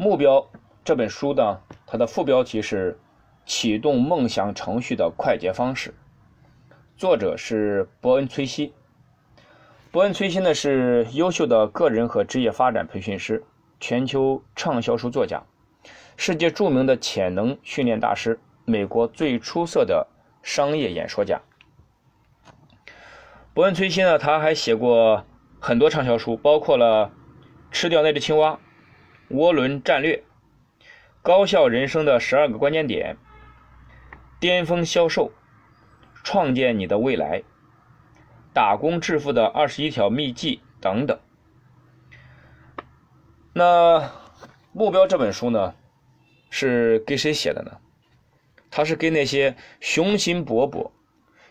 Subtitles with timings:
[0.00, 0.48] 目标
[0.82, 2.98] 这本书呢，它的副标题是
[3.44, 5.92] “启动梦想程序的快捷方式”，
[6.96, 8.72] 作者是伯恩·崔西。
[9.90, 13.44] 伯恩·崔西呢是优秀的个人和职业发展培训师，
[13.78, 15.42] 全球畅销书作家，
[16.16, 20.06] 世界著名的潜能训练大师，美国最出色的
[20.42, 21.42] 商业演说家。
[23.52, 25.26] 伯恩·崔西呢，他还写过
[25.58, 27.08] 很多畅销书，包括了
[27.70, 28.52] 《吃掉那只青蛙》
[29.30, 30.16] 《涡轮战略》
[31.22, 33.16] 《高效人生的十二个关键点》
[34.40, 35.26] 《巅峰销售》
[36.24, 37.40] 《创建你的未来》。
[38.52, 41.20] 打工致富的二十一条秘籍等等。
[43.52, 44.10] 那
[44.72, 45.76] 目标这本书呢，
[46.50, 47.78] 是给谁写的呢？
[48.68, 50.90] 他是给那些雄心勃勃、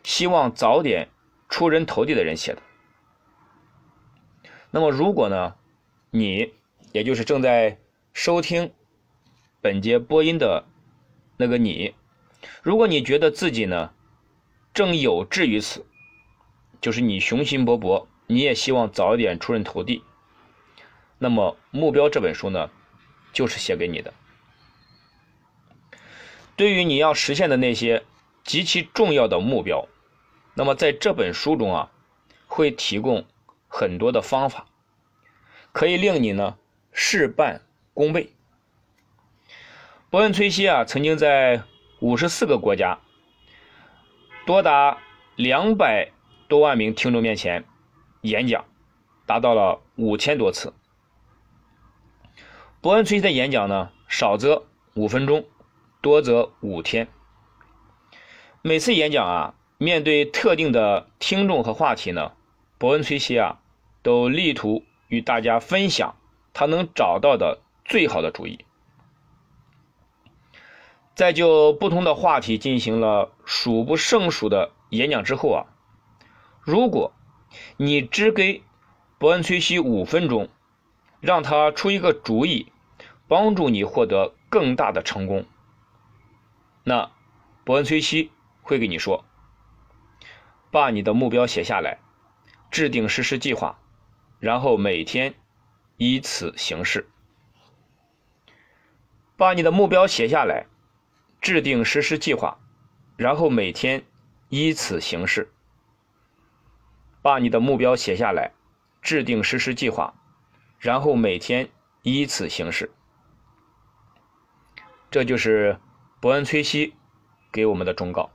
[0.03, 1.07] 希望早点
[1.47, 2.61] 出人头地的人写的。
[4.69, 5.55] 那么，如果呢，
[6.11, 6.53] 你
[6.91, 7.77] 也就是正在
[8.13, 8.71] 收听
[9.61, 10.65] 本节播音的
[11.37, 11.93] 那个你，
[12.63, 13.93] 如果你觉得自己呢，
[14.73, 15.85] 正有志于此，
[16.81, 20.03] 就是你雄心勃勃，你也希望早一点出人头地。
[21.19, 22.71] 那么，目标这本书呢，
[23.33, 24.13] 就是写给你的。
[26.55, 28.03] 对于你要实现的那些
[28.43, 29.87] 极其重要的目标，
[30.55, 31.91] 那么在这本书中啊，
[32.47, 33.25] 会提供
[33.67, 34.65] 很多的方法，
[35.71, 36.57] 可以令你呢
[37.01, 37.61] 事半
[37.93, 38.33] 功倍。
[40.09, 41.63] 伯恩·崔西啊，曾经在
[42.01, 42.99] 五十四个国家，
[44.45, 44.97] 多达
[45.37, 46.11] 两百。
[46.49, 47.63] 多万名听众面前
[48.21, 48.65] 演讲，
[49.27, 50.73] 达到了五千多次。
[52.81, 55.45] 伯恩·崔西的演讲呢，少则五分钟，
[56.01, 57.07] 多则五天。
[58.63, 62.33] 每次演讲啊，面对特定的听众和话题呢，
[62.79, 63.59] 伯恩·崔西啊，
[64.01, 66.15] 都力图与大家分享
[66.53, 68.65] 他能找到的最好的主意。
[71.15, 75.65] 在就不同的话题进行了数不胜数的演讲之后啊。
[76.61, 77.13] 如果
[77.77, 78.63] 你只给
[79.17, 80.49] 伯恩·崔西五分钟，
[81.19, 82.71] 让他出一个主意，
[83.27, 85.45] 帮助你获得更大的成功，
[86.83, 87.11] 那
[87.63, 88.31] 伯恩·崔西
[88.61, 89.25] 会给你说：
[90.71, 91.99] 把你的目标写下来，
[92.71, 93.79] 制定实施计划，
[94.39, 95.33] 然后每天
[95.99, 97.09] 依此行事。
[99.35, 100.65] 把你的目标写下来，
[101.41, 102.57] 制定实施计划，
[103.17, 104.05] 然后每天
[104.47, 105.51] 依此行事。
[107.21, 108.53] 把你的目标写下来，
[109.01, 110.13] 制定实施计划，
[110.79, 111.69] 然后每天
[112.01, 112.89] 依此行事。
[115.11, 115.81] 这就是
[116.21, 116.93] 伯恩·崔西
[117.51, 118.31] 给我们的忠告。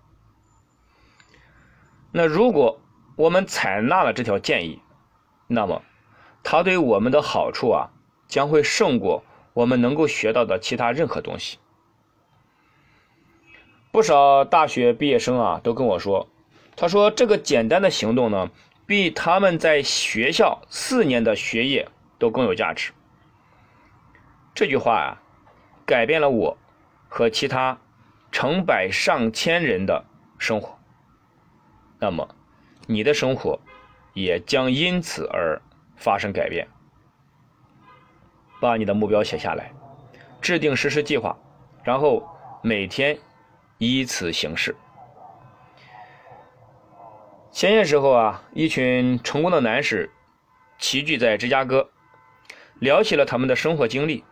[2.12, 2.78] 那如果
[3.16, 4.82] 我们采纳了这条建议，
[5.46, 5.82] 那么
[6.44, 7.90] 它对我们的好处啊，
[8.28, 11.58] 将会胜过我们能够学到的其他任何东西。
[13.90, 16.28] 不少大学毕业生啊，都跟我说，
[16.76, 18.48] 他说这个简单的行动呢。
[18.86, 21.88] 比他们在学校四年的学业
[22.18, 22.92] 都更有价值。
[24.54, 25.22] 这句话啊，
[25.86, 26.58] 改变了我
[27.08, 27.78] 和其他
[28.30, 30.04] 成百上千人的
[30.36, 30.78] 生活。
[31.98, 32.28] 那么，
[32.86, 33.58] 你的生活
[34.12, 35.62] 也将因此而
[36.04, 36.68] 发生改变。
[38.60, 39.72] 把你的目标写下来，
[40.42, 41.34] 制定实施计划，
[41.82, 42.22] 然后
[42.62, 43.18] 每天
[43.78, 44.76] 依此行事。
[47.50, 50.10] 前些时候啊，一群成功的男士
[50.78, 51.88] 齐聚在芝加哥，
[52.80, 54.22] 聊起了他们的生活经历。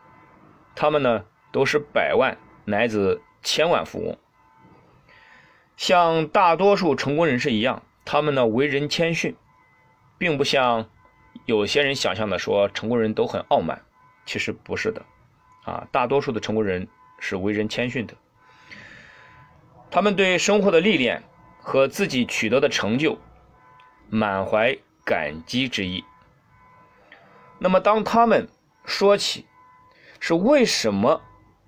[0.74, 4.18] 他们呢，都是百万乃至千万富翁。
[5.76, 9.34] 像大多数成功人士一样，他们呢为人谦逊，
[10.18, 10.88] 并不像
[11.46, 13.82] 有些人想象的说成功人都很傲慢。
[14.26, 15.04] 其实不是的，
[15.64, 16.86] 啊，大多数的成功人
[17.18, 18.14] 是为人谦逊的。
[19.90, 21.22] 他们对生活的历练。
[21.64, 23.16] 和自己取得的成就，
[24.10, 26.04] 满怀感激之意。
[27.60, 28.48] 那么，当他们
[28.84, 29.46] 说起
[30.18, 31.22] 是为什么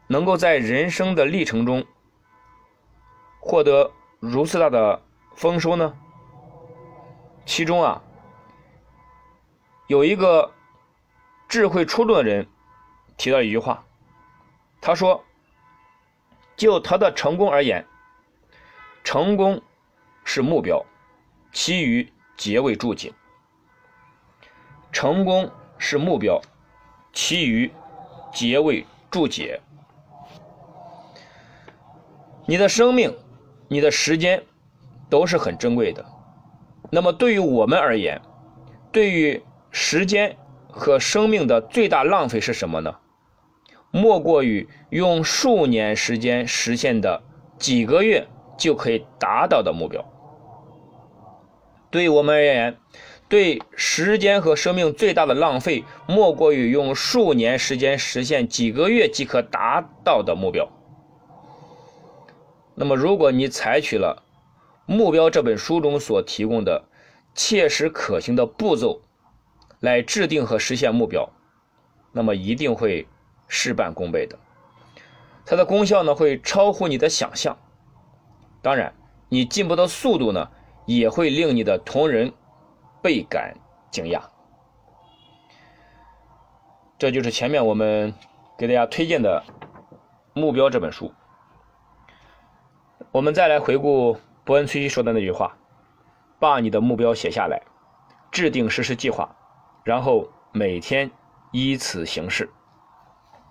[0.08, 1.86] 能够在人生的历程中
[3.38, 5.00] 获得如此大的
[5.36, 5.96] 丰收呢？
[7.46, 8.02] 其中啊，
[9.86, 10.52] 有一个
[11.48, 12.46] 智慧出众的人
[13.16, 13.84] 提到一句话，
[14.80, 15.22] 他说
[16.56, 17.86] ：“就他的成功而言，
[19.02, 19.62] 成功。”
[20.26, 20.82] 是目标，
[21.52, 23.12] 其余皆为注解。
[24.90, 26.40] 成功是目标，
[27.12, 27.70] 其余
[28.32, 29.60] 皆为注解。
[32.46, 33.14] 你的生命、
[33.68, 34.42] 你的时间
[35.10, 36.02] 都是很珍贵的。
[36.90, 38.18] 那么对于我们而言，
[38.90, 39.44] 对于
[39.76, 40.36] 时间
[40.68, 42.94] 和生命的最大浪费是什么呢？
[43.90, 47.24] 莫过于用数年时间实现的
[47.58, 50.04] 几个月就可以达到的目标。
[51.90, 52.78] 对我们而言，
[53.28, 60.68] 对时间和生命最大的浪费，莫过于用数年时间实现几个月即可达到的目标。
[62.76, 64.22] 那么，如果你采取了
[64.92, 66.84] 《目标》这本书中所提供的
[67.34, 69.02] 切实可行的步骤
[69.84, 71.28] 来制定和实现目标，
[72.12, 73.06] 那么一定会。
[73.46, 74.38] 事半功倍的，
[75.44, 77.56] 它的功效呢会超乎你的想象。
[78.62, 78.92] 当然，
[79.28, 80.48] 你进步的速度呢
[80.86, 82.32] 也会令你的同仁
[83.02, 83.54] 倍感
[83.90, 84.22] 惊讶。
[86.98, 88.14] 这就是前面我们
[88.56, 89.44] 给大家推荐的
[90.40, 91.12] 《目标》这本书。
[93.12, 95.54] 我们再来回顾伯恩·崔西说的那句话
[96.40, 97.62] ：“把你的目标写下来，
[98.32, 99.36] 制定实施计划，
[99.84, 101.10] 然后每天
[101.52, 102.50] 依此行事。”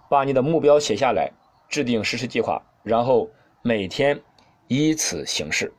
[0.10, 1.32] 把你的目标写下来，
[1.70, 3.32] 制定实施计划，然后
[3.64, 4.22] 每天
[4.68, 5.74] 依此行事。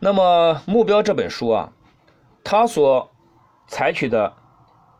[0.00, 1.72] 那么，《目标》这本书啊，
[2.44, 3.10] 它所
[3.66, 4.34] 采取的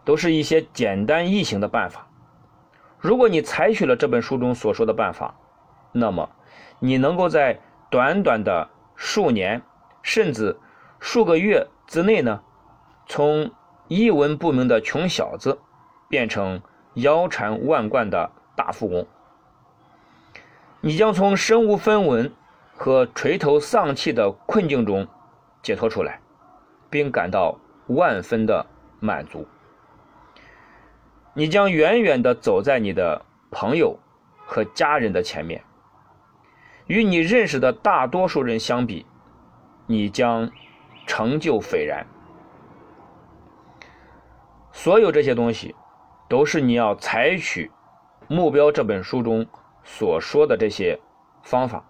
[0.05, 2.09] 都是一些简单易行的办法。
[2.99, 5.35] 如果你采取了这本书中所说的办法，
[5.93, 6.31] 那么
[6.81, 9.61] 你能够在短短的数年
[10.03, 10.59] 甚至
[10.99, 12.43] 数个月之内呢，
[13.07, 13.51] 从
[13.89, 15.59] 一文不名的穷小子
[16.09, 16.63] 变成
[16.95, 18.31] 腰缠万贯的。
[18.59, 19.07] 大富翁，
[20.81, 22.33] 你将从身无分文
[22.75, 25.07] 和垂头丧气的困境中
[25.63, 26.21] 解脱出来，
[26.91, 27.57] 并感到
[27.87, 28.67] 万分的
[28.99, 29.47] 满足。
[31.35, 33.97] 你将远远的走在你的朋友
[34.45, 35.63] 和家人的前面，
[36.89, 39.07] 与你认识的大多数人相比，
[39.87, 40.51] 你将
[41.07, 42.05] 成就斐然。
[44.81, 45.75] 所有这些东西，
[46.29, 47.69] 都是你要采取。
[48.29, 49.45] 目标这本书中
[49.83, 51.01] 所说的这些
[51.43, 51.85] 方法，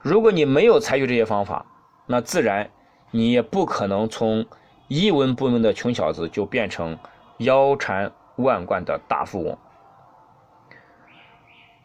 [0.00, 1.66] 如果你没有采取这些方法，
[2.06, 2.70] 那自然
[3.10, 4.46] 你也不可能从
[4.88, 6.98] 一文不名的穷小子就变成
[7.40, 9.58] 腰缠万贯的大富翁。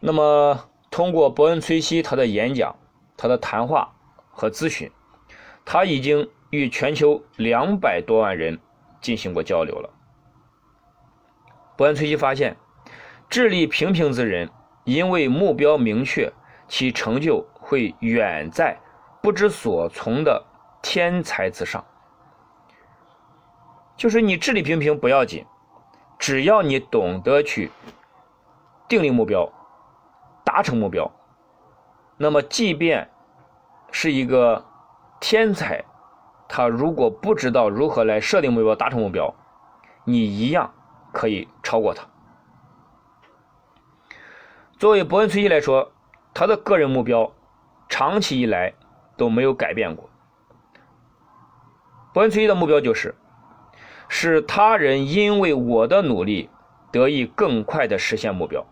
[0.00, 0.58] 那么，
[0.90, 2.74] 通过伯恩·崔西他的演讲、
[3.14, 3.92] 他的谈话
[4.30, 4.90] 和咨询，
[5.66, 8.58] 他已经与全球两百多万人
[9.02, 9.90] 进行过交流了。
[11.80, 12.58] 伯恩·崔西发现。
[13.30, 14.50] 智力平平之人，
[14.84, 16.30] 因为目标明确，
[16.68, 18.78] 其成就会远在
[19.22, 20.44] 不知所从的
[20.82, 21.82] 天才之上。
[23.96, 25.46] 就是你智力平平不要紧，
[26.18, 27.70] 只要你懂得去
[28.86, 29.50] 定立目标，
[30.44, 31.10] 达成目标，
[32.18, 33.08] 那么即便
[33.90, 34.62] 是一个
[35.18, 35.82] 天才，
[36.46, 39.34] 他如果不知道如何来设定目标、达成目标，
[40.04, 40.74] 你一样
[41.12, 42.06] 可以超过他。
[44.78, 45.92] 作为伯恩·崔西来说，
[46.32, 47.32] 他的个人目标
[47.88, 48.72] 长期以来
[49.16, 50.08] 都没有改变过。
[52.14, 53.14] 伯恩·崔西的目标就是
[54.08, 56.48] 使他人因为我的努力
[56.90, 58.64] 得以更快的实现目标，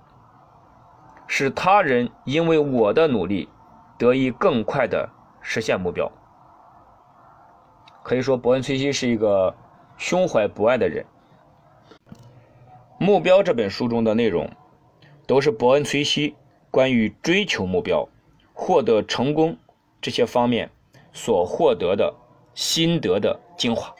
[1.26, 3.48] 使他人因为我的努力
[3.98, 5.10] 得以更快的
[5.42, 6.10] 实现目标。
[8.02, 9.54] 可以说，伯恩·崔西是一个
[9.98, 11.04] 胸怀博爱的人。
[13.08, 14.50] 《目标》这本书中的内容。
[15.26, 16.34] 都是伯恩·崔西
[16.70, 18.06] 关于追求目标、
[18.52, 19.56] 获得成功
[19.98, 20.70] 这些方面
[21.12, 22.14] 所获得的
[22.54, 23.94] 心得的精华。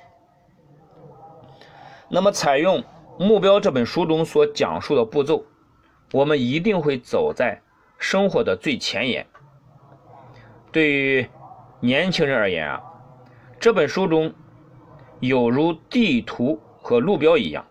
[2.08, 2.82] 那么，采用
[3.18, 5.44] 《目标》这本书中所讲述的步骤，
[6.12, 7.60] 我们一定会走在
[7.98, 9.26] 生活的最前沿。
[10.70, 11.26] 对于
[11.80, 12.82] 年轻人而言啊，
[13.58, 14.32] 这本书中
[15.20, 17.66] 有如地图和路标一样，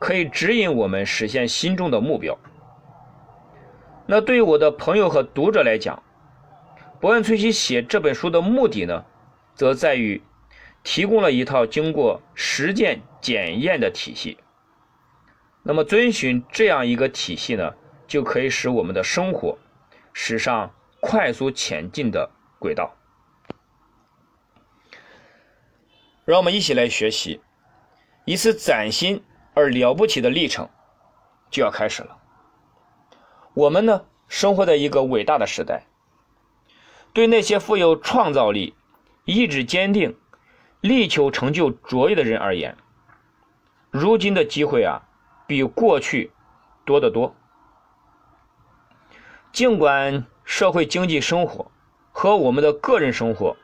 [0.00, 2.36] 可以指引我们实现心中的目标。
[4.06, 6.02] 那对于我的朋友和读者来讲，
[6.98, 9.04] 伯恩·崔西写这本书的目的呢，
[9.54, 10.20] 则在于
[10.82, 14.38] 提供了一套经过实践检验的体系。
[15.62, 17.74] 那么，遵循这样一个体系呢，
[18.08, 19.58] 就可以使我们的生活
[20.14, 22.96] 驶上快速前进的轨道。
[26.24, 27.42] 让我们一起来学习，
[28.24, 29.22] 一次崭新
[29.60, 30.68] 而了不起的历程
[31.50, 32.16] 就要开始了。
[33.52, 35.84] 我们呢，生活在一个伟大的时代。
[37.12, 38.74] 对那些富有创造力、
[39.24, 40.16] 意志坚定、
[40.80, 42.76] 力求成就卓越的人而言，
[43.90, 45.02] 如今的机会啊，
[45.46, 46.30] 比过去
[46.84, 47.34] 多得多。
[49.52, 51.72] 尽管社会经济生活
[52.12, 53.56] 和我们的个人生活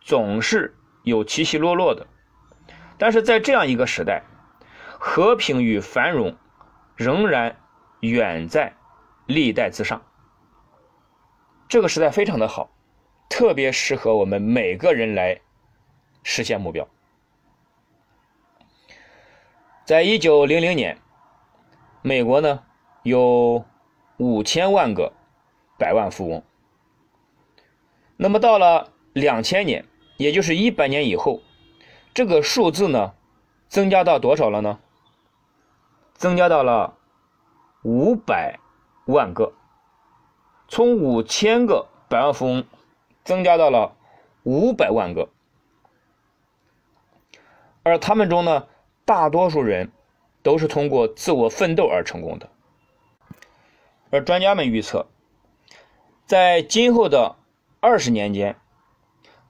[0.00, 2.06] 总是有起起落落的，
[2.96, 4.22] 但是在这样一个时代，
[5.00, 6.36] 和平与繁荣
[6.94, 7.56] 仍然
[8.00, 8.74] 远在。
[9.26, 10.02] 历代之上。
[11.68, 12.68] 这个时代非常的好，
[13.28, 15.40] 特别适合我们每个人来
[16.24, 16.88] 实现目标。
[19.84, 20.98] 在一九零零年，
[22.02, 22.64] 美国呢
[23.04, 23.64] 有
[24.16, 25.12] 五千万个
[25.78, 26.42] 百万富翁。
[28.16, 31.40] 那么到了两千年，也就是一百年以后，
[32.12, 33.14] 这个数字呢
[33.68, 34.80] 增加到多少了呢？
[36.20, 36.98] 增加到了
[37.80, 38.58] 五百
[39.06, 39.54] 万个，
[40.68, 42.66] 从五千个百万富翁
[43.24, 43.96] 增加到了
[44.42, 45.30] 五百万个，
[47.82, 48.66] 而他们中呢，
[49.06, 49.90] 大多数人
[50.42, 52.50] 都是通过自我奋斗而成功的。
[54.10, 55.06] 而专家们预测，
[56.26, 57.36] 在今后的
[57.80, 58.60] 二十年间，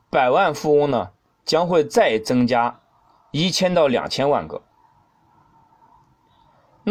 [0.08, 1.10] 百万富翁呢
[1.44, 2.78] 将会再增加
[3.32, 4.62] 一千到两千万个。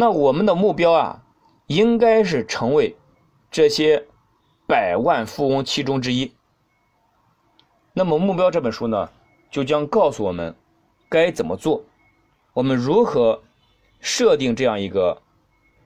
[0.00, 1.22] 那我们的目标啊，
[1.66, 2.96] 应该是成为
[3.50, 4.06] 这些
[4.66, 6.32] 百万富翁其中之一。
[7.92, 9.10] 那么，《目标》这本书呢，
[9.50, 10.56] 就将告诉我们
[11.10, 11.84] 该怎么做，
[12.54, 13.42] 我们如何
[14.00, 15.20] 设定这样一个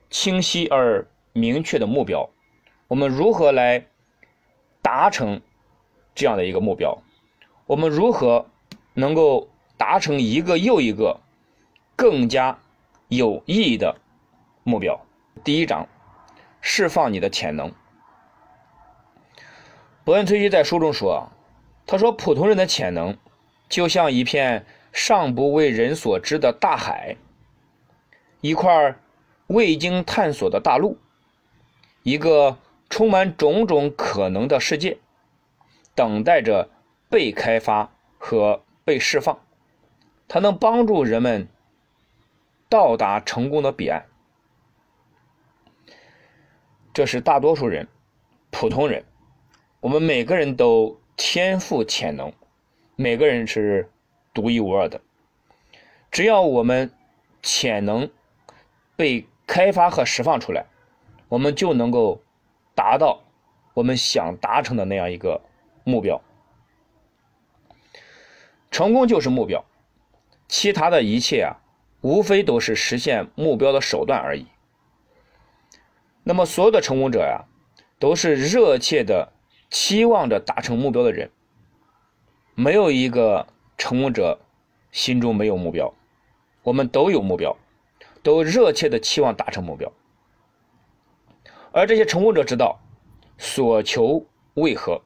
[0.09, 2.29] 清晰而明确的目标，
[2.87, 3.85] 我们如何来
[4.81, 5.41] 达成
[6.13, 6.97] 这样的一个目标，
[7.65, 8.45] 我们如何
[8.93, 11.19] 能够达成一个又一个
[11.97, 12.57] 更加
[13.09, 13.97] 有意义的。
[14.67, 14.99] 目标，
[15.43, 15.87] 第一章，
[16.59, 17.71] 释放你的潜能。
[20.03, 21.29] 伯恩·崔西在书中说
[21.85, 23.15] ：“他说，普通人的潜能
[23.69, 27.15] 就像一片尚不为人所知的大海，
[28.41, 28.95] 一块
[29.45, 30.97] 未经探索的大陆，
[32.01, 32.57] 一个
[32.89, 34.97] 充满种种可能的世界，
[35.93, 36.71] 等待着
[37.07, 39.39] 被开发和被释放。
[40.27, 41.47] 它能帮助人们
[42.67, 44.03] 到达成功的彼岸。”
[46.95, 47.89] 这是大多数人，
[48.51, 49.03] 普通人，
[49.81, 52.31] 我们每个人都天赋潜能，
[52.95, 53.91] 每个人是
[54.33, 55.01] 独一无二的。
[56.09, 56.89] 只要我们
[57.43, 58.09] 潜能
[58.95, 60.67] 被开发和释放出来，
[61.27, 62.23] 我们就能够
[62.73, 63.21] 达到
[63.73, 65.41] 我们想达成的那样一个
[65.83, 66.21] 目标。
[68.71, 69.65] 成功就是目标，
[70.47, 71.59] 其他的一切啊，
[71.99, 74.47] 无非都是实现目标的手段而已。
[76.27, 77.45] 那么，所有的成功者呀，
[77.99, 79.31] 都是热切的
[79.69, 81.29] 期望着达成目标的人。
[82.55, 83.45] 没有一个
[83.77, 84.39] 成功者
[84.91, 85.93] 心中没有目标，
[86.63, 87.55] 我们都有目标，
[88.23, 89.93] 都热切的期望达成目标。
[91.71, 92.79] 而这些成功者知道
[93.37, 95.03] 所求为何，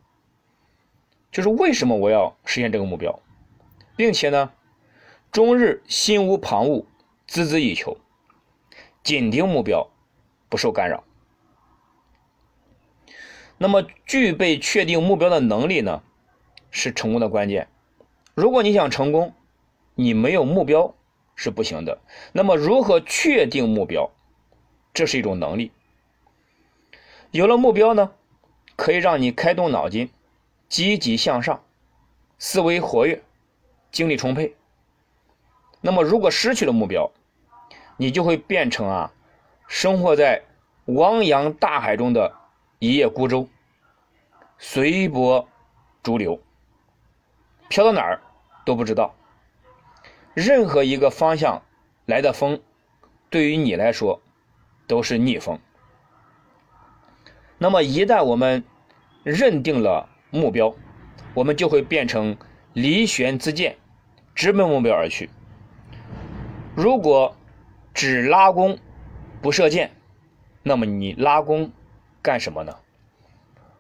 [1.34, 3.20] 就是为什么我要实现这个目标，
[3.98, 4.54] 并且呢，
[5.34, 6.86] 终日心无旁骛，
[7.28, 7.98] 孜孜以求，
[9.04, 9.86] 紧盯目标，
[10.48, 11.04] 不受干扰。
[13.62, 16.02] 那么，具备确定目标的能力呢，
[16.72, 17.68] 是成功的关键。
[18.34, 19.34] 如果你想成功，
[19.96, 20.96] 你没有目标
[21.36, 22.00] 是不行的。
[22.32, 24.10] 那么，如何确定目标？
[24.94, 25.74] 这是一种能力。
[27.32, 28.14] 有了目标呢，
[28.78, 30.10] 可以让你开动脑筋，
[30.70, 31.62] 积极向上，
[32.38, 33.22] 思维活跃，
[33.92, 34.56] 精力充沛。
[35.82, 37.12] 那么，如果失去了目标，
[37.98, 39.12] 你就会变成啊，
[39.68, 40.44] 生活在
[40.86, 42.39] 汪洋大海中的。
[42.82, 43.50] 一叶孤舟，
[44.58, 45.50] 随波
[46.02, 46.40] 逐流，
[47.68, 48.22] 飘到哪儿
[48.66, 49.14] 都不知道。
[50.34, 51.62] 任何一个方向
[52.06, 52.62] 来的风，
[53.30, 54.22] 对于你来说
[54.88, 55.60] 都是逆风。
[57.58, 58.64] 那么，一旦我们
[59.24, 60.74] 认定了目标，
[61.34, 62.38] 我们就会变成
[62.72, 63.76] 离弦自箭，
[64.34, 65.30] 直奔目标而去。
[66.78, 67.36] 如果
[67.94, 68.80] 只拉弓
[69.42, 69.92] 不射箭，
[70.64, 71.74] 那么你拉弓。
[72.22, 72.76] 干什么呢？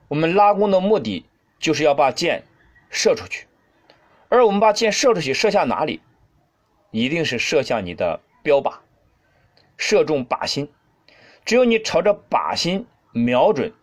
[0.07, 1.25] 我们拉弓的目的
[1.59, 2.43] 就是要把箭
[2.89, 3.47] 射出去，
[4.29, 6.01] 而我们把箭射出去，射向哪里？
[6.91, 8.79] 一定是射向你的标靶，
[9.77, 10.71] 射中靶心。
[11.45, 13.73] 只有你朝着靶心瞄准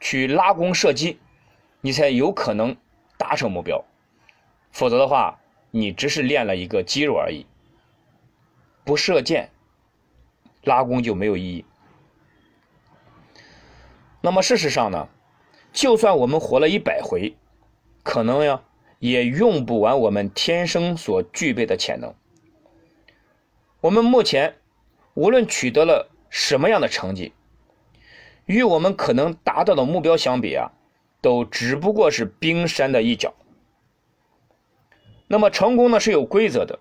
[0.00, 1.18] 去拉弓射击，
[1.80, 2.76] 你才有可能
[3.16, 3.84] 达成目标。
[4.70, 7.46] 否则的话，你只是练了一个肌肉而已。
[8.84, 9.50] 不射箭，
[10.62, 11.64] 拉弓就没有意义。
[14.24, 15.06] 那么事实上呢，
[15.70, 17.36] 就算我们活了一百回，
[18.02, 18.62] 可能呀
[18.98, 22.14] 也用不完我们天生所具备的潜能。
[23.82, 24.56] 我们目前
[25.12, 27.34] 无论取得了什么样的成绩，
[28.46, 30.72] 与我们可能达到的目标相比啊，
[31.20, 33.34] 都只不过是冰山的一角。
[35.28, 36.78] 那么成功呢是有规则的，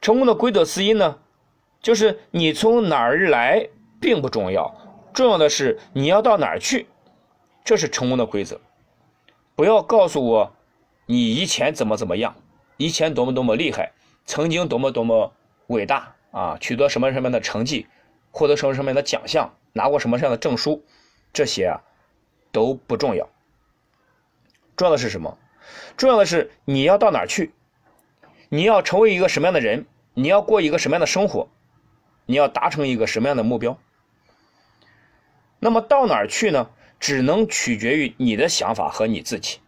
[0.00, 1.20] 成功的规则之一呢，
[1.80, 3.68] 就是你从哪儿来
[4.00, 4.74] 并不重要。
[5.12, 6.86] 重要的是你要到哪儿去，
[7.64, 8.60] 这是成功的规则。
[9.56, 10.54] 不要告诉我
[11.06, 12.36] 你以前怎么怎么样，
[12.76, 13.92] 以前多么多么厉害，
[14.24, 15.32] 曾经多么多么
[15.68, 17.86] 伟大啊，取得什么什么样的成绩，
[18.30, 20.84] 获得什么什么样的奖项，拿过什么什么样的证书，
[21.32, 21.80] 这些啊
[22.52, 23.28] 都不重要。
[24.76, 25.36] 重要的是什么？
[25.96, 27.52] 重要的是你要到哪儿去，
[28.48, 31.48] 你要成为一个什么样的人，你要过一个什么样的生活，
[32.26, 33.76] 你要达成一个什么样的目标。
[35.58, 36.70] 那么到哪儿去呢？
[37.00, 39.60] 只能取决于你的想法和你自己。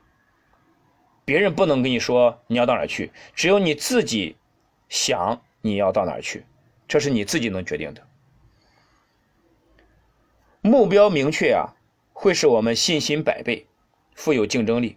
[1.24, 4.36] 别人不能跟你说你要到哪儿去，只有你自己
[4.88, 6.44] 想你要到哪儿去，
[6.88, 8.04] 这是你自己能决定的。
[10.60, 11.76] 目标明确啊，
[12.12, 13.68] 会使我们信心百倍，
[14.16, 14.96] 富有竞争力，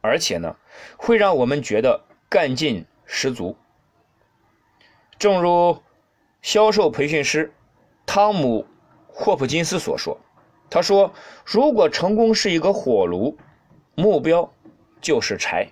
[0.00, 0.56] 而且呢，
[0.96, 3.56] 会让我们觉得干劲十足。
[5.18, 5.82] 正如
[6.42, 7.52] 销售培训师
[8.06, 8.68] 汤姆。
[9.20, 10.18] 霍普金斯所说
[10.70, 11.12] ：“他说，
[11.44, 13.36] 如果成功是一个火炉，
[13.94, 14.50] 目标
[14.98, 15.66] 就是柴；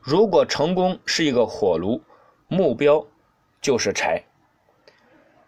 [0.00, 2.00] 如果成功是一个火炉，
[2.48, 3.06] 目标
[3.60, 4.24] 就是柴。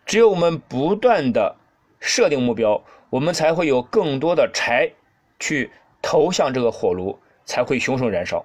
[0.04, 1.56] 只有我们不断的
[2.00, 4.92] 设定目标，我们才会有更多的柴
[5.40, 5.70] 去
[6.02, 8.44] 投向这个火炉，才会熊熊燃烧。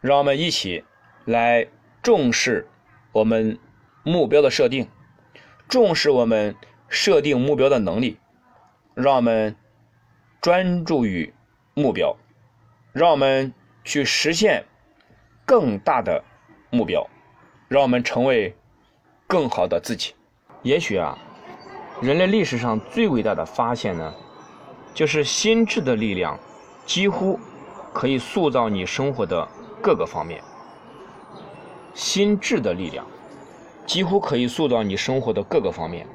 [0.00, 0.82] 让我们一起
[1.26, 1.68] 来
[2.02, 2.66] 重视
[3.12, 3.58] 我们
[4.04, 4.88] 目标的设定。”
[5.70, 6.56] 重视我们
[6.88, 8.18] 设定目标的能力，
[8.92, 9.54] 让我们
[10.40, 11.32] 专注于
[11.74, 12.16] 目标，
[12.92, 14.64] 让我们去实现
[15.46, 16.24] 更大的
[16.70, 17.08] 目标，
[17.68, 18.52] 让我们成为
[19.28, 20.12] 更好的自己。
[20.62, 21.16] 也许啊，
[22.02, 24.12] 人类历史上最伟大的发现呢，
[24.92, 26.36] 就是心智的力量
[26.84, 27.38] 几乎
[27.94, 29.46] 可以塑造你生活的
[29.80, 30.42] 各个方面。
[31.94, 33.06] 心智的力量。
[33.90, 36.06] 几乎可以塑造你生活的各个方面。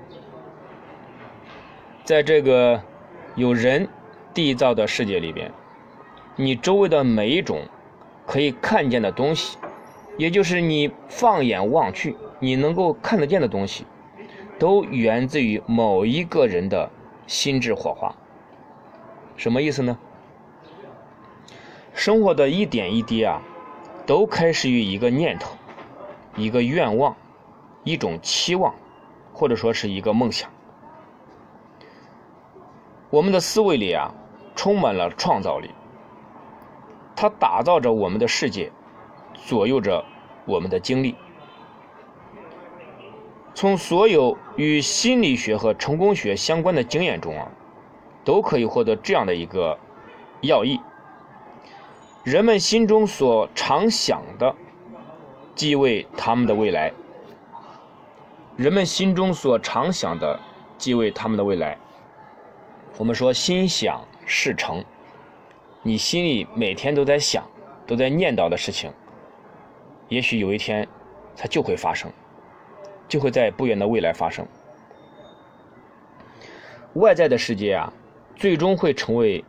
[2.06, 2.82] 在这个
[3.36, 3.90] 有人
[4.34, 5.52] 缔造的世界里边，
[6.38, 7.68] 你周围的每一种
[8.26, 9.58] 可以看见的东西，
[10.18, 13.86] 也就是你放眼望去你能够看得见的东西，
[14.58, 16.90] 都源自于某一个人的
[17.28, 18.16] 心智火花。
[19.36, 19.98] 什么意思呢？
[21.94, 23.42] 生活的一点一滴啊，
[24.06, 25.58] 都开始于一个念头，
[26.38, 27.14] 一个愿望。
[27.86, 28.76] 一种期望，
[29.32, 30.50] 或者说是一个梦想。
[33.10, 34.12] 我们的思维里啊，
[34.56, 35.70] 充满了创造力，
[37.16, 38.72] 它打造着我们的世界，
[39.34, 40.04] 左右着
[40.46, 41.16] 我们的经历。
[43.54, 47.48] 从所有与心理学和成功学相关的经验中啊，
[48.26, 49.78] 都可以获得这样的一个
[50.42, 50.82] 要义：
[52.24, 54.54] 人们心中所常想的，
[55.54, 56.92] 即为他们的未来。
[58.58, 60.40] 人们心中所常想的，
[60.78, 61.78] 即为他们的未来。
[62.98, 64.82] 我们说心想事成，
[65.82, 67.44] 你心里每天都在想、
[67.86, 68.90] 都在念叨的事情，
[70.08, 70.88] 也许有一天
[71.36, 72.10] 它就会发生，
[73.10, 74.48] 就会在不远的未来发生。
[76.94, 77.92] 外在的世界啊，
[78.38, 79.44] 最终会成为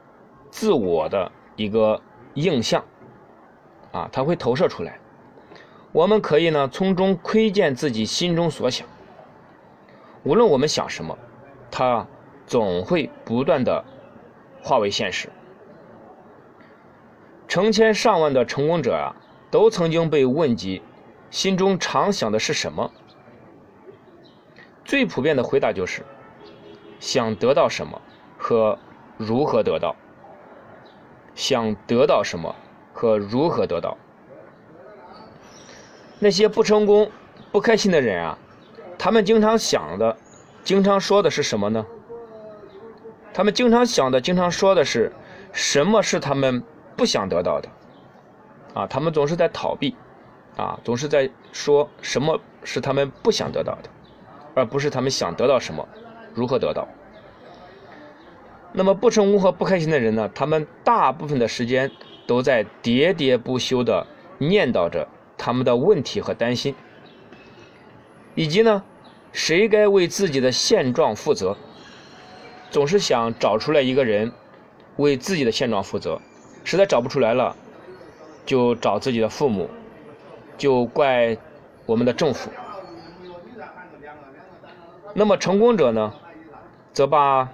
[0.50, 2.02] 自我的一个
[2.34, 2.84] 映像，
[3.92, 4.98] 啊，它会投射出来。
[5.92, 8.84] 我们可以呢，从中窥见自己心中所想。
[10.26, 11.16] 无论我们想什么，
[11.70, 12.04] 它
[12.48, 13.84] 总会不断的
[14.60, 15.28] 化为现实。
[17.46, 19.14] 成千上万的成功者啊，
[19.52, 20.82] 都曾经被问及
[21.30, 22.90] 心中常想的是什么。
[24.84, 26.04] 最普遍的回答就是
[26.98, 28.02] 想得到什么
[28.36, 28.76] 和
[29.16, 29.94] 如何得到。
[31.36, 32.56] 想得到什么
[32.92, 33.96] 和如何得到。
[36.18, 37.12] 那些不成功、
[37.52, 38.36] 不开心的人啊。
[38.98, 40.16] 他们经常想的、
[40.64, 41.86] 经常说的是什么呢？
[43.32, 45.12] 他们经常想的、经常说的是，
[45.52, 46.62] 什么是他们
[46.96, 47.68] 不想得到的？
[48.74, 49.94] 啊，他们总是在逃避，
[50.56, 53.90] 啊，总是在说什么是他们不想得到的，
[54.54, 55.86] 而不是他们想得到什么，
[56.34, 56.88] 如何得到。
[58.72, 60.30] 那么不成功和不开心的人呢？
[60.34, 61.90] 他们大部分的时间
[62.26, 64.06] 都在喋喋不休地
[64.38, 66.74] 念叨着他们的问题和担心。
[68.36, 68.84] 以及呢，
[69.32, 71.56] 谁该为自己的现状负责？
[72.70, 74.30] 总是想找出来一个人
[74.96, 76.20] 为自己的现状负责，
[76.62, 77.56] 实在找不出来了，
[78.44, 79.70] 就找自己的父母，
[80.58, 81.36] 就怪
[81.86, 82.50] 我们的政府。
[85.14, 86.12] 那么成功者呢，
[86.92, 87.48] 则把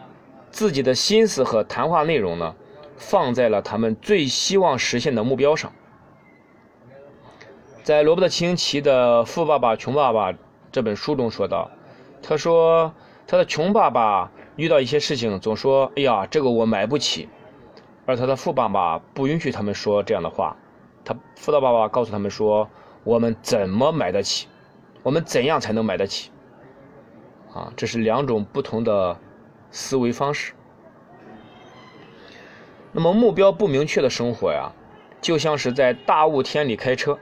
[0.50, 2.56] 自己的心思和谈话内容呢，
[2.96, 5.72] 放在了他们最希望实现的目标上。
[7.84, 10.32] 在罗伯特清崎的《富爸爸穷爸爸》。
[10.72, 11.70] 这本书中说道
[12.22, 12.92] ：“他说，
[13.26, 17.28] 他的穷爸爸遇到一些事情总说：“哎呀，这个我买不起。”
[18.06, 20.56] 而他的富爸爸不允许他们说这样的话。
[21.04, 22.68] 他富的爸爸告诉他们说
[23.04, 24.48] ：“我们怎么买得起？
[25.02, 26.30] 我们怎样才能买得起？”
[27.52, 29.16] 啊，这是两种不同的
[29.70, 30.54] 思维方式。
[32.92, 34.72] 那么目标不明确的生活呀，
[35.20, 37.18] 就像是在大雾天里开车，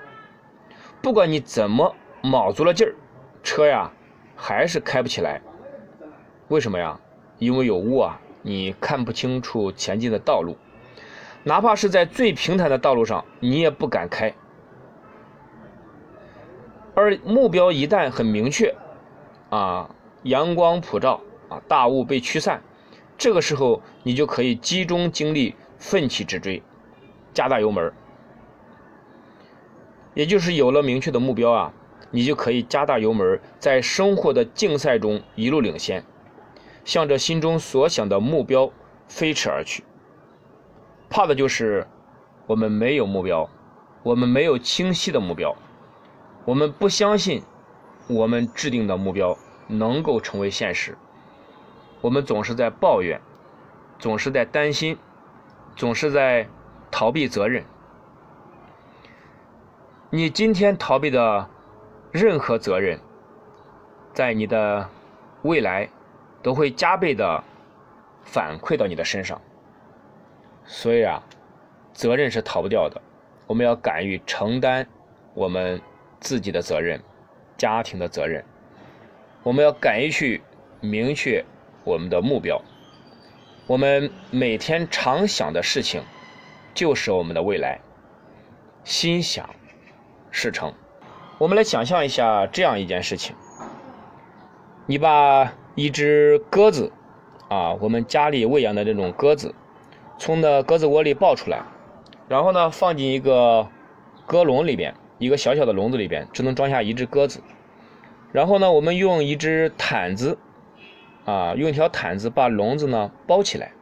[1.02, 2.94] 不管你怎么卯足了劲儿，
[3.42, 3.90] 车呀
[4.36, 5.40] 还是开不起来。
[6.48, 6.98] 为什么呀？
[7.38, 10.56] 因为有雾啊，你看不清楚前进的道路，
[11.42, 14.34] 哪怕是在最平坦的道路上，你也不敢开。
[16.94, 18.74] 而目标一旦很明确，
[19.48, 19.88] 啊，
[20.24, 22.62] 阳光普照，啊，大雾被驱散，
[23.16, 26.62] 这个时候你就可以集中精力，奋起直追，
[27.32, 27.90] 加大油门。
[30.12, 31.72] 也就是有了明确的目标啊，
[32.10, 36.04] 你就可以加大油门，在生活的竞赛中一路领先。
[36.82, 38.72] 向着心中所想的目标
[39.06, 39.84] 飞驰而去。
[41.10, 41.86] 怕的就是
[42.46, 43.48] 我们没有目标，
[44.02, 45.54] 我们没有清晰的目标，
[46.46, 47.42] 我们不相信
[48.08, 49.36] 我们制定的目标
[49.68, 50.96] 能够成为现实。
[52.00, 53.20] 我们总是在抱怨，
[53.98, 54.96] 总是在担心，
[55.76, 56.48] 总是在
[56.90, 57.62] 逃避责任。
[60.08, 61.48] 你今天逃避的
[62.12, 62.98] 任何责任，
[64.12, 64.88] 在你的
[65.42, 65.88] 未来。
[66.42, 67.44] 都会加倍的
[68.22, 69.42] 反馈到你的身上，
[70.64, 71.22] 所以啊，
[71.92, 72.98] 责任是逃不掉的。
[73.46, 74.86] 我们要敢于承担
[75.34, 75.78] 我们
[76.18, 76.98] 自己的责任、
[77.58, 78.42] 家庭的责任。
[79.42, 80.40] 我们要敢于去
[80.80, 81.44] 明确
[81.84, 82.58] 我们的目标。
[83.66, 86.02] 我们每天常想的事情，
[86.72, 87.78] 就是我们的未来。
[88.82, 89.54] 心想
[90.30, 90.72] 事成。
[91.40, 93.34] 我们来想象一下这样一件事情：
[94.84, 95.54] 你把。
[95.76, 96.92] 一只鸽子，
[97.48, 99.54] 啊，我们家里喂养的这种鸽子，
[100.18, 101.62] 从那鸽子窝里抱出来，
[102.28, 103.68] 然后呢，放进一个
[104.26, 107.40] 鸽笼里边，一个小小的笼子里边，只能装下一只鸽子。
[108.32, 110.36] 然后呢，我们用一只毯子，
[111.24, 113.72] 啊，用一条毯子把笼子呢包起来，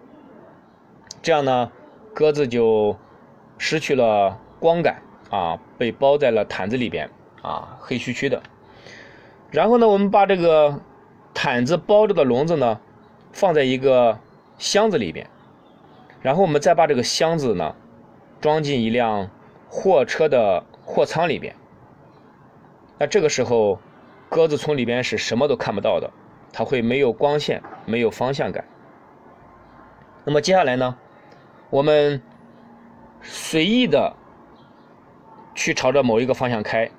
[1.23, 1.73] 这样呢，
[2.15, 2.97] 鸽子就
[3.57, 7.11] 失去了光感，啊，被包在了毯子里边，
[7.43, 8.43] 啊，黑黢黢的。
[9.51, 10.81] 然后呢，我们把这个。
[11.35, 12.81] 毯子包着的笼子呢，
[13.33, 14.19] 放在一个
[14.59, 15.31] 箱子里边，
[16.21, 17.77] 然后我们再把这个箱子呢，
[18.41, 19.31] 装进一辆
[19.69, 21.55] 货车的货舱里边。
[22.99, 23.79] 那这个时候，
[24.29, 26.11] 鸽子从里边是什么都看不到的，
[26.53, 28.65] 它会没有光线，没有方向感。
[30.25, 30.97] 那么接下来呢，
[31.71, 32.21] 我们
[33.23, 34.17] 随意的
[35.55, 36.91] 去朝着某一个方向开，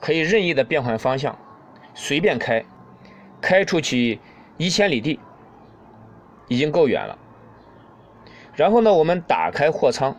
[0.00, 1.38] 可以任意的变换方向，
[1.94, 2.64] 随便开。
[3.40, 4.20] 开出去
[4.56, 5.20] 一千里地，
[6.48, 7.18] 已经够远了。
[8.54, 10.16] 然后呢，我们打开货舱，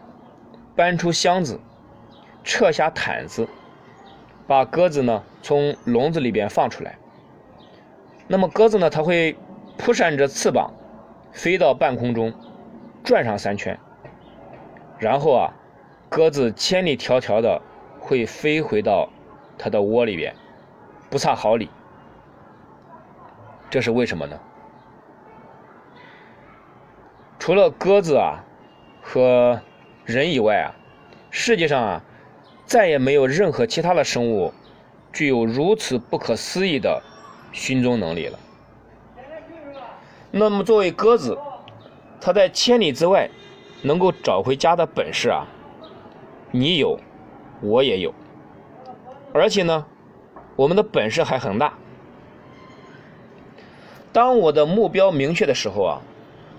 [0.76, 1.60] 搬出箱子，
[2.44, 3.48] 撤下毯子，
[4.46, 6.98] 把鸽子呢从笼子里边放出来。
[8.28, 9.36] 那么鸽子呢，它会
[9.78, 10.72] 扑扇着翅膀，
[11.32, 12.32] 飞到半空中，
[13.04, 13.80] 转上三圈。
[15.00, 15.54] 然后啊，
[16.10, 17.60] 鸽子千里迢迢的
[18.00, 19.10] 会飞回到
[19.58, 20.36] 它的窝里边，
[21.10, 21.70] 不差毫厘。
[23.70, 24.40] 这是为什么呢？
[27.40, 28.44] 除了鸽子啊
[29.02, 29.62] 和
[30.04, 30.74] 人以外啊，
[31.30, 32.04] 世界上啊
[32.66, 34.52] 再也没有任何其他的生物
[35.14, 37.04] 具有如此不可思议的
[37.52, 38.40] 寻踪能力了。
[40.32, 41.38] 那么，作为鸽子，
[42.20, 43.30] 它在千里之外
[43.84, 45.46] 能够找回家的本事啊，
[46.52, 47.00] 你有，
[47.62, 48.14] 我也有，
[49.36, 49.86] 而且呢，
[50.56, 51.74] 我们的本事还很大。
[54.14, 56.02] 当我的目标明确的时候啊，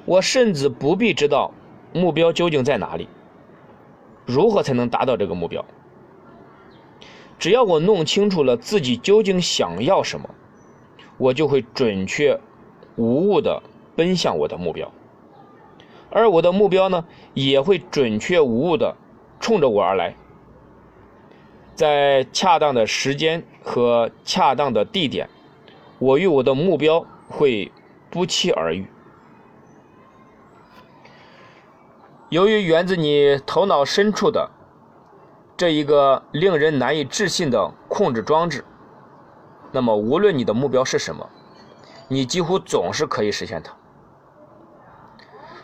[0.05, 1.51] 我甚至不必知道
[1.95, 3.09] 目标究竟在哪里，
[4.27, 5.65] 如何才能达到这个目标。
[7.39, 10.29] 只要我弄清楚了自己究竟想要什么，
[11.17, 12.39] 我就会准确
[12.97, 13.63] 无误的
[13.97, 14.93] 奔向我的目标，
[16.11, 18.95] 而我的目标呢，也会准确无误的
[19.41, 20.15] 冲着我而来，
[21.77, 25.29] 在恰当的时间和恰当的地点，
[26.01, 27.07] 我与我的目标。
[27.29, 27.73] 会
[28.09, 28.87] 不期而遇。
[32.29, 34.49] 由于源自你头脑深处的
[35.57, 38.65] 这一个令人难以置信的控制装置，
[39.73, 41.29] 那么无论你的目标是什么，
[42.07, 43.75] 你几乎总是可以实现它。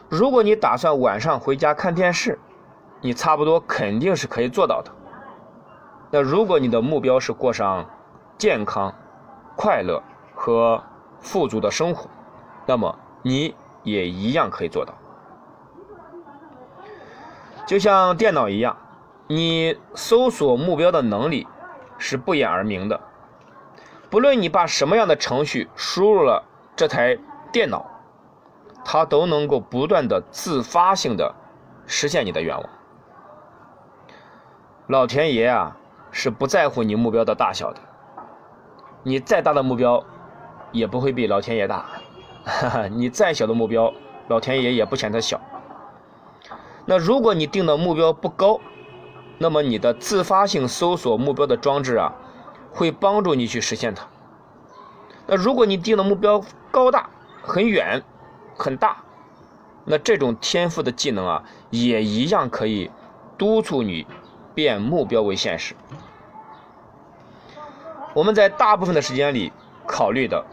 [0.08, 2.40] 如果你打算晚上回家看电视，
[3.00, 4.90] 你差不多肯定是可以做到的。
[6.14, 7.88] 那如果你的目标是过上
[8.36, 8.94] 健康、
[9.56, 10.02] 快乐
[10.34, 10.82] 和
[11.20, 12.10] 富足的生活，
[12.66, 14.92] 那么你也一样可以做到。
[17.66, 18.76] 就像电脑一样，
[19.26, 21.48] 你搜索目标的能力
[21.96, 23.00] 是不言而明的。
[24.10, 26.44] 不论你把什么样的程序输入了
[26.76, 27.16] 这台
[27.50, 27.86] 电脑，
[28.84, 31.34] 它都能够不断的自发性的
[31.86, 32.68] 实现你的愿望。
[34.88, 35.74] 老天爷啊，
[36.12, 37.80] 是不在乎你目标的大小的。
[39.02, 40.04] 你再大的目标，
[40.70, 41.86] 也不会比老天爷大。
[42.44, 43.92] 哈哈，你再小的目标，
[44.28, 45.40] 老天爷也不嫌它小。
[46.84, 48.60] 那如果你定的目标不高，
[49.38, 52.12] 那么你的自发性搜索目标的装置啊，
[52.72, 54.06] 会帮助你去实现它。
[55.26, 57.08] 那如果你定的目标高大、
[57.42, 58.02] 很远、
[58.56, 58.98] 很大，
[59.84, 62.90] 那这种天赋的技能啊，也一样可以
[63.38, 64.06] 督促你
[64.54, 65.74] 变目标为现实。
[68.14, 69.52] 我们在大部分的时间里
[69.86, 70.44] 考虑的，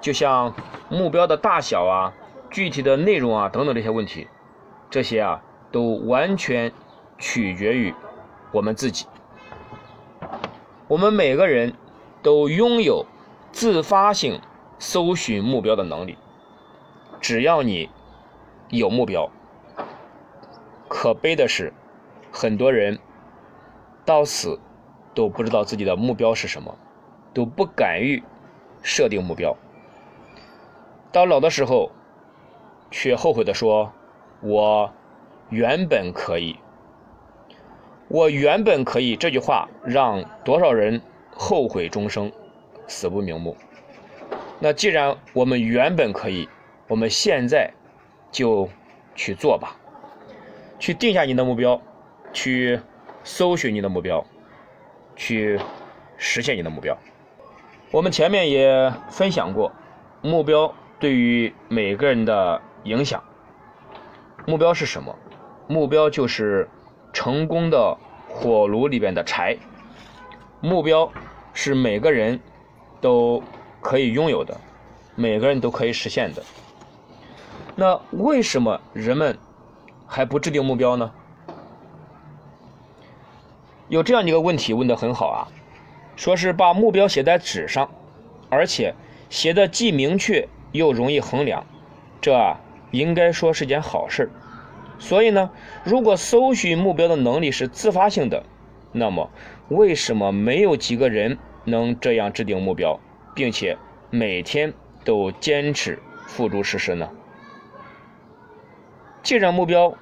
[0.00, 0.54] 就像
[0.88, 2.12] 目标的大小啊、
[2.50, 4.28] 具体的内容啊等等这些问题，
[4.90, 5.42] 这些啊。
[5.72, 6.72] 都完全
[7.18, 7.92] 取决于
[8.52, 9.06] 我们自己。
[10.86, 11.74] 我们每个人
[12.22, 13.04] 都拥有
[13.50, 14.40] 自发性
[14.78, 16.16] 搜寻目标的能力。
[17.20, 17.90] 只要你
[18.68, 19.28] 有目标，
[20.86, 21.72] 可悲的是，
[22.30, 23.00] 很多人
[24.04, 24.60] 到死
[25.12, 26.78] 都不知道自己的目标是什么，
[27.34, 28.22] 都不敢于
[28.82, 29.54] 设定目标。
[31.12, 31.90] 到老的时候，
[32.90, 33.92] 却后悔的说
[34.40, 34.90] ：“我。”
[35.50, 36.56] 原本可以，
[38.08, 42.32] 我原本可以这句话让多少人后悔终生，
[42.88, 43.54] 死不瞑目。
[44.58, 46.48] 那既然我们原本可以，
[46.88, 47.70] 我们现在
[48.32, 48.68] 就
[49.14, 49.76] 去做吧，
[50.78, 51.80] 去定下你的目标，
[52.32, 52.80] 去
[53.22, 54.24] 搜寻你的目标，
[55.14, 55.60] 去
[56.16, 56.96] 实现你的目标。
[57.94, 59.70] 我们前面也分享过，
[60.20, 63.22] 目标对于每个人的影响。
[64.46, 65.14] 目标是什么？
[65.68, 66.68] 目标就是
[67.12, 67.96] 成功的
[68.28, 69.56] 火炉里边的柴。
[70.60, 71.08] 目标
[71.52, 72.40] 是每个人
[73.00, 73.40] 都
[73.80, 74.58] 可以拥有的，
[75.14, 76.42] 每个人都可以实现的。
[77.76, 79.38] 那为什么人们
[80.04, 81.12] 还不制定目标呢？
[83.86, 85.46] 有这样一个问题问得很好啊，
[86.16, 87.90] 说是把目标写在纸上，
[88.48, 88.94] 而且
[89.30, 91.66] 写的既明确又容易衡量，
[92.20, 92.56] 这
[92.90, 94.30] 应该说是件好事。
[94.98, 95.50] 所以呢，
[95.82, 98.44] 如果搜寻目标的能力是自发性的，
[98.92, 99.30] 那么
[99.68, 103.00] 为什么没有几个人能这样制定目标，
[103.34, 103.76] 并且
[104.10, 104.72] 每天
[105.04, 107.10] 都坚持付诸实施呢？
[109.22, 109.94] 既然目标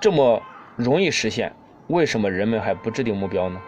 [0.00, 0.42] 这么
[0.76, 1.52] 容易实现，
[1.88, 3.60] 为什么人们还不制定目标呢？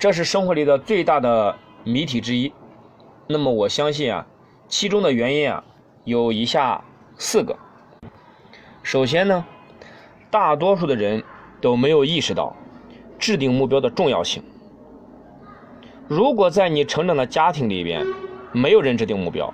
[0.00, 2.50] 这是生活里的最大的谜题之一。
[3.26, 4.26] 那么我相信啊，
[4.66, 5.62] 其中的原因啊，
[6.04, 6.82] 有以下
[7.18, 7.54] 四个。
[8.82, 9.44] 首先呢，
[10.30, 11.22] 大多数的人
[11.60, 12.56] 都没有意识到
[13.18, 14.42] 制定目标的重要性。
[16.08, 18.06] 如果在你成长的家庭里边
[18.52, 19.52] 没有人制定目标，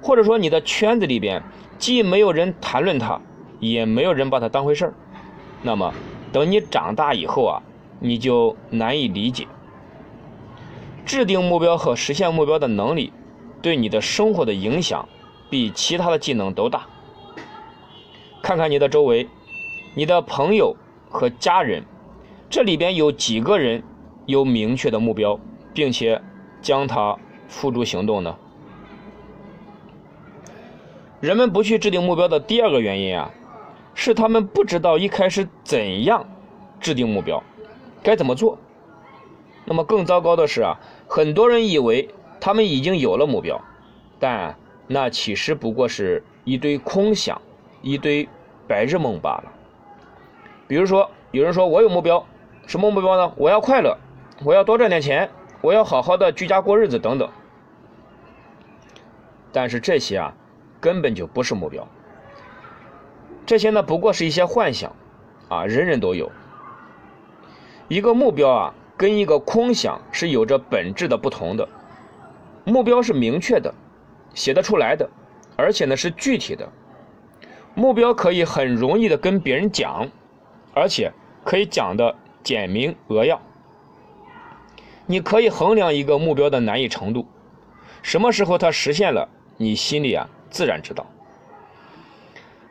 [0.00, 1.42] 或者说你的圈子里边
[1.78, 3.20] 既没有人谈论它，
[3.60, 4.94] 也没有人把它当回事儿，
[5.60, 5.92] 那么
[6.32, 7.60] 等你长大以后啊，
[8.00, 9.46] 你就难以理解
[11.08, 13.14] 制定目标和实现目标的能力
[13.62, 15.08] 对你的生活的影响
[15.48, 16.86] 比其他的技能都大。
[18.42, 19.26] 看看你的周围，
[19.94, 20.76] 你的朋友
[21.08, 21.82] 和家人，
[22.50, 23.82] 这里边有几个人
[24.26, 25.40] 有明确的目标，
[25.72, 26.20] 并且
[26.60, 27.16] 将它
[27.48, 28.36] 付诸行动呢？
[31.20, 33.30] 人们不去制定目标的第二个原因啊，
[33.94, 36.28] 是他们不知道一开始怎样
[36.78, 37.42] 制定目标，
[38.02, 38.58] 该怎么做。
[39.68, 42.08] 那么更糟糕的是啊，很多人以为
[42.40, 43.60] 他们已经有了目标，
[44.18, 47.40] 但那其实不过是一堆空想。
[47.80, 48.28] 一堆
[48.66, 49.52] 白日梦罢了。
[50.66, 52.26] 比如说，有人说我有目标，
[52.66, 53.32] 什么目标呢？
[53.36, 53.96] 我要快乐，
[54.42, 57.30] 我要多赚点钱，我要好好的居家过日子等等。
[59.52, 60.34] 但是这些啊，
[60.80, 61.86] 根本就不是目标。
[63.46, 64.96] 这些呢，不过是一些幻想，
[65.48, 66.32] 啊，人人都有。
[67.86, 71.66] 一个目标啊，跟一个空想是有着本质的不同的。
[72.64, 73.72] 目标是明确的，
[74.34, 75.08] 写得出来的，
[75.56, 76.68] 而且呢是具体的。
[77.74, 80.08] 目标可以很容易的跟别人讲，
[80.74, 81.12] 而且
[81.44, 83.40] 可以讲的简明扼要。
[85.06, 87.26] 你可以衡量一个目标的难易程度，
[88.02, 91.06] 什么时候它实现了，你心里啊自然知道。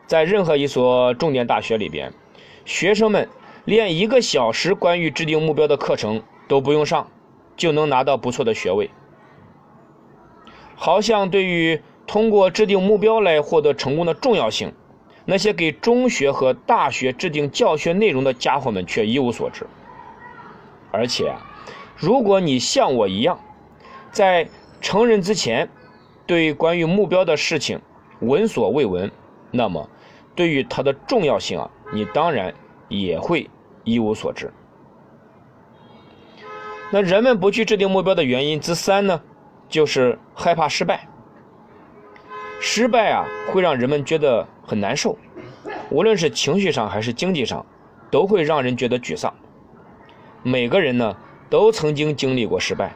[0.05, 2.13] 在任何一所重点大学里边，
[2.65, 3.27] 学生们
[3.67, 7.11] 连一个小时关于制定目标的课程都不用上，
[7.57, 8.89] 就能拿到不错的学位。
[10.73, 14.71] 好像对于通过制定目标来获得成功的重要性，
[15.25, 19.67] 那些给中学和大学制定教学内容的家伙们却一无所知。
[20.91, 21.45] 而且啊，
[21.97, 23.37] 如果你像我一样，
[24.11, 24.47] 在
[24.79, 25.69] 成人之前
[26.25, 27.81] 对关于目标的事情
[28.21, 29.11] 闻所未闻，
[29.51, 29.89] 那么
[30.35, 32.53] 对于它的重要性啊，你当然
[32.87, 33.49] 也会
[33.87, 34.51] 一无所知。
[36.91, 39.21] 那人们不去制定目标的原因之三呢，
[39.69, 41.07] 就是害怕失败。
[42.59, 45.17] 失败啊，会让人们觉得很难受，
[45.89, 47.65] 无论是情绪上还是经济上，
[48.11, 49.33] 都会让人觉得沮丧。
[50.43, 51.15] 每个人呢，
[51.49, 52.93] 都曾经经历过失败，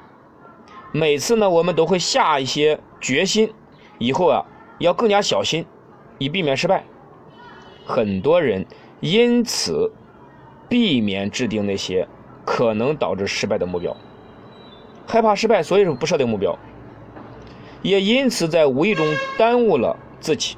[0.91, 3.53] 每次呢，我们都会下一些决心，
[3.97, 4.45] 以后啊，
[4.79, 5.65] 要更加小心，
[6.17, 6.83] 以避免失败。
[7.85, 8.65] 很多人
[8.99, 9.91] 因此
[10.71, 12.07] 避免制定那些。
[12.43, 13.95] 可能导致失败的目标，
[15.05, 16.57] 害怕失败，所以说不设定目标，
[17.83, 19.05] 也因此在无意中
[19.37, 20.57] 耽误了自己。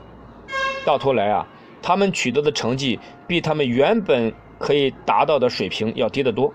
[0.86, 1.45] 到头来啊，
[1.82, 6.54] 他们取得的成绩比他们原本可以达到的水平要低得多。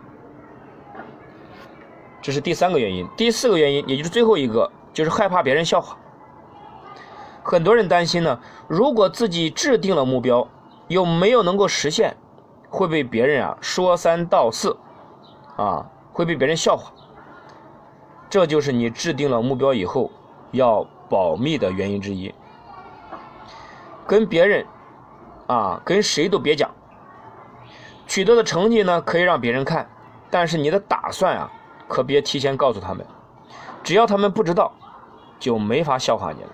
[2.23, 3.07] 这是第三个原因。
[3.17, 5.97] 第四个原因，也就是最后一个，就是害怕别人笑话。
[7.43, 10.49] 很多人担心呢，如果自己制定了目标，
[10.89, 12.17] 又没有能够实现，
[12.69, 14.77] 会被别人啊说三道四。
[15.57, 16.93] 啊，会被别人笑话，
[18.31, 20.09] 这就是你制定了目标以后
[20.53, 22.33] 要保密的原因之一。
[24.07, 24.65] 跟别人，
[25.49, 26.71] 啊，跟谁都别讲。
[28.07, 29.91] 取得的成绩呢，可以让别人看，
[30.31, 31.51] 但是你的打算啊，
[31.89, 33.05] 可别提前告诉他们。
[33.83, 34.73] 只要他们不知道，
[35.41, 36.51] 就没法笑话你了。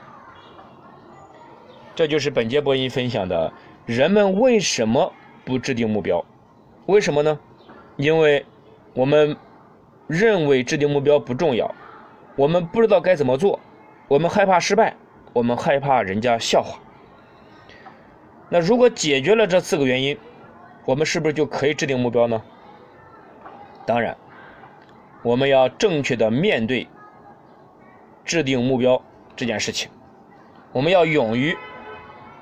[1.94, 3.52] 这就是本节播音分享的，
[3.84, 5.12] 人们为什么
[5.44, 6.24] 不制定目标？
[6.86, 7.38] 为什么呢？
[7.96, 8.44] 因为。
[8.96, 9.36] 我们
[10.06, 11.74] 认为制定目标不重要，
[12.36, 13.58] 我们不知道该怎么做，
[14.06, 14.94] 我们害怕失败，
[15.32, 16.78] 我们害怕人家笑话。
[18.48, 20.16] 那如果解决了这四个原因，
[20.84, 22.40] 我们是不是就可以制定目标呢？
[23.84, 24.16] 当然，
[25.24, 26.86] 我们要正确的面对
[28.24, 29.02] 制定目标
[29.34, 29.90] 这件事情，
[30.70, 31.56] 我们要勇于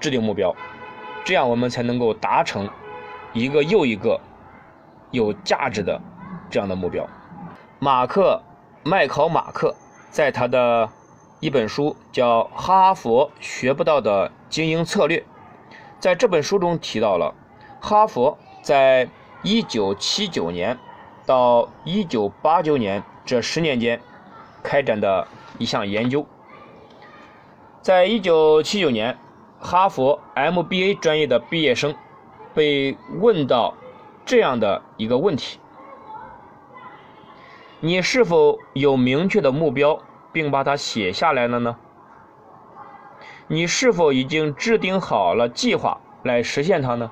[0.00, 0.54] 制定目标，
[1.24, 2.68] 这样我们才能够达成
[3.32, 4.20] 一个又一个
[5.10, 6.00] 有价值的。
[6.50, 7.08] 这样的目标，
[7.78, 8.42] 马克·
[8.88, 9.74] 麦考马克
[10.10, 10.90] 在他的
[11.40, 15.20] 一本书叫《哈佛学不到的经营策略》
[15.98, 17.34] 在这本书中提到了
[17.80, 19.08] 哈佛在
[19.44, 20.78] 1979年
[21.24, 23.98] 到1989年这十年间
[24.62, 26.26] 开展的一项研究。
[27.80, 29.18] 在1979年，
[29.58, 31.94] 哈佛 MBA 专业的毕业生
[32.54, 33.74] 被问到
[34.24, 35.58] 这样的一个问题。
[37.80, 39.98] 你是否有明确的目标，
[40.32, 41.76] 并把它写下来了呢？
[43.48, 47.10] 你是否已经制定好了计划来实现它呢？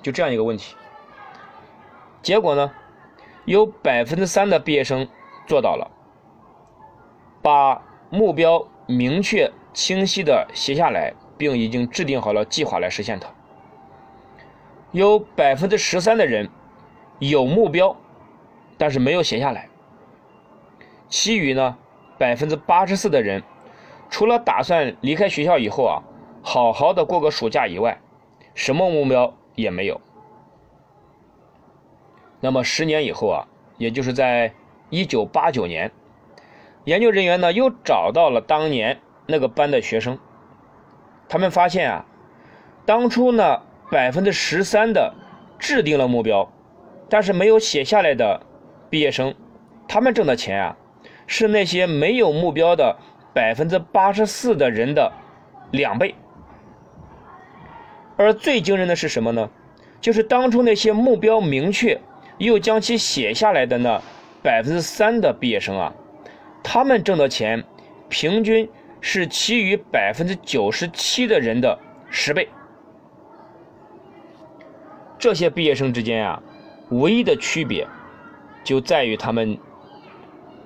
[0.00, 0.76] 就这样一个问题。
[2.22, 2.70] 结果呢，
[3.44, 5.08] 有百分之三的毕业生
[5.46, 5.90] 做到了，
[7.42, 13.28] 把目标明确清晰的写下来，并已经制定好了计划来实现它。
[14.96, 16.48] 有百分之十三的人
[17.18, 17.94] 有目标。
[18.78, 19.68] 但是没有写下来。
[21.08, 21.78] 其余呢，
[22.18, 23.42] 百分之八十四的人，
[24.10, 26.02] 除了打算离开学校以后啊，
[26.42, 27.98] 好好的过个暑假以外，
[28.54, 30.00] 什么目标也没有。
[32.40, 34.52] 那么十年以后啊，也就是在
[34.90, 35.90] 一九八九年，
[36.84, 40.18] 研究人员呢又找到了当年那个班的学生，
[41.30, 42.04] 他们发现啊，
[42.84, 45.14] 当初呢百分之十三的
[45.58, 46.50] 制定了目标，
[47.08, 48.40] 但是没有写下来的。
[48.88, 49.34] 毕业生，
[49.88, 50.76] 他们挣的钱啊，
[51.26, 52.96] 是那些没有目标的
[53.34, 55.12] 百分之八十四的人的
[55.72, 56.14] 两倍。
[58.16, 59.50] 而最惊人的是什么呢？
[60.00, 62.00] 就是当初那些目标明确
[62.38, 64.00] 又将其写下来的那
[64.40, 65.92] 百分之三的毕业生啊，
[66.62, 67.64] 他们挣的钱
[68.08, 68.68] 平均
[69.00, 71.76] 是其余百分之九十七的人的
[72.08, 72.48] 十倍。
[75.18, 76.42] 这些毕业生之间啊，
[76.90, 77.86] 唯一的区别。
[78.64, 79.56] 就在于他们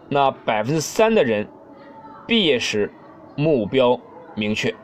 [0.09, 1.47] 那百分之三的人
[2.27, 2.91] 毕业时
[3.37, 4.01] 目标
[4.35, 4.75] 明确，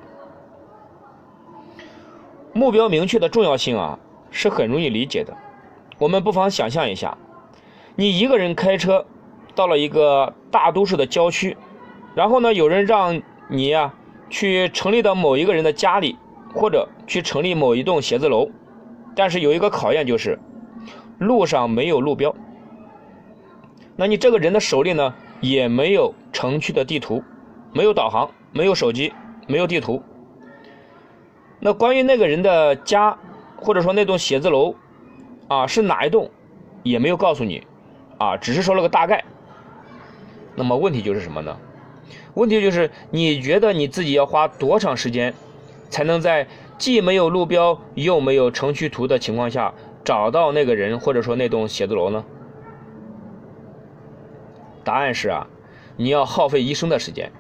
[2.53, 3.99] 目标明确的重要性啊
[4.31, 5.35] 是很容易理解的。
[5.97, 7.17] 我们不妨想象一下，
[7.95, 9.07] 你一个人开车
[9.55, 11.57] 到了一个大都市的郊区，
[12.15, 13.95] 然后呢，有人让你呀
[14.29, 16.19] 去城里的某一个人的家里，
[16.55, 18.51] 或者去城里某一栋写字楼，
[19.17, 20.39] 但是有一个考验就是
[21.19, 22.33] 路上没有路标。
[23.97, 27.25] 那你这个人的手里呢，也没有城区的地图，
[27.73, 29.13] 没有导航，没有手机，
[29.49, 30.03] 没有地图。
[31.59, 33.19] 那关于那个人的家，
[33.57, 34.75] 或者说那栋写字楼，
[35.49, 36.31] 啊是哪一栋，
[36.83, 37.67] 也没有告诉你，
[38.19, 39.25] 啊只是说了个大概。
[40.55, 41.57] 那么问题就是什么呢？
[42.35, 45.33] 问题就是你觉得你自己要花多长时间，
[45.89, 46.47] 才能在
[46.79, 49.73] 既没有路标又没有城区图的情况下
[50.05, 52.25] 找到那个人或者说那栋写字楼呢？
[54.85, 55.47] 答案是啊，
[55.97, 57.33] 你要耗费一生的时间。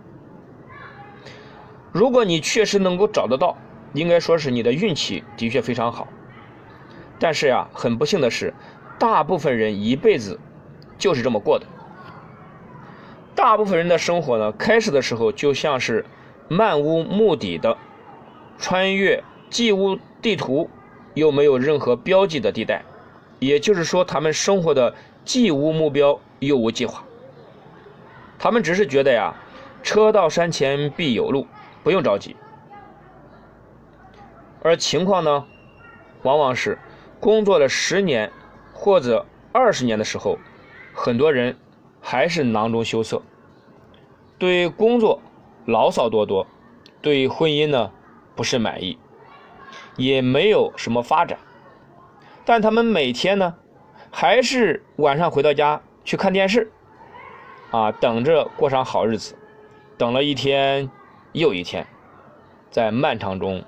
[1.92, 3.56] 如果你确实能够找得到，
[3.92, 6.08] 应该说是你的运气的确非常好。
[7.18, 8.52] 但是呀，很不幸的是，
[8.98, 10.38] 大部分人一辈子
[10.98, 11.66] 就是这么过的。
[13.34, 16.04] 大部分人的生活呢，开始的时候就像是
[16.48, 17.76] 漫无目的的
[18.58, 20.68] 穿越既无地图
[21.14, 22.84] 又没有任何标记的地带，
[23.38, 24.94] 也就是说，他们生活的
[25.24, 27.04] 既无目标又无计划。
[28.38, 29.34] 他们只是觉得呀，
[29.82, 31.46] 车到山前必有路，
[31.82, 32.36] 不用着急。
[34.62, 35.44] 而情况呢，
[36.22, 36.78] 往往是
[37.20, 38.30] 工作了十年
[38.72, 40.38] 或者二十年的时候，
[40.92, 41.56] 很多人
[42.00, 43.22] 还是囊中羞涩，
[44.38, 45.20] 对工作
[45.64, 46.46] 牢骚多多，
[47.00, 47.90] 对婚姻呢
[48.36, 48.96] 不是满意，
[49.96, 51.38] 也没有什么发展。
[52.44, 53.56] 但他们每天呢，
[54.12, 56.70] 还是晚上回到家去看电视。
[57.72, 59.36] 啊，等着过上好日子，
[59.98, 60.88] 等了一天
[61.32, 61.84] 又一天，
[62.70, 63.64] 在漫长中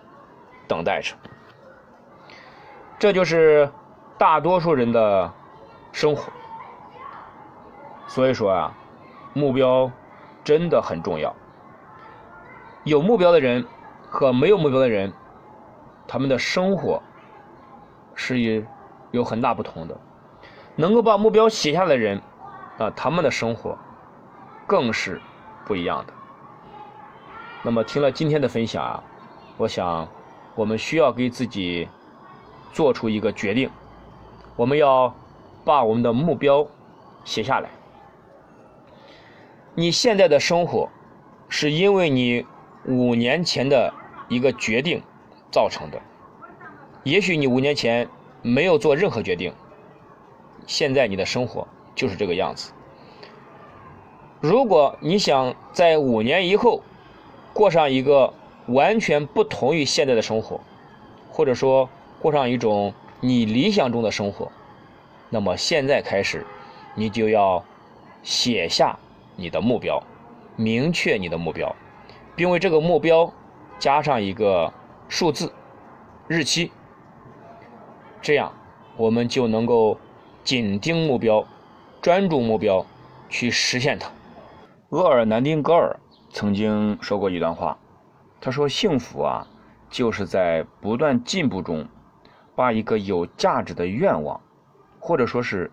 [0.69, 1.17] 等待着。
[2.99, 3.69] 这就是
[4.17, 5.33] 大多数人的
[5.91, 6.33] 生活。
[8.07, 8.77] 所以说啊，
[9.35, 9.91] 目标
[10.45, 11.35] 真的很重要。
[12.85, 13.67] 有目标的人
[14.09, 15.13] 和没有目标的人，
[16.07, 17.03] 他们的生活
[18.15, 18.63] 是有
[19.11, 19.97] 有很大不同的。
[20.77, 22.21] 能够把目标写下的人
[22.79, 23.77] 啊，他们的生活。
[24.67, 25.19] 更是
[25.65, 26.13] 不一样的。
[27.63, 29.03] 那么，听了今天的分享啊，
[29.57, 30.07] 我想
[30.55, 31.89] 我们需要给自己
[32.71, 33.71] 做出一个决定，
[34.57, 35.15] 我们要
[35.65, 36.67] 把我们的目标
[37.25, 37.71] 写下来。
[39.75, 40.91] 你现在的生活
[41.49, 42.45] 是因为你
[42.85, 43.91] 五年前的
[44.29, 45.03] 一个决定
[45.51, 46.01] 造成的，
[47.03, 48.09] 也许你五年前
[48.43, 49.53] 没有做任何决定，
[50.67, 52.73] 现在你的生活就是这个样子。
[54.41, 56.83] 如果你想在五年以后
[57.53, 58.33] 过上一个
[58.67, 60.61] 完全不同于现在的生活，
[61.31, 61.89] 或者说
[62.21, 64.53] 过上一种你理想中的生活，
[65.31, 66.47] 那么现在开始，
[66.95, 67.65] 你就要
[68.23, 68.97] 写下
[69.35, 70.01] 你的目标，
[70.55, 71.75] 明确你的目标，
[72.37, 73.33] 并为这个目标
[73.79, 74.73] 加上一个
[75.09, 75.53] 数字、
[76.27, 76.73] 日期，
[78.21, 78.53] 这样
[78.97, 79.99] 我们就能够
[80.43, 81.47] 紧盯目标，
[82.03, 82.85] 专注目标，
[83.29, 84.11] 去实现它。
[84.89, 85.99] 厄尔南丁格尔
[86.31, 87.79] 曾经说过一段话，
[88.41, 89.47] 他说：“幸福啊，
[89.89, 91.87] 就是在不断进步中，
[92.57, 94.41] 把一个有价值的愿望，
[94.99, 95.71] 或者说是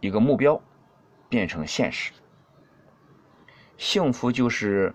[0.00, 0.60] 一个目标，
[1.28, 2.12] 变成现实。
[3.76, 4.94] 幸福就是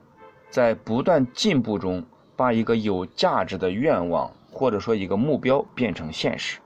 [0.49, 6.59] 在不断进步中，把一个有价值的愿望，或者说一个目标变成现实。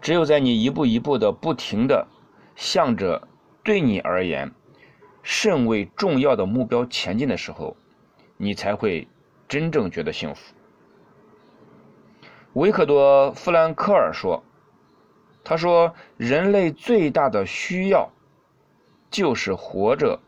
[0.00, 2.06] 只有在你一步一步的不停的
[2.56, 3.28] 向着
[3.62, 4.52] 对你而言。”
[5.22, 7.76] 甚为重要的目标前进的时候，
[8.38, 9.06] 你才会
[9.46, 10.54] 真正觉得幸福。
[12.54, 14.42] 维克多·弗兰克尔说
[15.44, 18.08] ：“他说，人类最大的需要
[19.10, 20.18] 就是活着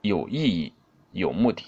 [0.00, 0.72] 有意义、
[1.12, 1.66] 有目的。”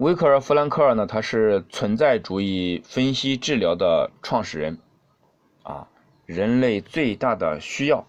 [0.00, 4.78] 维克尔·弗兰克尔呢，他是存在主义分析治疗的创始人。
[5.62, 5.88] 啊，
[6.24, 8.06] 人类最大的需要。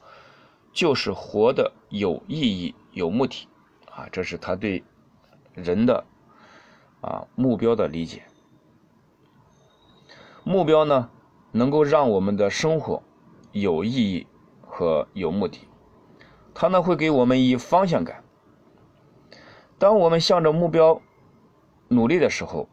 [0.72, 3.50] 就是活得有意义、有目的，
[3.90, 4.86] 啊，这是他对
[5.54, 6.06] 人的
[7.02, 8.24] 啊目标的理解。
[10.46, 11.10] 目标呢，
[11.52, 13.04] 能够让我们的生活
[13.52, 14.26] 有意义
[14.62, 15.68] 和有目的，
[16.54, 18.24] 它呢会给我们以方向感。
[19.78, 21.02] 当我们向着目标
[21.92, 22.70] 努力的时候，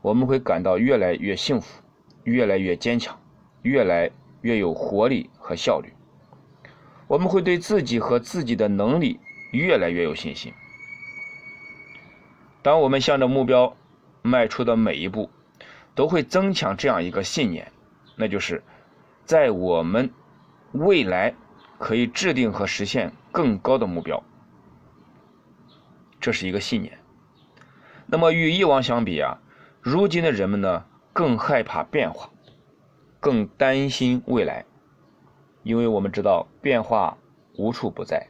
[0.00, 1.82] 我们会感到越来越幸福，
[2.22, 3.20] 越来越坚强，
[3.62, 4.08] 越来
[4.42, 5.92] 越有活力和效率。
[7.08, 9.18] 我们会对自己和自己的能力
[9.50, 10.52] 越来越有信心。
[12.62, 13.76] 当我们向着目标
[14.22, 15.28] 迈出的每一步，
[15.96, 17.72] 都会增强这样一个信念，
[18.14, 18.62] 那就是
[19.24, 20.08] 在我们
[20.70, 21.34] 未来
[21.78, 24.22] 可以制定和实现更高的目标。
[26.20, 26.96] 这是一个信念。
[28.06, 29.38] 那么与以往相比啊，
[29.80, 32.30] 如今的人们呢，更害怕变化，
[33.20, 34.64] 更担心未来。
[35.62, 37.16] 因为我们知道变化
[37.56, 38.28] 无处不在。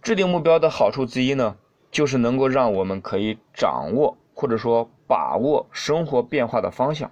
[0.00, 1.56] 制定目标的好处之一呢，
[1.90, 7.10] 就是能够让我们可以掌握或者说把握生活变化的方向。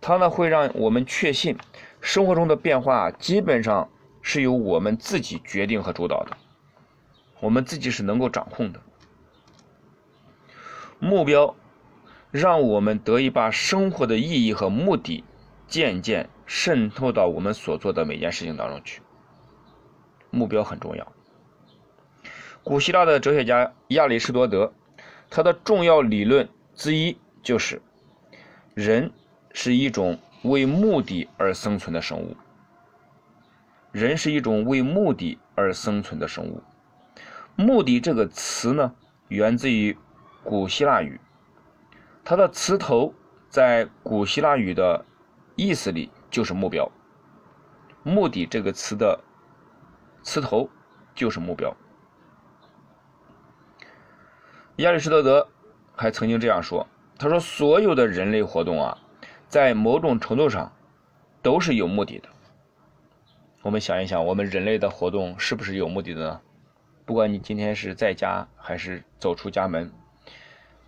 [0.00, 1.58] 它呢会让我们确信，
[2.00, 3.90] 生活中的变化基本上
[4.22, 6.36] 是由我们自己决定和主导的，
[7.42, 8.80] 我们自己是能够掌控的。
[11.00, 11.56] 目标
[12.30, 15.24] 让我们得以把生活的意义和目的
[15.66, 19.02] 渐渐渗透到我们所做的每件事情当中去。
[20.30, 21.12] 目标很重要。
[22.62, 24.72] 古希腊的哲学家亚里士多德，
[25.28, 27.82] 他的重要理论之一就是，
[28.74, 29.10] 人
[29.52, 32.36] 是一种为目的而生存的生物。
[33.90, 36.62] 人是一种为目的而生存的生物。
[37.56, 38.94] 目的这个词呢，
[39.28, 39.96] 源自于
[40.42, 41.20] 古希腊语，
[42.24, 43.14] 它的词头
[43.48, 45.04] 在古希腊语的
[45.56, 46.90] 意思里就是目标。
[48.02, 49.20] 目的这个词的。
[50.24, 50.70] 词头
[51.16, 51.76] 就是目标。
[54.76, 55.48] 亚里士多德
[55.96, 56.86] 还曾经这样说
[57.18, 58.96] ：“他说，所有的人类活动啊，
[59.48, 60.72] 在某种程度上
[61.42, 62.28] 都是有目的的。
[63.62, 66.40] 我们想一想，我们人类的活动是不是有目的的呢？
[67.04, 69.92] 不管你今天是在家还是走出家门，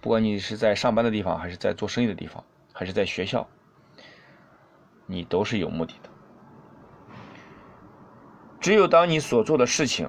[0.00, 3.48] 不管你是在上班的地方还是在做生意的地方，还是在学校，
[5.06, 6.10] 你都是有目的的。”
[8.60, 10.08] 只有当你所做的事情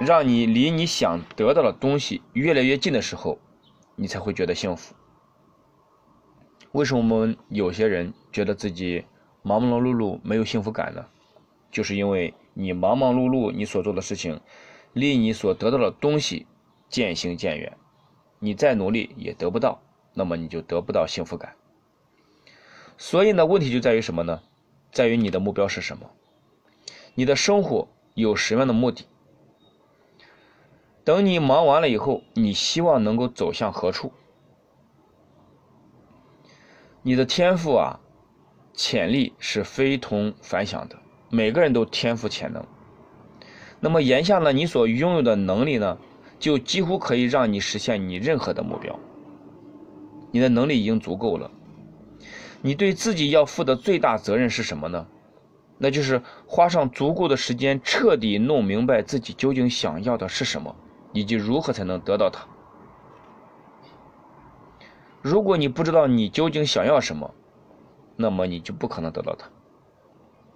[0.00, 3.38] 让你离你想得到的东西越来越近的时候，
[3.96, 4.94] 你才会觉得幸福。
[6.72, 9.04] 为什么我们有些人觉得自己
[9.42, 11.04] 忙忙碌碌没有幸福感呢？
[11.70, 14.40] 就是因为你忙忙碌碌，你所做的事情
[14.94, 16.46] 离你所得到的东西
[16.88, 17.76] 渐行渐远，
[18.38, 19.82] 你再努力也得不到，
[20.14, 21.56] 那么你就得不到幸福感。
[22.96, 24.40] 所以呢，问题就在于什么呢？
[24.92, 26.10] 在于你的目标是什么？
[27.14, 29.04] 你的生活有什么样的目的？
[31.02, 34.12] 等你忙完了以后，你希望能够走向何处？
[37.02, 38.00] 你的天赋啊，
[38.72, 40.96] 潜力是非同凡响的，
[41.28, 42.64] 每个人都天赋潜能。
[43.84, 45.98] 那么眼下呢，你所拥有的能力呢，
[46.38, 48.98] 就几乎可以让你实现你任何的目标。
[50.30, 51.50] 你的能力已经足够了。
[52.62, 55.06] 你对自己要负的最大责任是什么呢？
[55.76, 60.74] 那就是花上足够的时间，彻底弄明白自己究竟想要的是什么，
[61.12, 62.46] 以及如何才能得到它。
[65.20, 67.34] 如果你不知道你究竟想要什么，
[68.16, 69.46] 那么你就不可能得到它。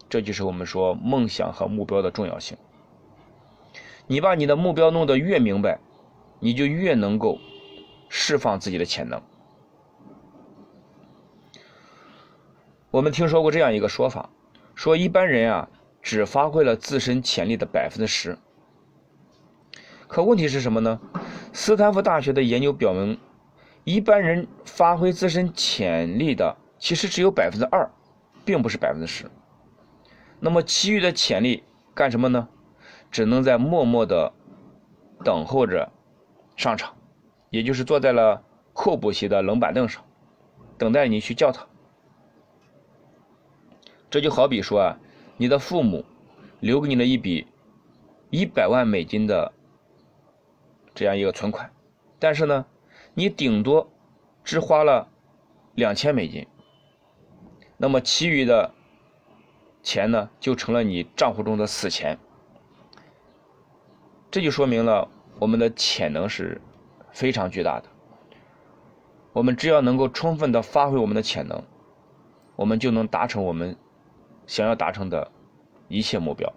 [0.08, 2.56] 这就是我们说梦想和目标的重要性。
[4.08, 5.78] 你把你的目标弄得越明白，
[6.40, 7.38] 你就越能够
[8.08, 9.22] 释放自己的潜能。
[12.90, 14.30] 我们听说过这样一个说法。
[14.74, 15.68] 说一般人啊，
[16.00, 18.38] 只发挥了自身潜力的百分之十。
[20.06, 21.00] 可问题是什么呢？
[21.52, 23.18] 斯坦福大学的研究表明，
[23.84, 27.90] 一般人发挥自身潜力的其实只有百分之二，
[28.44, 29.30] 并不是百分之十。
[30.40, 32.48] 那么其余的潜力干什么呢？
[33.10, 34.32] 只能在默默的
[35.24, 35.90] 等候着
[36.56, 36.96] 上场，
[37.50, 38.42] 也就是坐在了
[38.72, 40.04] 候补席的冷板凳上，
[40.76, 41.66] 等待你去叫他。
[44.10, 44.98] 这就好比说啊，
[45.36, 46.04] 你的父母
[46.60, 47.46] 留给你了一笔
[48.30, 49.52] 一百万美金的
[50.94, 51.70] 这样一个存款，
[52.18, 52.66] 但是呢，
[53.14, 53.90] 你顶多
[54.44, 55.08] 只花了
[55.74, 56.46] 两千美金，
[57.76, 58.72] 那么其余的
[59.82, 62.18] 钱呢，就成了你账户中的死钱。
[64.30, 65.08] 这就说明了
[65.38, 66.60] 我们的潜能是
[67.12, 67.88] 非常巨大的。
[69.32, 71.62] 我们只要能够充分的发挥我们的潜能，
[72.56, 73.76] 我们就能达成我们。
[74.46, 75.30] 想要达成的
[75.88, 76.50] 一切目标，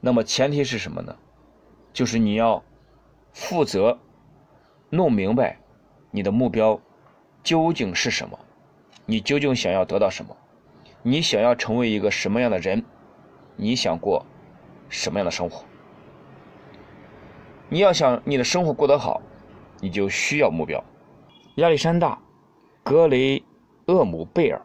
[0.00, 1.16] 那么前提是什么呢？
[1.92, 2.60] 就是你要
[3.32, 4.00] 负责
[4.88, 5.60] 弄明白
[6.10, 6.80] 你的目标
[7.44, 8.36] 究竟是什么，
[9.06, 10.36] 你究竟想要得到什么，
[11.04, 12.84] 你想要成为一个什么样的人，
[13.54, 14.26] 你想过
[14.88, 15.64] 什么样的生活？
[17.70, 19.22] 你要想你的生活过得好，
[19.80, 20.84] 你就需要目标。
[21.54, 22.14] 亚历山大·
[22.82, 23.42] 格雷
[23.86, 24.60] 厄姆贝尔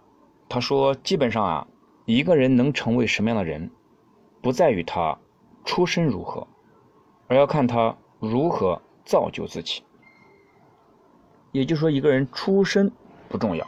[0.49, 1.67] 他说：“基本上啊。”
[2.05, 3.71] 一个人能成为什么样的人，
[4.39, 5.17] 不在于他
[5.63, 6.47] 出身如何，
[7.27, 9.81] 而要看他如何造就自己。
[11.51, 12.91] 也就是说，一个人出身
[13.27, 13.65] 不重要，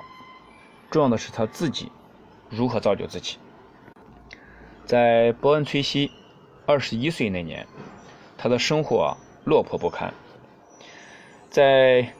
[0.92, 1.92] 重要的是他自己
[2.48, 3.40] 如何造就自己。
[4.86, 6.12] 在伯恩·崔西
[6.68, 7.66] 二十一岁那年，
[8.38, 9.18] 他的生活
[9.48, 10.14] 落魄不堪，
[11.50, 12.12] 在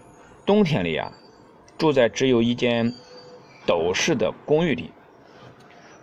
[0.46, 1.12] 冬天里啊，
[1.78, 2.94] 住在只有一间
[3.66, 4.92] 斗室的公寓里。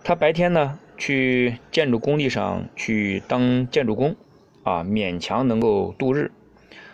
[0.03, 4.15] 他白天呢去建筑工地上去当建筑工，
[4.61, 6.31] 啊，勉强能够度日。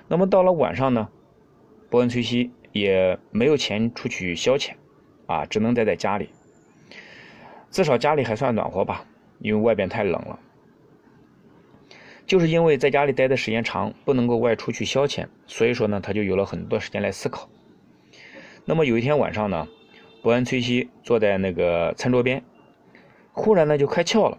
[0.08, 1.10] 那么到了晚上呢，
[1.90, 4.76] 伯恩·崔西也没有钱出去消遣，
[5.26, 6.30] 啊，只能待在家里。
[7.70, 9.04] 至少家里还算暖和吧，
[9.40, 10.40] 因为外边太冷了。
[12.32, 17.50] 就是因为在家里待的时间长，不能够外出去消遣，所以说呢，他就有了很多时间来思考。
[18.64, 19.68] 那么有一天晚上呢，
[20.24, 22.42] 伯恩·崔西坐在那个餐桌边，
[23.34, 24.38] 忽然呢就开窍了。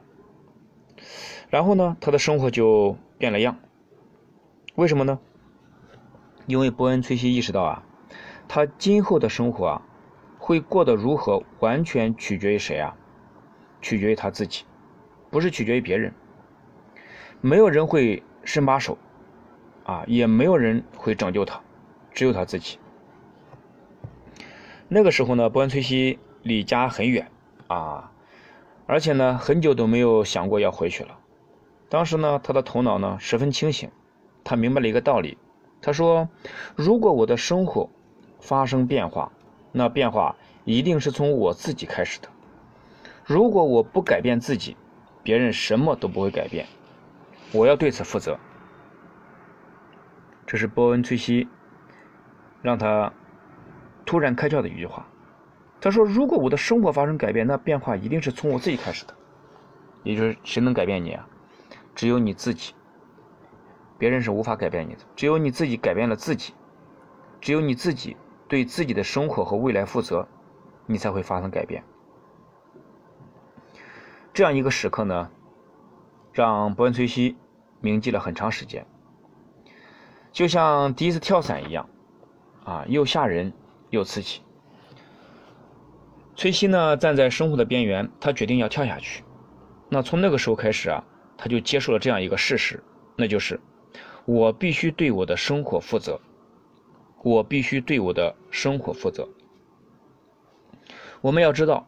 [1.51, 3.59] 然后呢，他的生活就变了样。
[4.74, 5.20] 为什么呢？
[6.47, 7.84] 因为伯恩·崔西意识到啊，
[8.49, 9.82] 他今后的生活啊，
[10.38, 12.97] 会过得如何，完全取决于谁啊？
[13.82, 14.64] 取决于他自己，
[15.30, 16.14] 不是取决于别人。
[17.45, 18.97] 没有人会伸把手，
[19.84, 21.61] 啊，也没有人会拯救他，
[22.12, 22.78] 只有他自己。
[24.86, 27.28] 那个时候呢，伯恩崔西离家很远，
[27.66, 28.12] 啊，
[28.86, 31.18] 而且呢，很久都没有想过要回去了。
[31.88, 33.90] 当时呢，他的头脑呢十分清醒，
[34.45, 35.36] 他明白了一个道理。
[35.80, 36.28] 他说
[36.76, 37.90] ：“如果我的生活
[38.38, 39.32] 发生变化，
[39.72, 42.28] 那变化一定是从我自己开始的。
[43.24, 44.76] 如果我不改变自己，
[45.24, 46.66] 别人什么都不会改变。”
[47.53, 48.38] 我要对此负责。
[50.46, 51.48] 这是波恩·崔西
[52.61, 53.12] 让他
[54.05, 55.07] 突然开窍的一句话。
[55.80, 59.14] 他说：“如果我的生活发生改变，那变化一定是从我自己开始的。
[60.05, 61.26] 也就是谁能改变你啊？
[61.94, 62.74] 只有你自己。
[63.98, 65.00] 别人是无法改变你的。
[65.16, 66.55] 只有你自己改变了自己，
[67.40, 70.28] 只有你自己对自己的生活和未来负责，
[70.86, 71.82] 你才会发生改变。
[74.32, 75.30] 这样一个时刻呢，
[76.32, 77.36] 让伯恩·崔西。”
[77.82, 78.86] 铭记了很长时间，
[80.32, 81.88] 就像第一次跳伞一样，
[82.64, 83.52] 啊，又吓人
[83.90, 84.40] 又刺激。
[86.34, 89.24] 崔西呢，站在生活的边缘，他决定要跳下去。
[89.90, 91.04] 那从那个时候开始啊，
[91.36, 92.82] 他就接受了这样一个事实，
[93.16, 93.60] 那就是
[94.24, 96.18] 我必须对我的生活负责，
[97.22, 99.28] 我必须对我的生活负责。
[101.20, 101.86] 我们要知道，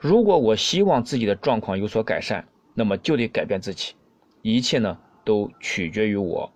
[0.00, 3.94] 如果我希望自己的状况有所改善，那么就得改变自己，
[4.40, 4.98] 一切呢。
[5.24, 6.52] 都取决于我。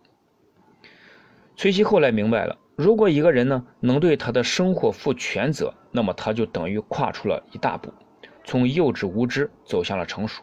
[1.57, 7.93] 崔西后来明白了，如果一个人呢能对他的生活负全责，那么他就等于跨出了一大步，
[8.45, 10.43] 从幼稚无知走向了成熟。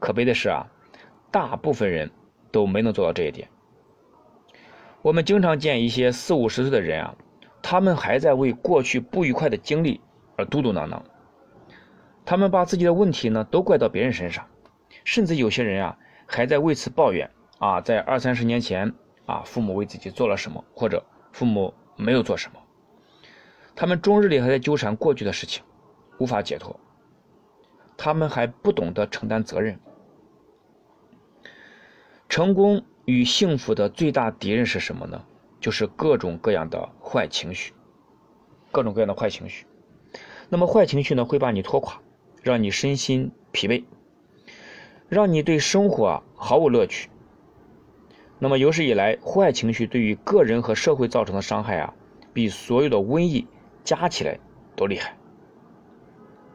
[0.00, 0.66] 可悲的是啊，
[1.30, 2.10] 大部分人
[2.50, 3.48] 都没能做到这一点。
[5.00, 7.14] 我们经常见一些四五十岁的人啊，
[7.62, 10.00] 他们还在为过去不愉快的经历
[10.36, 11.02] 而嘟嘟囔囔，
[12.24, 14.44] 他们把自己的问题呢都怪到别人身上，
[15.04, 15.96] 甚至有些人啊。
[16.30, 21.02] 还在为此抱怨啊，在二三十年前啊，父母为自己做了什么，或者
[21.32, 22.60] 父母没有做什么，
[23.74, 25.64] 他们终日里还在纠缠过去的事情，
[26.18, 26.78] 无法解脱。
[27.96, 29.80] 他们还不懂得承担责任。
[32.28, 35.24] 成功与幸福的最大敌人是什么呢？
[35.58, 37.72] 就是各种各样的坏情绪，
[38.70, 39.66] 各种各样的坏情绪。
[40.50, 42.00] 那么坏情绪呢，会把你拖垮，
[42.42, 43.82] 让你身心疲惫。
[45.08, 47.08] 让你对生活毫无乐趣。
[48.38, 51.94] 那么有史以来，坏情绪对于个人和社会造成的伤害啊，
[52.32, 53.46] 比所有的瘟疫
[53.82, 54.38] 加起来
[54.76, 55.16] 都厉害。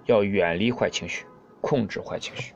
[0.05, 1.25] 要远离坏情绪，
[1.61, 2.53] 控制坏情绪。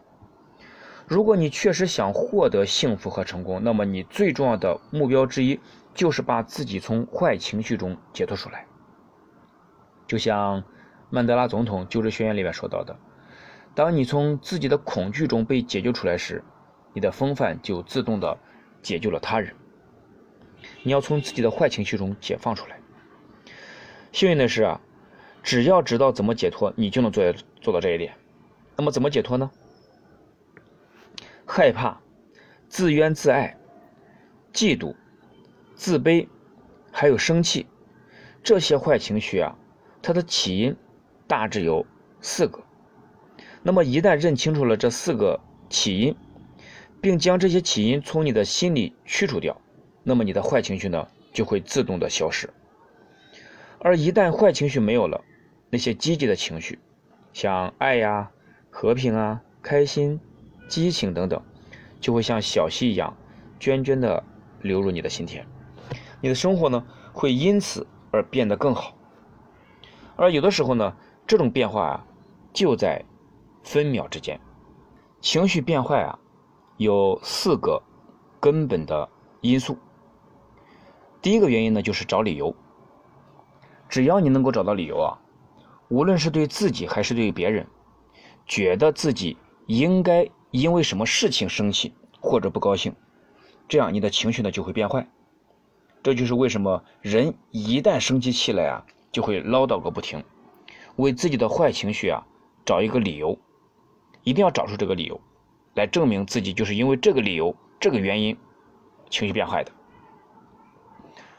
[1.08, 5.60] 如果你确实想获得幸福和成功，那么你最重要的目标之一
[5.94, 8.66] 就是把自己从坏情绪中解脱出来。
[10.06, 10.64] 就像
[11.10, 12.98] 曼德拉总统就职宣言里面说到的。
[13.78, 16.44] 当你从自己的恐惧中被解救出来时，
[16.94, 18.36] 你的风范就自动的
[18.82, 19.54] 解救了他人。
[20.82, 22.80] 你要从自己的坏情绪中解放出来。
[24.12, 24.82] 幸运的是啊，
[25.44, 28.16] 只要知道怎么解脱，你就能做做到这一点。
[28.76, 29.52] 那么怎么解脱呢？
[31.46, 32.02] 害怕、
[32.68, 33.56] 自怨自艾、
[34.52, 34.96] 嫉妒、
[35.76, 36.28] 自卑，
[36.92, 37.68] 还有生气，
[38.42, 39.56] 这些坏情绪啊，
[40.02, 40.76] 它的起因
[41.28, 41.86] 大致有
[42.22, 42.64] 四个。
[43.64, 46.16] 那么，一旦认清楚了这四个起因，
[47.02, 49.60] 并将这些起因从你的心里去除掉，
[50.04, 52.50] 那么你的坏情绪呢就会自动的消失。
[53.80, 55.22] 而一旦坏情绪没有了，
[55.70, 56.80] 那些积极的情绪，
[57.34, 58.32] 像爱呀、
[58.70, 60.20] 和平啊、开心、
[60.70, 61.42] 激情等等，
[62.00, 63.18] 就会像小溪一样
[63.60, 64.24] 涓涓的
[64.62, 65.46] 流入你的心田。
[66.22, 68.98] 你的生活呢会因此而变得更好。
[70.16, 70.96] 而有的时候呢，
[71.26, 72.06] 这种变化啊
[72.54, 73.04] 就在。
[73.68, 74.40] 分秒之间，
[75.20, 76.18] 情绪变坏啊，
[76.78, 77.84] 有四个
[78.40, 79.10] 根本的
[79.42, 79.78] 因素。
[81.22, 82.56] 第一个原因呢，就是找理由。
[83.90, 85.20] 只要你能够找到理由啊，
[85.90, 87.68] 无论是对自己还是对别人，
[88.46, 92.96] 觉得自己应该因为什么事情生气或者不高兴，
[93.68, 95.06] 这样你的情绪呢就会变坏。
[96.02, 100.24] 这就是为什么人一旦生起气来啊，就会唠叨个不停，
[100.96, 102.26] 为自己的坏情绪啊
[102.66, 103.38] 找一个理由，
[104.28, 105.22] 一定要找出这个理由，
[105.74, 108.38] 来证明自己就是因为这个理由、这个原因
[109.10, 109.72] 情绪变坏的。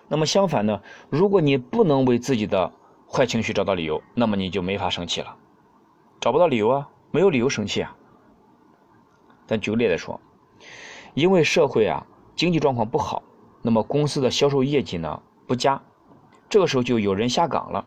[0.09, 0.81] 那么相反呢，
[1.11, 2.73] 如果你不能为自己的
[3.07, 5.37] 坏情绪找到理由，那么你就没法生气了，
[6.19, 7.95] 找不到理由啊，没有理由生气啊。
[9.47, 10.19] 咱举个例来说，
[11.13, 13.23] 因为社会啊经济状况不好，
[13.61, 15.83] 那么公司的销售业绩呢不佳，
[16.49, 17.87] 这个时候就有人下岗了，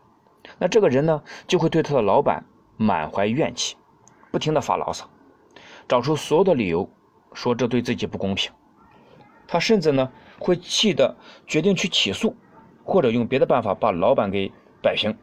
[0.59, 2.45] 那这个人呢就会对他的老板
[2.77, 3.77] 满怀怨气，
[4.31, 5.09] 不停的发牢骚，
[5.87, 6.89] 找出所有的理由，
[7.33, 8.51] 说这对自己不公平。
[9.47, 10.09] 他甚至呢
[10.39, 11.15] 会气得
[11.45, 12.35] 决定去起诉，
[12.83, 14.51] 或者用别的办法把老板给
[14.81, 15.15] 摆平。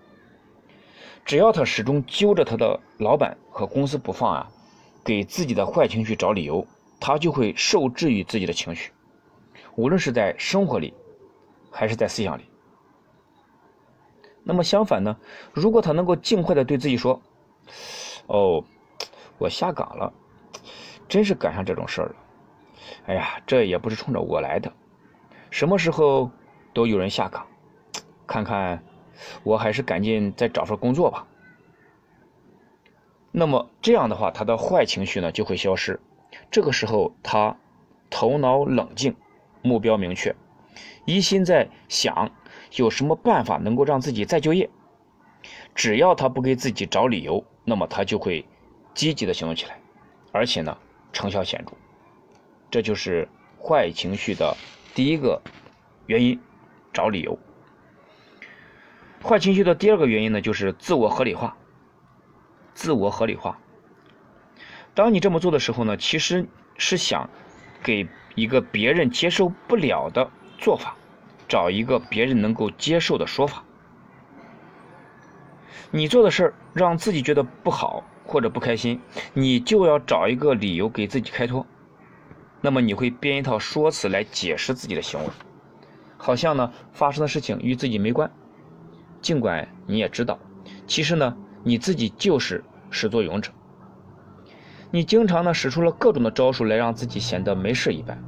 [1.25, 4.51] 只要他始终揪着他的老板和公司不放啊，
[5.05, 6.67] 给自己的坏情绪找理由，
[7.01, 8.93] 他就会受制于自己的情绪，
[9.77, 10.93] 无论是在生活里，
[11.71, 12.45] 还是在思想里。
[14.43, 15.17] 那么相反呢，
[15.53, 17.21] 如果他能够尽快的对自己说
[18.29, 18.65] ：“哦，
[19.39, 20.12] 我下岗了，
[21.09, 22.14] 真是赶上这种事儿了。”
[23.07, 24.72] 哎呀，这也不是冲着我来的，
[25.51, 26.30] 什么时候
[26.72, 27.47] 都有人下岗，
[28.26, 28.82] 看看
[29.43, 31.26] 我还是赶紧再找份工作吧。
[33.30, 36.01] 那么这样的话，他的坏情绪呢就会消失。
[36.51, 37.57] 这个时候，他
[38.11, 39.14] 头脑冷静，
[39.62, 40.34] 目标明确，
[41.05, 42.30] 一心在想
[42.76, 44.68] 有什么办法能够让自己再就业。
[45.74, 48.47] 只要他不给自己找理由，那么他就会
[48.99, 49.80] 积极的行动起来，
[50.32, 50.76] 而且呢，
[51.12, 51.70] 成效显著。
[52.68, 54.57] 这就是坏情绪的
[54.92, 55.40] 第一个
[56.07, 56.40] 原因，
[56.92, 57.38] 找理由。
[59.22, 61.57] 坏情绪的第二个原因呢，就是自我合理化。
[62.74, 63.57] 自我合理化。
[64.94, 66.44] 当你这么做的时候呢，其实
[66.76, 67.30] 是想
[67.80, 70.28] 给一个别人接受不了的
[70.59, 70.96] 做法，
[71.46, 73.62] 找一个别人能够接受的说法。
[75.92, 79.01] 你做的事儿让自己觉得不好或者不开心，
[79.33, 81.66] 你就要找一个理由给自己开脱。
[82.61, 85.26] 那么你会编一套说辞来解释自己的行为，
[86.18, 88.31] 好像呢发生的事情与自己没关，
[89.22, 90.39] 尽管你也知道，
[90.87, 93.51] 其实呢你自己就是始作俑者。
[94.91, 98.22] 你经常呢使出了各种的招数来让自己显得没事一般，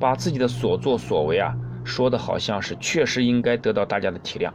[0.00, 1.54] 把自己的所作所为啊
[1.84, 4.50] 说的好像是确实应该得到大家的体谅。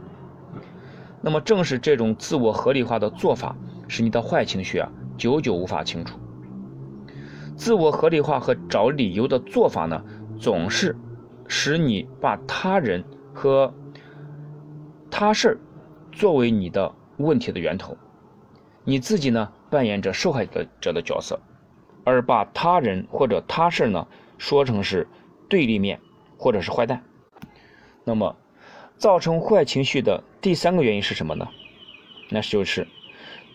[1.22, 3.56] 那么正是这种自我合理化的做法，
[3.88, 6.18] 使你的坏情绪啊久久无法清除。
[7.56, 10.04] 自我合理化和找理由的做法呢，
[10.38, 10.94] 总是
[11.48, 13.72] 使你把他人和
[15.10, 15.58] 他事儿
[16.12, 17.96] 作为你的问题的源头，
[18.84, 21.40] 你自己呢扮演着受害者者的角色，
[22.04, 24.06] 而把他人或者他事儿呢
[24.36, 25.08] 说成是
[25.48, 25.98] 对立面
[26.36, 27.02] 或者是坏蛋。
[28.04, 28.36] 那么，
[28.98, 31.48] 造成坏情绪的第三个原因是什么呢？
[32.28, 32.86] 那就是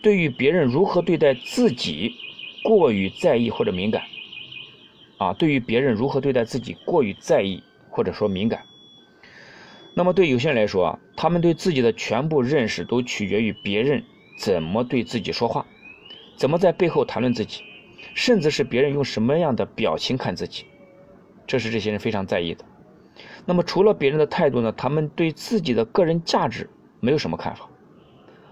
[0.02, 2.16] 对于别人如何对待自己。
[2.64, 4.04] 过于在意或者敏感，
[5.18, 8.62] 啊，对于别人如何对待自己过于在意或者说敏感，
[9.94, 14.04] 那么对有些人来说啊，他们对自己的全部认识都取决于别人
[14.38, 15.66] 怎么对自己说话，
[16.36, 17.62] 怎么在背后谈论自己，
[18.14, 20.64] 甚至是别人用什么样的表情看自己，
[21.48, 22.64] 这是这些人非常在意的。
[23.44, 27.68] 那么除了别人的态度呢，他们对自己的个人价值没有什么看法，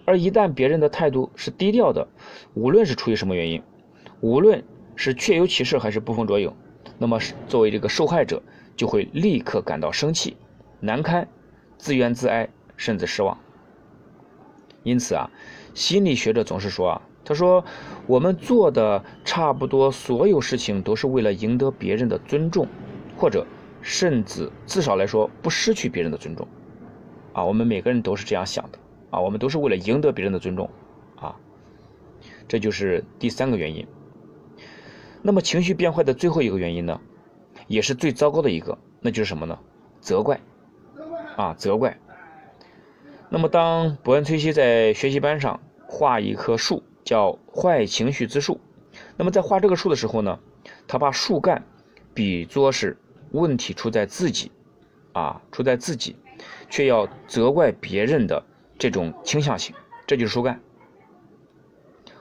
[0.05, 2.09] 而一旦别人的态度是低调的，
[2.55, 3.63] 无论是出于什么原因。
[4.21, 4.63] 无论
[4.97, 6.53] 是确有其事还是捕风捉影，
[6.99, 8.43] 那么作为这个受害者
[8.77, 10.37] 就会立刻感到生气、
[10.79, 11.27] 难堪、
[11.79, 13.39] 自怨自哀，甚至失望。
[14.83, 15.31] 因此啊，
[15.75, 17.65] 心理学者总是说啊，他说
[18.07, 22.67] 我们做的差不多所有事情都是为了赢得别人的尊重，
[23.17, 23.47] 或者
[23.81, 26.47] 甚至至少来说不失去别人的尊重。
[27.33, 28.79] 啊，我们每个人都是这样想的
[29.11, 30.71] 啊，我们都是为了赢得别人的尊重
[31.17, 31.37] 啊，
[32.49, 33.87] 这就是第三个原因。
[35.23, 37.01] 那么情绪变坏的最后一个原因呢，
[37.67, 39.59] 也是最糟糕的一个，那就是什么呢？
[40.01, 40.41] 责怪，
[41.37, 41.99] 啊，责怪。
[43.29, 48.59] 那么当伯恩·崔西在学习班上画一棵树，叫“坏情绪之树”。
[49.17, 50.39] 那么在画这个树的时候呢，
[50.89, 51.65] 他把树干
[52.13, 52.97] 比作是
[53.31, 54.51] 问题出在自己，
[55.13, 56.17] 啊，出在自己，
[56.69, 58.43] 却要责怪别人的
[58.81, 59.75] 这种倾向性，
[60.07, 60.59] 这就是树干。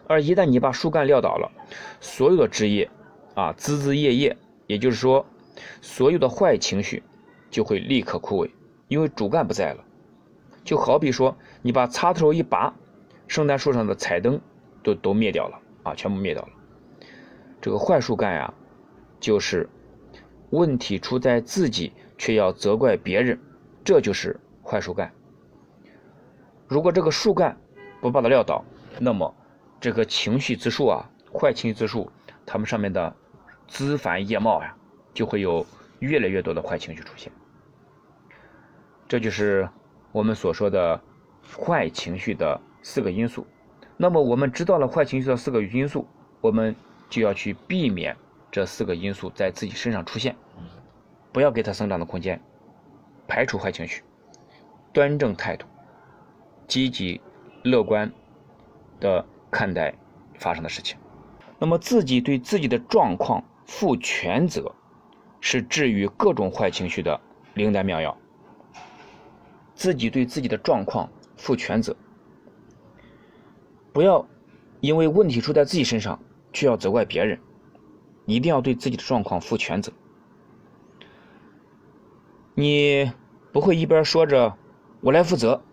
[0.07, 1.49] 而一旦你把树干撂倒了，
[2.01, 2.91] 所有的枝叶，
[3.33, 4.35] 啊，枝枝叶叶，
[4.67, 5.25] 也就是说，
[5.81, 7.01] 所有的坏情绪
[7.49, 8.51] 就会立刻枯萎，
[8.89, 9.85] 因为主干不在了。
[10.65, 12.75] 就好比说，你把插头一拔，
[13.29, 14.41] 圣诞树上的彩灯
[14.83, 16.49] 都都灭掉了啊，全部灭掉了。
[17.61, 18.53] 这个坏树干呀，
[19.17, 19.69] 就是
[20.49, 23.39] 问题出在自己，却要责怪别人，
[23.85, 25.09] 这就是坏树干。
[26.69, 27.57] 如果这个树干
[27.99, 28.63] 不把它撂倒，
[28.99, 29.35] 那么
[29.81, 32.09] 这个情绪之树啊，坏情绪之树，
[32.45, 33.13] 它们上面的
[33.67, 34.75] 枝繁叶茂呀，
[35.11, 35.65] 就会有
[35.97, 37.31] 越来越多的坏情绪出现。
[39.07, 39.67] 这就是
[40.11, 41.01] 我们所说的
[41.59, 43.47] 坏情绪的四个因素。
[43.97, 46.07] 那么我们知道了坏情绪的四个因素，
[46.39, 46.75] 我们
[47.09, 48.15] 就要去避免
[48.51, 50.35] 这四个因素在自己身上出现，
[51.31, 52.39] 不要给它生长的空间，
[53.27, 54.03] 排除坏情绪，
[54.93, 55.65] 端正态度，
[56.69, 57.19] 积极
[57.63, 58.09] 乐观
[59.01, 59.93] 的看待
[60.37, 60.97] 发生的事情。
[61.57, 64.73] 那么自己对自己的状况负全责，
[65.41, 67.19] 是治愈各种坏情绪的
[67.55, 68.17] 灵丹妙药。
[69.75, 71.95] 自己对自己的状况负全责，
[73.91, 74.25] 不要
[74.79, 76.19] 因为问题出在自己身上，
[76.53, 77.39] 却要责怪别人。
[78.25, 79.91] 一定要对自己的状况负全责。
[82.53, 83.11] 你
[83.51, 84.55] 不会一边说着
[85.01, 85.63] “我来负责”，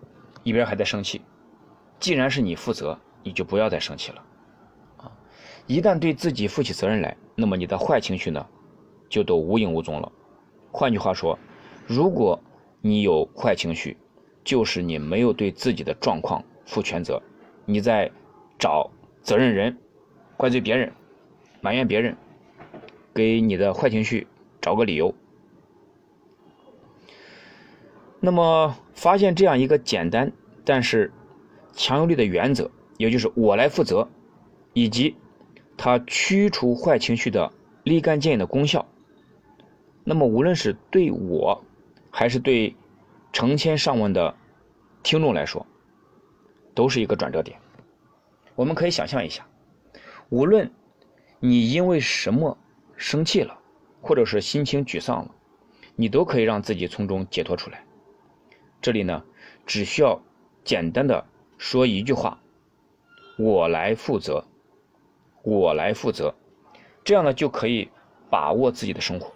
[0.46, 1.20] 一边还在生气。
[1.98, 4.22] 既然是你负责，你就不要再生气了。
[4.98, 5.10] 啊，
[5.66, 8.46] 一旦对自己负起责任来，那么你的坏情绪呢，
[9.08, 10.12] 就都无影无踪了。
[10.70, 11.36] 换句话说，
[11.84, 12.40] 如果
[12.80, 13.96] 你有坏情绪，
[14.44, 17.20] 就是你没有对自己的状况负全责，
[17.64, 18.08] 你在
[18.56, 18.88] 找
[19.22, 19.76] 责任人，
[20.36, 20.92] 怪罪别人，
[21.60, 22.16] 埋怨别人，
[23.12, 24.28] 给你的坏情绪
[24.60, 25.12] 找个理由。
[28.20, 30.32] 那么，发现这样一个简单
[30.64, 31.12] 但是
[31.72, 34.08] 强有力的原则，也就是我来负责，
[34.72, 35.16] 以及
[35.76, 37.52] 它驱除坏情绪的
[37.84, 38.86] 立竿见影的功效。
[40.04, 41.62] 那么，无论是对我。
[42.08, 42.74] 还是对
[43.30, 44.34] 成千上万的
[45.02, 45.66] 听众来说，
[46.74, 47.58] 都是一个转折点。
[48.54, 49.46] 我们可以想象一下，
[50.30, 50.72] 无论
[51.40, 52.56] 你因为什么
[52.96, 53.58] 生气了，
[54.00, 55.30] 或者是心情沮丧了，
[55.94, 57.84] 你都可以让自己从中解脱出来。
[58.80, 59.24] 这里呢，
[59.66, 60.22] 只需要
[60.64, 61.26] 简单的
[61.58, 62.38] 说一句话
[63.38, 64.44] ：“我来负责，
[65.42, 66.34] 我来负责。”
[67.04, 67.88] 这样呢，就可以
[68.30, 69.32] 把握自己的生活。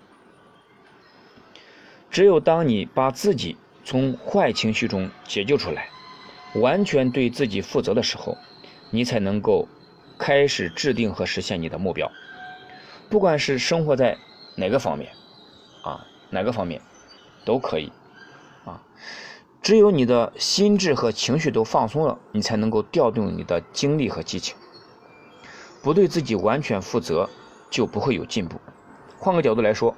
[2.10, 5.88] 只有当你把自己从坏情绪中解救出来，
[6.56, 8.36] 完全对自己负责的时候，
[8.90, 9.68] 你才能够
[10.18, 12.10] 开始制定和实现你的目标。
[13.08, 14.18] 不管是生活在
[14.56, 15.12] 哪个方面，
[15.84, 16.82] 啊，哪个方面
[17.44, 17.92] 都可以，
[19.62, 24.56] 只有你的心智和情绪都放松了，你才能够调动你的精力和激情。
[25.82, 27.28] 不对自己完全负责，
[27.70, 28.58] 就不会有进步。
[29.18, 29.94] 换个角度来说，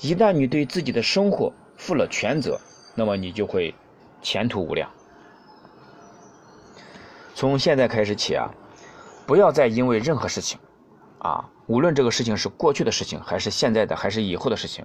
[0.00, 2.60] 一旦你对自己的生活负了全责，
[2.94, 3.74] 那么你就会
[4.22, 4.88] 前途无量。
[7.34, 8.48] 从现在开始起啊，
[9.26, 10.58] 不要再因为任何事情，
[11.18, 14.84] 啊，无论这个事情是过去的事情，还是现在的，还是以后的事情，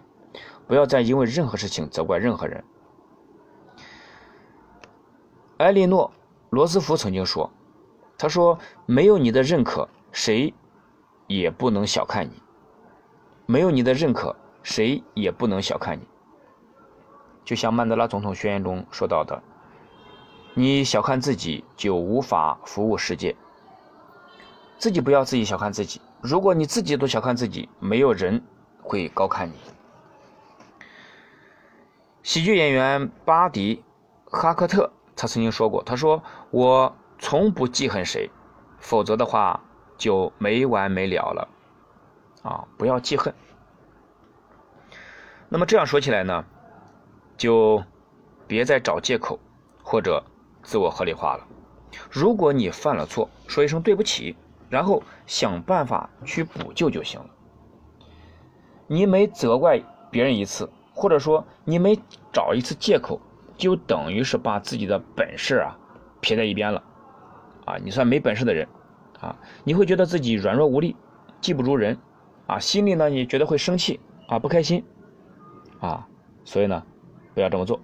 [0.67, 2.63] 不要再因为任何事情责怪任何人。
[5.57, 6.11] 埃莉诺·
[6.49, 7.49] 罗斯福曾经说
[8.17, 10.53] ：“他说，没有你的认可，谁
[11.27, 12.41] 也不能小看你。”
[13.47, 16.07] 没有你的认可，谁也不能小看你。
[17.45, 19.41] 就像曼德拉总统宣言中说到的
[20.55, 23.35] ：“你小看自己，就无法服务世界。
[24.77, 26.01] 自己不要自己小看自己。
[26.21, 28.43] 如果你自己都小看自己，没有人
[28.81, 29.53] 会高看你。”
[32.23, 33.83] 喜剧演员巴迪·
[34.31, 38.29] 哈克特他曾经说过：“他说我从不记恨谁，
[38.79, 39.61] 否则的话
[39.97, 41.47] 就没完没了了。”
[42.43, 43.33] 啊，不要记恨。
[45.49, 46.45] 那么这样说起来呢，
[47.37, 47.83] 就
[48.45, 49.39] 别再找借口
[49.83, 50.23] 或者
[50.61, 51.47] 自我合理化了。
[52.11, 54.35] 如果你犯了错，说一声对不起，
[54.69, 57.29] 然后想办法去补救就行了。
[58.85, 61.97] 你每责怪别人一次，或者说你每
[62.31, 63.19] 找一次借口，
[63.57, 65.77] 就等于是把自己的本事啊
[66.21, 66.83] 撇在一边了。
[67.65, 68.67] 啊，你算没本事的人
[69.19, 70.95] 啊，你会觉得自己软弱无力，
[71.41, 71.97] 技不如人。
[72.47, 74.85] 啊，心里呢，你觉得会生气啊，不开心，
[75.79, 76.07] 啊，
[76.43, 76.83] 所以呢，
[77.33, 77.79] 不要这么做，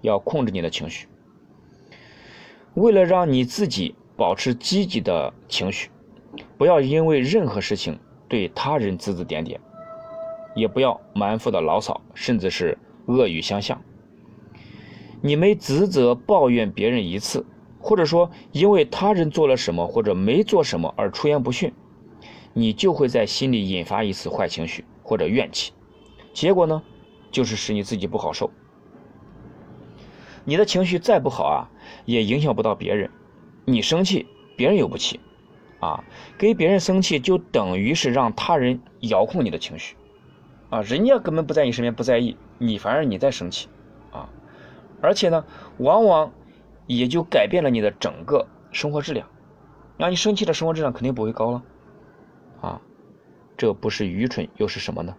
[0.00, 1.06] 要控制你的情绪。
[2.72, 5.90] 为了让你自己保持积极的情绪，
[6.56, 9.60] 不要因为任何事情对他人指指点点，
[10.54, 12.78] 也不要满腹的牢骚，甚至是
[13.08, 13.78] 恶语相向。
[15.20, 17.44] 你没指责抱怨别人一次，
[17.80, 21.72] 或者说因为他人做了什么或者没做什么而出言不逊。
[22.54, 25.72] 你就会在心里引发一次坏情绪或者怨气，
[26.32, 26.82] 结果呢，
[27.30, 28.50] 就是使你自己不好受。
[30.44, 31.70] 你的情绪再不好啊，
[32.04, 33.10] 也影响不到别人，
[33.64, 35.20] 你生气，别人又不气，
[35.78, 36.02] 啊，
[36.36, 39.94] 给别人生气就等于是让他人遥控你的情绪，
[40.70, 43.68] 啊，人家根本不在你身边，不在意你，反而你在生气，
[45.00, 45.44] 而且呢，
[45.78, 46.32] 往往
[46.86, 49.28] 也就改变了你的整个生活质量，
[49.96, 51.62] 让你生气的生活质量肯定不会高了，
[52.60, 52.80] 啊，
[53.56, 55.16] 这不是愚蠢又是什么呢？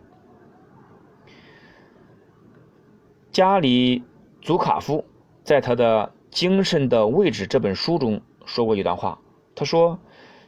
[3.32, 4.04] 加里
[4.42, 5.06] 祖卡夫
[5.44, 9.20] 在他的《精神的位置》这本书中说过一段话，
[9.56, 10.00] 他说：“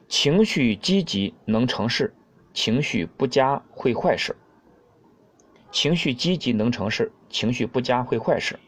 [0.09, 2.13] 情绪积极能成事，
[2.53, 4.35] 情绪不佳会坏事。
[5.71, 8.59] 情绪积极能成事，情绪不佳会坏事。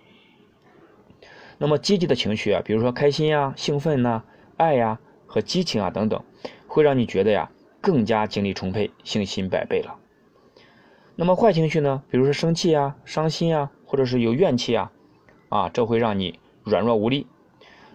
[1.58, 4.24] 那么积极的情绪啊，比如说开心呀、兴奋呐、
[4.58, 6.24] 爱呀和激情啊等等，
[6.68, 7.52] 会让你觉得呀
[7.82, 9.98] 更加精力充沛、信心百倍了。
[11.16, 14.92] 那么坏情绪呢，比如说生气啊、伤心啊。”或者是有怨气啊，
[15.50, 17.28] 啊，这会让你软弱无力，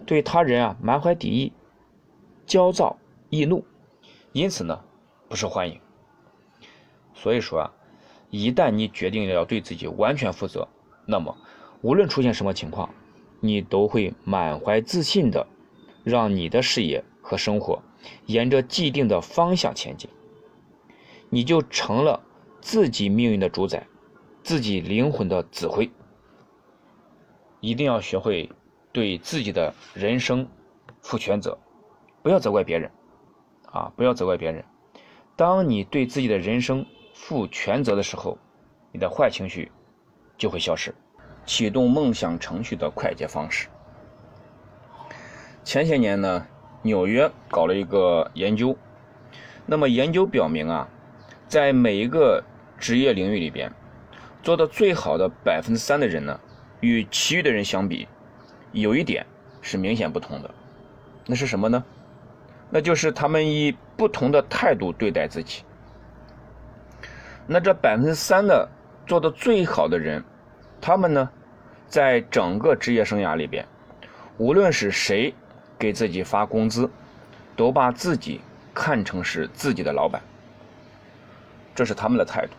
[0.05, 1.51] 对他人啊满怀敌意，
[2.45, 2.95] 焦躁
[3.29, 3.65] 易怒，
[4.31, 4.79] 因此呢
[5.27, 5.81] 不受欢迎。
[7.13, 7.73] 所以说啊，
[8.29, 10.69] 一旦你决定要对自己完全负责，
[11.05, 11.35] 那么
[11.81, 12.89] 无论出现什么情况，
[13.39, 15.47] 你都会满怀自信的，
[16.03, 17.81] 让你的事业和生活
[18.25, 20.09] 沿着既定的方向前进，
[21.29, 22.21] 你就成了
[22.61, 23.85] 自己命运的主宰。
[24.41, 25.91] 自己灵魂的指挥，
[27.59, 28.49] 一定要学会
[28.91, 30.47] 对自己的人生
[31.01, 31.59] 负全责，
[32.23, 32.89] 不要责怪别人，
[33.65, 34.63] 啊，不要责怪别人。
[35.35, 38.37] 当你对自己的人生负全责的时候，
[38.91, 39.71] 你的坏情绪
[40.37, 40.95] 就会消失。
[41.49, 43.69] 启动梦想程序的快捷方式。
[45.63, 46.45] 前些年呢，
[46.83, 48.77] 纽约搞了一个研究，
[49.65, 50.87] 那么研究表明啊，
[51.47, 52.43] 在每一个
[52.77, 53.71] 职业领域里边。
[54.43, 56.39] 做的最好的百分之三的人呢，
[56.81, 58.07] 与其余的人相比，
[58.71, 59.25] 有一点
[59.59, 60.51] 是明显不同的，
[61.25, 61.83] 那是什么呢？
[62.69, 65.63] 那就是他们以不同的态度对待自己。
[67.47, 68.69] 那这百分之三的
[69.07, 70.23] 做的最好的人，
[70.79, 71.29] 他们呢，
[71.89, 73.65] 在整个职业生涯里边，
[74.37, 75.33] 无论是谁
[75.77, 76.89] 给自己发工资，
[77.55, 78.39] 都把自己
[78.73, 80.21] 看成是自己的老板，
[81.73, 82.53] 这是他们的态度。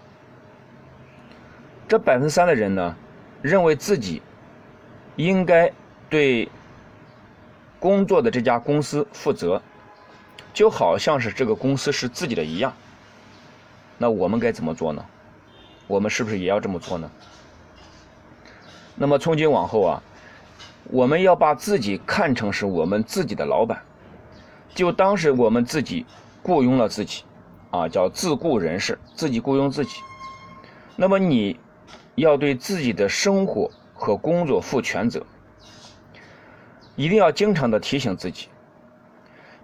[1.88, 2.96] 这百分之三的人呢，
[3.40, 4.20] 认为自己
[5.16, 5.72] 应该
[6.08, 6.48] 对
[7.78, 9.62] 工作的这家公司负责，
[10.52, 12.72] 就好像是这个公司是自己的一样。
[13.96, 15.04] 那我们该怎么做呢？
[15.86, 17.10] 我们是不是也要这么做呢？
[19.00, 20.02] 那么从今往后啊，
[20.90, 23.80] 我们要把自己看成是我们自己的老板，
[24.74, 26.04] 就当是我们自己
[26.42, 27.24] 雇佣了自己，
[27.70, 30.02] 啊，叫自雇人士，自己雇佣自己。
[30.96, 31.58] 那么你。
[32.16, 35.24] 要对自己的生活和工作负全责，
[36.96, 38.48] 一定要经常的提醒自己。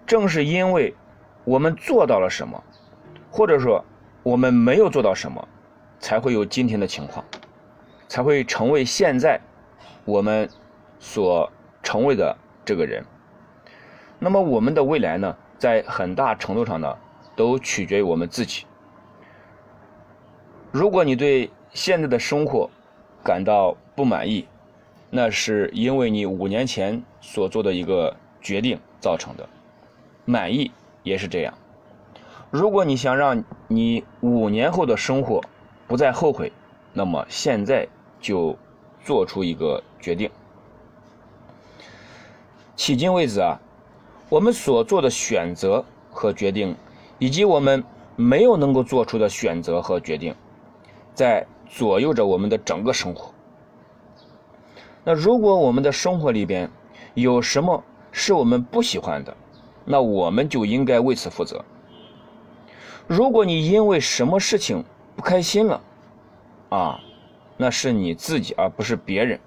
[0.07, 0.95] 正是因为
[1.43, 2.63] 我们做到了什么，
[3.29, 3.83] 或者说
[4.23, 5.47] 我们没有做到什么，
[5.99, 7.23] 才会有今天的情况，
[8.07, 9.39] 才会成为现在
[10.05, 10.49] 我们
[10.99, 11.51] 所
[11.83, 12.35] 成为的
[12.65, 13.03] 这个人。
[14.19, 16.97] 那么我们的未来呢，在很大程度上呢，
[17.35, 18.65] 都取决于我们自己。
[20.71, 22.69] 如果你对现在的生活
[23.23, 24.47] 感到不满意，
[25.09, 29.47] 那是因为你五年前所做的一个决定造成的。
[30.25, 30.71] 满意
[31.03, 31.53] 也是这样。
[32.51, 35.41] 如果你想让你五年后的生活
[35.87, 36.51] 不再后悔，
[36.93, 37.87] 那么现在
[38.19, 38.57] 就
[39.03, 40.29] 做出一个决定。
[42.75, 43.59] 迄今为止啊，
[44.29, 46.75] 我们所做的选择和决定，
[47.19, 47.83] 以及我们
[48.15, 50.35] 没有能够做出的选择和决定，
[51.13, 51.45] 在。
[51.69, 53.29] 左右着我们的整个生活。
[55.03, 56.71] 那如果我们的生活里边
[57.13, 59.35] 有什么是我们不喜欢的，
[59.83, 61.65] 那我们就应该为此负责。
[63.05, 64.81] 如果你因为什么事情
[65.13, 65.81] 不开心了，
[66.69, 67.01] 啊，
[67.57, 69.39] 那是你自己而不是别人，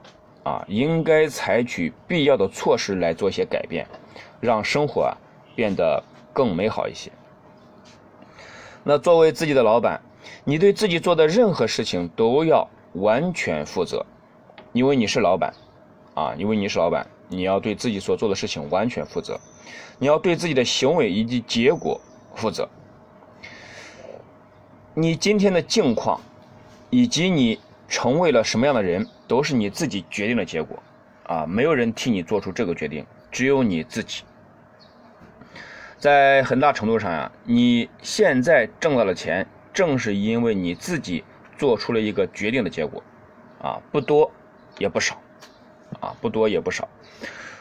[0.43, 3.87] 啊，应该采取必要的措施来做一些改变，
[4.41, 5.17] 让生活啊
[5.55, 6.03] 变得
[6.33, 7.11] 更美好一些。
[8.85, 10.01] 那作为自己的老板。
[10.45, 14.05] 你对自己做的任何事情都要完全负责，
[14.73, 15.53] 因为你是老板，
[16.15, 19.39] 啊，因为你是老板，你要对自己所做的事情完全负责，
[19.99, 22.01] 你要对自己的行为以及结果
[22.35, 22.69] 负责。
[24.95, 26.21] 你今天的境况，
[26.89, 27.59] 以及你
[27.91, 30.83] 成为了什么样的人，都是你自己决定的结果，
[31.25, 34.23] 啊，没有人替你做出这个决定，只有你自己。
[35.99, 39.47] 在很大程度上呀，你现在挣到了钱。
[39.73, 41.23] 正是因为你自己
[41.57, 43.01] 做出了一个决定的结果，
[43.63, 44.29] 啊，不多
[44.79, 45.17] 也不少，
[46.01, 46.89] 啊，不多也不少。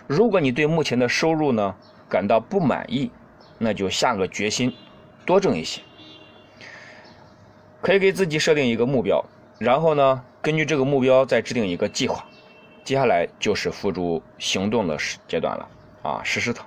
[0.07, 1.75] 如果你对目前的收入呢
[2.09, 3.11] 感到不满意，
[3.59, 4.73] 那就下个决心，
[5.23, 5.83] 多挣一些。
[7.79, 9.23] 可以给自己设定一个目标，
[9.59, 12.25] 然后呢，根据这个目标再制定一个计划。
[12.85, 14.97] 接下来就是付诸行动的
[15.27, 15.69] 阶段了
[16.01, 16.65] 啊，实施它。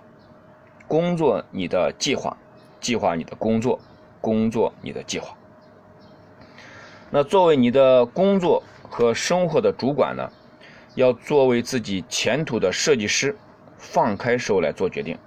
[0.87, 2.37] 工作你的计划，
[2.81, 3.81] 计划你的工作，
[4.21, 5.35] 工作你的计划。
[7.11, 10.31] 那作为你的工作和生活的主管呢，
[10.95, 13.37] 要作为自己前途的设计师，
[13.79, 15.19] 放开手来做决定。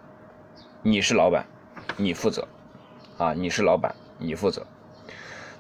[0.84, 1.46] 你是老板，
[1.98, 2.48] 你负责
[3.18, 4.66] 啊，你是老板，你负责。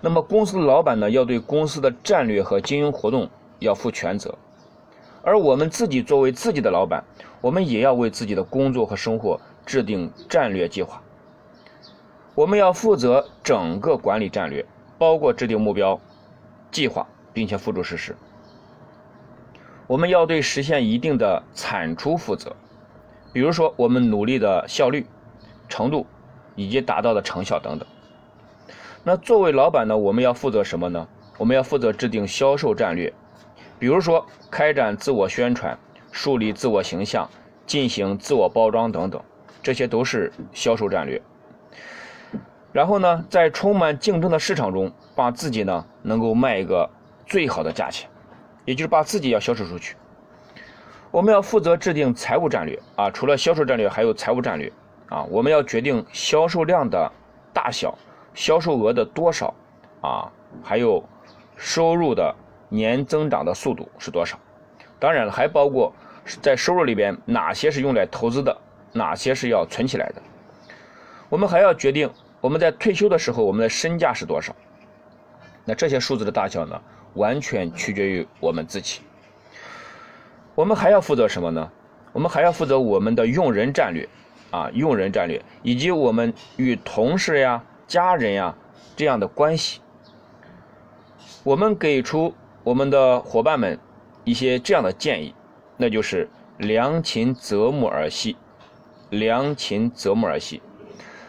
[0.05, 3.27] 那么公司的老板呢，要对公司的战略和经营活动
[3.57, 4.37] 要负全责，
[5.23, 7.03] 而我们自己作为自己的老板，
[7.41, 11.01] 我们也要为自己的工作和生活制定战略计划。
[12.35, 14.63] 我们要负责整个管理战略，
[14.99, 15.99] 包括制定目标、
[16.69, 18.15] 计划，并且付诸实施。
[19.87, 22.55] 我们要对实现一定的产出负责，
[23.33, 25.07] 比如说我们努力的效率、
[25.67, 26.05] 程度
[26.55, 27.87] 以及达到的成效等等。
[29.07, 31.07] 那作为老板呢，我们要负责什么呢？
[31.37, 33.13] 我们要负责制定销售战略，
[33.77, 35.77] 比如说开展自我宣传、
[36.11, 37.29] 树立自我形象、
[37.67, 39.21] 进行自我包装等等，
[39.61, 41.21] 这些都是销售战略。
[42.71, 46.89] 然后呢，在充满竞争的市场中，把自己呢能够卖一个
[47.27, 48.09] 最好的价钱，
[48.65, 49.95] 也就是把自己要销售出去。
[51.11, 54.73] 我们要负责制定财务战略啊，除了销售战略，还有财务战略
[55.09, 55.23] 啊。
[55.25, 57.11] 我们要决定销售量的
[57.53, 57.95] 大小。
[58.35, 59.51] 销售额的多少
[60.01, 60.31] 啊？
[60.61, 61.03] 还有
[61.57, 62.33] 收入的
[62.69, 64.37] 年增长的速度是多少？
[64.99, 65.91] 当然了，还包括
[66.41, 68.55] 在收入里边哪些是用来投资的，
[68.93, 70.21] 哪些是要存起来的。
[71.29, 72.09] 我们还要决定
[72.39, 74.55] 我们在退休的时候我们的身价是多少。
[75.65, 76.81] 那这些数字的大小呢，
[77.15, 79.01] 完全取决于我们自己。
[80.53, 81.71] 我们还要负责什么呢？
[82.13, 84.07] 我们还要负责我们的用人战略
[84.51, 87.61] 啊，用人战略以及我们与同事呀。
[87.87, 88.55] 家人呀，
[88.95, 89.79] 这样的关系，
[91.43, 92.33] 我们给出
[92.63, 93.77] 我们的伙伴们
[94.23, 95.35] 一些这样的建议，
[95.77, 96.27] 那就是
[96.57, 98.35] 良禽择木而栖，
[99.11, 100.59] 良禽择木而栖。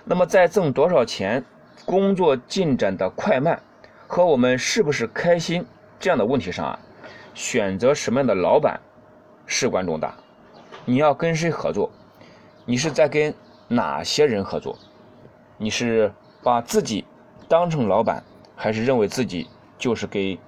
[0.05, 1.45] 那么在挣多少钱、
[1.85, 3.61] 工作进展的快慢
[4.07, 5.67] 和我们是不是开心
[5.99, 6.79] 这样的问题上啊，
[7.35, 8.81] 选择什么样的老板
[9.45, 10.15] 事关重大。
[10.87, 11.91] 你要跟谁合作？
[12.65, 13.35] 你是在跟
[13.69, 14.79] 哪些人合作？
[15.59, 16.11] 你是？
[16.47, 17.05] 把自己
[17.49, 18.23] 当成老板，
[18.55, 20.39] 还是认为自己就是给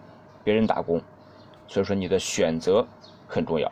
[0.44, 1.02] 别人打工？
[1.66, 2.86] 所以说，你的选择
[3.26, 3.68] 很重要，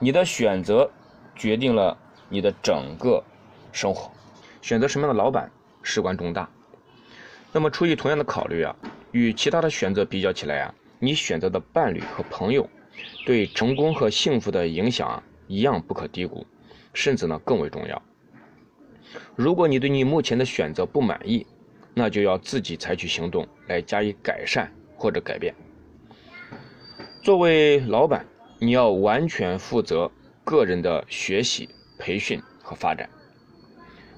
[0.00, 0.90] 你的选择
[1.36, 1.96] 决定了
[2.28, 3.22] 你的整个
[3.70, 4.10] 生活。
[4.60, 5.48] 选择什么样的老板
[5.84, 6.50] 事关重大。
[7.52, 8.74] 那么，出于同样的考虑啊，
[9.12, 12.68] 与其他的选择比较起来啊，你选择的伴侣和朋友
[13.24, 16.44] 对成功和幸福的影响啊，一样不可低估，
[16.92, 18.02] 甚至呢更为重要。
[19.36, 21.46] 如果你对你目前的选择不满意，
[21.94, 25.54] 那就要自己采取行动来加以改善或者改变。
[27.22, 28.26] 作为老板，
[28.58, 30.10] 你要完全负责
[30.44, 31.68] 个人的学习、
[31.98, 33.08] 培训和发展。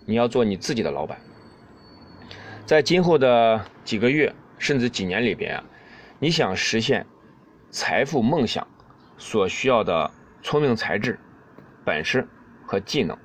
[0.06, 1.18] 你要做你自己的老板。
[2.64, 5.64] 在今后的几个月甚至几年里边啊，
[6.18, 7.06] 你想实现
[7.70, 8.66] 财富梦想
[9.18, 10.10] 所需要的
[10.42, 11.18] 聪明才智、
[11.84, 12.26] 本事
[12.66, 13.18] 和技能，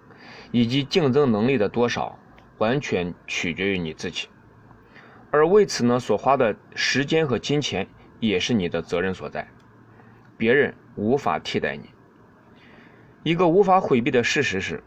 [0.52, 2.20] 以及竞争能力的多少，
[2.58, 4.28] 完全取决于你自己。
[5.32, 7.88] 而为此呢，所花的时间和金钱
[8.20, 9.48] 也是你的责任所在，
[10.38, 11.90] 别人无法替代你。
[13.22, 14.84] 一个无法回避的事实是，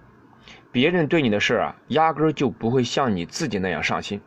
[0.72, 4.20] 别人对你的事儿啊，压根儿就不会像你自己那样上心。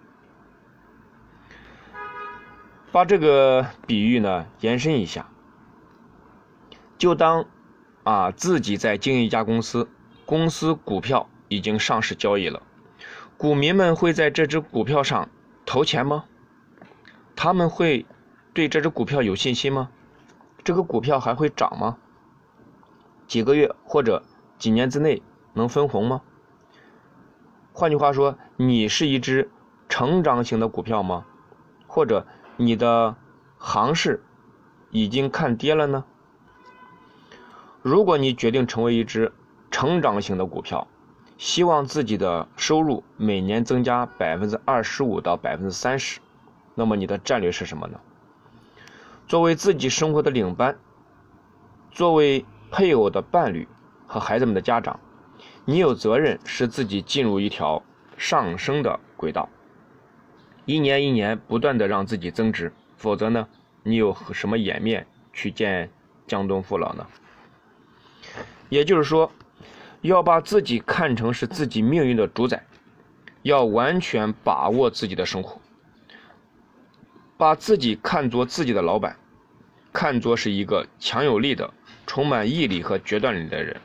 [2.94, 5.30] 把这个比喻呢延伸一下，
[6.98, 7.46] 就当
[8.04, 9.90] 啊自己在经营一家公司，
[10.26, 12.64] 公司股票已经上市交易了，
[13.36, 15.28] 股民们会在这只股票上。
[15.66, 16.26] 投钱吗？
[17.36, 18.06] 他们会
[18.54, 19.90] 对这只股票有信心吗？
[20.64, 21.98] 这个股票还会涨吗？
[23.28, 24.24] 几个月或者
[24.58, 25.22] 几年之内
[25.54, 26.22] 能分红吗？
[27.74, 29.50] 换句话说，你是一只
[29.90, 31.26] 成长型的股票吗？
[31.88, 32.26] 或者
[32.58, 33.16] 你的
[33.58, 34.24] 行市
[34.92, 36.06] 已经看跌了呢？
[37.82, 39.34] 如果你决定成为一只
[39.70, 40.88] 成长型的股票，
[41.38, 46.22] 希望自己的收入每年增加百分之二十五到百分之三十，
[46.76, 47.99] 那么你的战略是什么呢？
[49.28, 50.78] 作为自己生活的领班，
[51.91, 53.68] 作为配偶的伴侣
[54.07, 54.98] 和孩子们的家长，
[55.66, 57.84] 你有责任使自己进入一条
[58.18, 59.49] 上升的轨道，
[60.64, 63.45] 一年一年不断的让自己增值，否则呢，
[63.84, 65.91] 你有什么颜面去见
[66.26, 67.06] 江东父老呢？
[68.70, 69.30] 也就是说。
[70.07, 72.65] 要把自己看成是自己命运的主宰，
[73.41, 75.60] 要完全把握自己的生活，
[77.38, 79.18] 把自己看作自己的老板，
[79.91, 81.73] 看作是一个强有力的、
[82.06, 83.82] 充满毅力和决断力的人。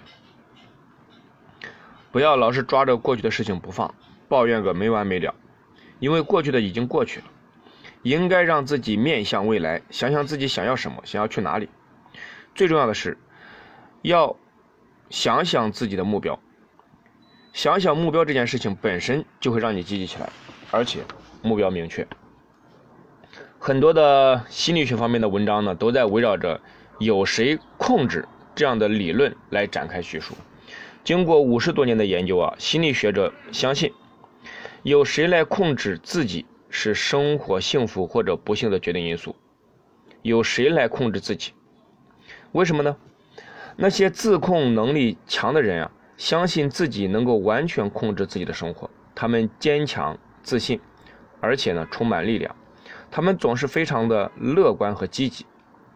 [2.13, 3.95] 不要老是抓着过去的事情不放，
[4.29, 5.35] 抱怨个没完没了，
[6.01, 7.27] 因为过去的已经过去了。
[8.03, 11.69] 应该让自己面向未来，想想自己想要什么，想要去哪里。
[12.55, 13.19] 最重要的是，
[14.01, 14.37] 要
[15.11, 16.41] 想想自己的目标。
[17.53, 20.31] 想想目标这件事情本身就会让你积极起来，
[20.71, 21.01] 而且
[21.43, 22.07] 目标明确。
[23.59, 26.59] 很多的心理学方面的文章呢，都在围绕着
[26.99, 30.35] 有谁控制这样的理论来展开叙述。
[31.05, 33.93] 经过五十多年的研究啊，心理学者相信，
[34.83, 36.47] 有谁来控制自己。
[36.73, 39.35] 是生活幸福或者不幸的决定因素，
[40.23, 41.53] 有谁来控制自己？
[42.53, 42.97] 为什么呢？
[43.77, 50.81] 那些自控能力强的人啊，相信自己能够完全控制自己的生活，他们坚强自信，
[51.41, 52.55] 而且呢充满力量，
[53.11, 55.47] 他们总是非常的乐观和积极，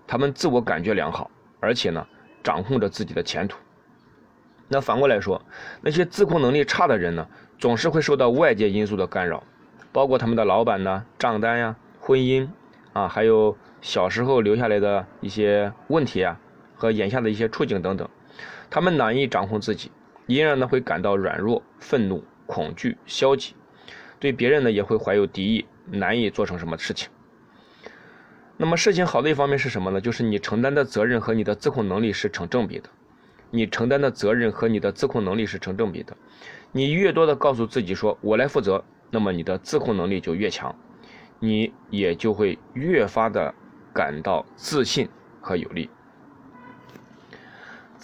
[0.07, 1.31] 他们自我感觉良好，
[1.61, 2.07] 而且呢
[2.43, 3.59] 掌控着自己的前途。
[4.69, 5.41] 那反过来说，
[5.83, 7.27] 那些自控能力差的人呢，
[7.59, 9.43] 总是会受到外界因素的干扰。
[9.93, 12.49] 包括他们的老板呢、账单呀、婚姻
[12.93, 16.41] 啊，还有小时候留下来的一些问题啊，
[16.75, 18.09] 和眼下的一些处境等等，
[18.71, 19.91] 他们难以掌控自己，
[20.27, 23.55] 依然呢会感到软弱、愤怒、恐惧、消极，
[24.19, 27.09] 对别人呢也会怀有敌意，难以做成什么事情。
[28.57, 30.01] 那么事情好的一方面是什么呢？
[30.01, 32.89] 就是你承担的责任和你的自控能力是成正比的，
[33.51, 36.17] 你承担的责任和你的自控能力是成正比的，
[36.73, 38.85] 你越多的告诉自己说“我来负责”。
[39.11, 40.75] 那么你的自控能力就越强，
[41.39, 43.55] 你也就会越发的
[43.93, 45.09] 感到自信
[45.41, 45.89] 和有力。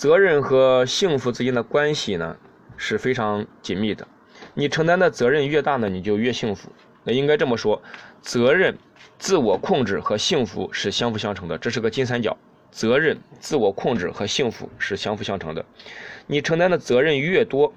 [0.01, 2.35] 责任和幸福之间的关系呢
[2.79, 4.09] 是非常紧密的，
[4.55, 6.73] 你承担的责任越大呢，你就越幸福。
[7.05, 7.83] 那应该这么说，
[8.23, 8.79] 责任、
[9.19, 12.35] 自我控制和幸福是相辅相成的，这是个金三角。
[12.71, 15.63] 责任、自我控制和幸福是相辅相成的，
[16.27, 17.71] 你承担的责任越多。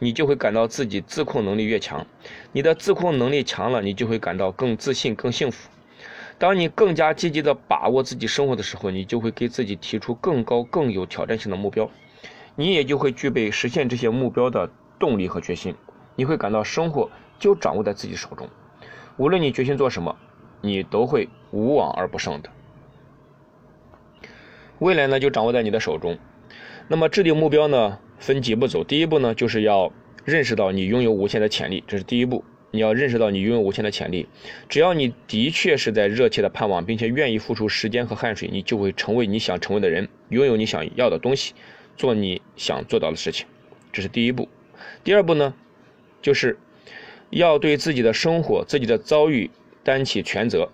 [0.00, 2.04] 你就会感到自己自控能力越强，
[2.50, 5.68] 你的自控能力强了，你就会感到更自信、更幸福。
[6.38, 11.90] 当你更加积极地把握自己生活的时候，你就会给自己提出更高、更有挑战性的目标，
[12.54, 15.74] 你也就会具备实现这些目标的动力和决心。
[16.14, 18.48] 你会感到生活就掌握在自己手中，
[19.16, 20.16] 无论你决心做什么，
[20.60, 22.50] 你都会无往而不胜的。
[24.78, 26.18] 未来呢，就掌握在你的手中。
[26.86, 27.98] 那么制定目标呢？
[28.18, 29.92] 分几步走，第一步呢，就是要
[30.24, 32.44] 认识到你拥有无限的潜力，这是第一步。
[32.70, 34.28] 你要认识到你拥有无限的潜力，
[34.68, 41.54] 只要你的确是在热切的盼望，并且愿意付出时间和汗水，你就会成为你想成为的人，拥有你想要的东西，
[41.96, 43.46] 做你想做到的事情。
[43.90, 44.48] 这是第一步。
[45.02, 45.54] 第二步呢，
[46.20, 46.58] 就是
[47.30, 49.50] 要对自己的生活、自己的遭遇
[49.82, 50.70] 担起全责，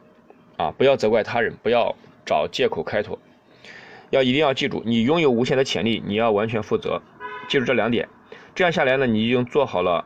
[0.57, 1.95] 啊，不要责怪他人，不要
[2.27, 3.19] 找借口开脱，
[4.11, 7.01] 要一定要记住，你拥有无限的潜力，你要完全负责。
[7.49, 8.09] 记住这两点，
[8.55, 10.05] 这样下来呢，你已经做好了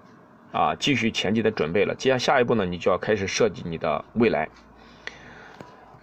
[0.52, 1.94] 啊继续前进的准备了。
[1.94, 4.48] 接下下一步呢，你就要开始设计你的未来。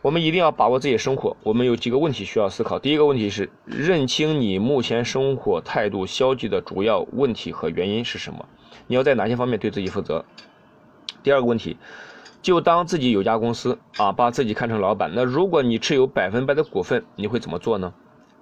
[0.02, 1.36] 我们一定要把握自己的生活。
[1.42, 2.78] 我们有几个问题需要思考。
[2.78, 8.46] 第一个问题是认清你目前生活态度消极的主要问题和原因是什么？
[8.86, 10.24] 你要在哪些方面对自己负责？
[11.24, 11.78] 第二个问题，
[12.44, 15.12] 就当自己有家公司啊，把自己看成老板。
[15.16, 17.92] 那如果你持有百分百的股份，你会怎么做呢？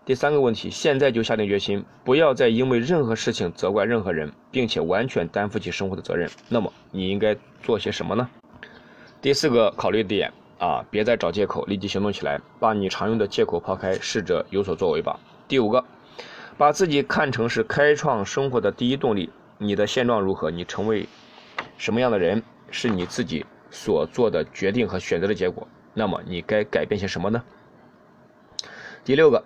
[0.05, 6.29] 第三个问题，现在就下定决心，不要再因为任何事情责怪任何人，并且完全担负起生活的责任。
[6.49, 8.29] 那么你应该做些什么呢？
[9.21, 15.17] 第四个考虑点啊，别再找借口，立即行动起来，把你常用的借口抛开，试着有所作为吧。
[15.47, 15.81] 第五个，
[16.57, 19.29] 把自己看成是开创生活的第一动力。
[19.57, 20.51] 你的现状如何？
[20.51, 21.07] 你成为
[21.77, 25.65] 什么样的人，是你自己所做的决定和选择的结果。
[25.93, 27.41] 那么你该改变些什么呢？
[29.05, 29.41] 第六个。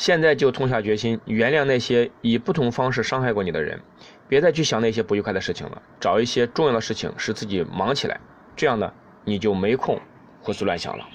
[0.00, 3.78] 现在就痛下决心，原谅那些以不同方式伤害过你的人，
[4.26, 8.18] 别再去想那些不愉快的事情了，找一些重要的事情使自己忙起来，
[8.56, 8.90] 这样呢，
[9.26, 10.00] 你就没空
[10.40, 11.06] 胡思乱想了。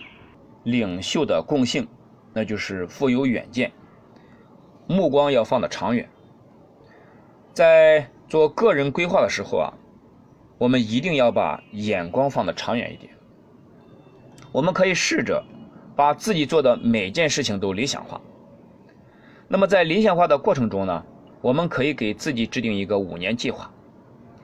[0.66, 1.88] 领袖的共性，
[2.32, 3.72] 那就是富有远见，
[4.86, 6.08] 目光要放得长远。
[7.54, 9.74] 在做个人规划的时候啊，
[10.60, 13.12] 我们一定要把眼光放得长远一点。
[14.52, 15.44] 我们可以试着
[15.96, 18.22] 把自己做的每件事情都理想化。
[19.48, 21.04] 那么在理想化的过程中呢，
[21.42, 23.72] 我们可以给自己制定一个五年计划，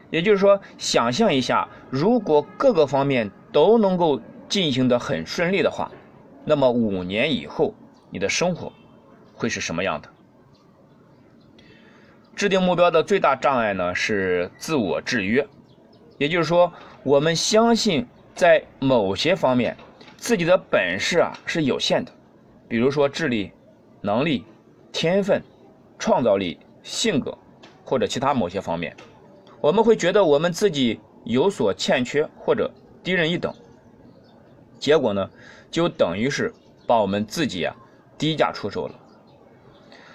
[0.09, 5.91] 也就是说，想象一下，如果各个方面都能够进行的很顺利的话，
[6.45, 7.73] 那么五年以后
[8.09, 8.71] 你的生活
[9.33, 10.09] 会是什么样的？
[12.35, 15.47] 制定目标的最大障碍呢是自我制约，
[16.17, 16.71] 也就是说，
[17.03, 19.75] 我们相信在某些方面
[20.17, 22.11] 自己的本事啊是有限的，
[22.67, 23.51] 比如说智力、
[24.01, 24.45] 能力、
[24.91, 25.41] 天分、
[25.97, 27.37] 创造力、性格
[27.83, 28.95] 或者其他某些方面，
[29.59, 32.71] 我们会觉得我们自己有所欠缺或者
[33.03, 33.53] 低人一等，
[34.79, 35.29] 结果呢
[35.69, 36.53] 就等于是
[36.87, 37.75] 把我们自己啊
[38.17, 38.95] 低价出售了。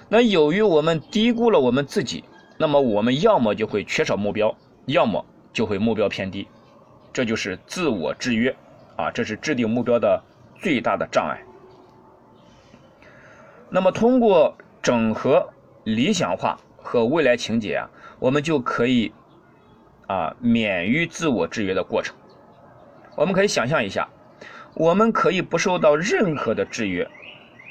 [0.09, 2.23] 那由于我们低估了我们自己，
[2.59, 6.47] 那么我们要么就会缺少目标，要么就会目标偏低，
[7.13, 8.55] 这就是自我制约
[8.97, 10.23] 啊，这是制定目标的
[10.61, 11.43] 最大的障碍。
[13.69, 15.49] 那么通过整合
[15.83, 17.91] 理想化和未来情节啊，
[18.21, 19.13] 我们就可以
[20.07, 22.15] 啊免于自我制约的过程。
[23.17, 24.09] 我们可以想象一下，
[24.75, 27.11] 我们可以不受到任何的制约，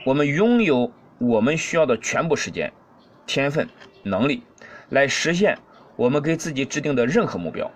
[0.05, 0.91] 我们拥有。
[1.17, 2.73] 我们需要的全部时间、
[3.25, 3.69] 天分、
[4.03, 4.43] 能力，
[4.89, 5.57] 来实现
[5.95, 7.71] 我们给自己制定的任何目标。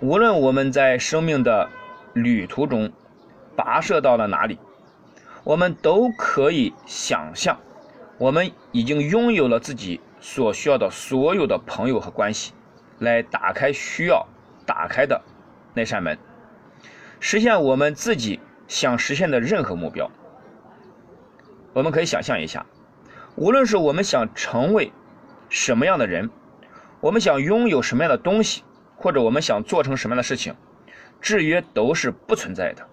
[0.00, 1.68] 无论我们在生命的
[2.12, 2.90] 旅途中
[3.56, 4.58] 跋涉到了哪里，
[5.44, 7.58] 我们都可以想象，
[8.18, 12.52] 我们已经拥有了自己所需要的所有的朋友和关系，
[13.00, 14.26] 来打开需要
[14.64, 15.20] 打开的
[15.74, 16.16] 那扇门，
[17.18, 18.38] 实现我们自己
[18.68, 20.10] 想实现的任何目标。
[21.72, 22.64] 我们可以想象一下，
[23.34, 24.92] 无论是我们想成为
[25.48, 26.30] 什么样的人，
[27.00, 28.62] 我们想拥有什么样的东西，
[28.94, 30.54] 或者我们想做成什么样的事情，
[31.20, 32.86] 制约都是不存在的。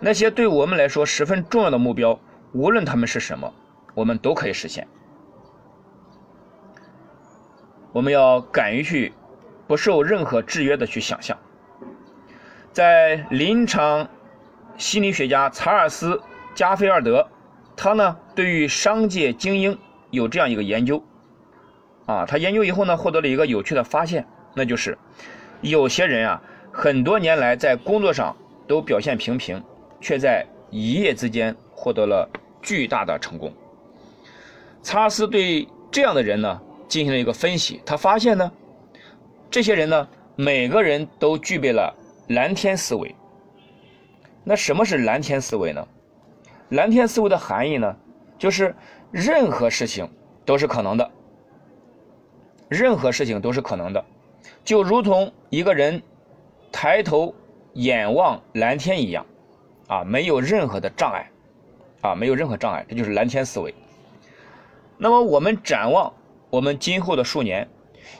[0.00, 2.18] 那些对我们来说十分重要的目标，
[2.52, 3.52] 无论他们是什么，
[3.94, 4.86] 我们都可以实现。
[7.92, 9.12] 我们要敢于去
[9.66, 11.36] 不受任何制约的去想象。
[12.72, 14.08] 在临床
[14.76, 16.20] 心理学家查尔斯。
[16.54, 17.28] 加菲尔德，
[17.76, 19.78] 他呢对于商界精英
[20.10, 21.00] 有这样一个研究，
[22.04, 24.98] 啊，他研究以后呢获得了一个有趣的发现，那就是
[25.60, 26.42] 有些人啊
[26.72, 29.62] 很多年来在工作上都表现平平，
[30.00, 32.28] 却在一夜之间获得了
[32.62, 33.52] 巨大的成功。
[34.82, 38.50] 查尔斯对这样的人呢进行了一个分析，他发现呢，
[39.50, 41.94] 这些人呢每个人都具备了
[42.28, 43.14] 蓝天思维。
[44.44, 45.86] 那什么是蓝天思维呢？
[46.70, 47.96] 蓝天思维的含义呢，
[48.38, 48.74] 就是
[49.10, 50.08] 任何事情
[50.44, 51.10] 都是可能的，
[52.68, 54.04] 任何事情都是可能的，
[54.64, 56.02] 就如同一个人
[56.70, 57.34] 抬头
[57.74, 59.26] 眼望蓝天一样，
[59.88, 61.28] 啊，没有任何的障碍，
[62.02, 63.74] 啊，没有任何障碍，这就是蓝天思维。
[64.96, 66.12] 那么我们展望
[66.50, 67.68] 我们今后的数年，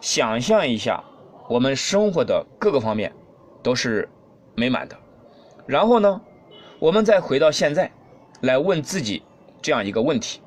[0.00, 1.04] 想象一下
[1.48, 3.12] 我们生活的各个方面
[3.62, 4.08] 都是
[4.56, 4.96] 美满的，
[5.66, 6.20] 然后呢，
[6.80, 7.88] 我们再回到现在。
[8.42, 9.24] 来问自己
[9.60, 10.40] 这样一个问题：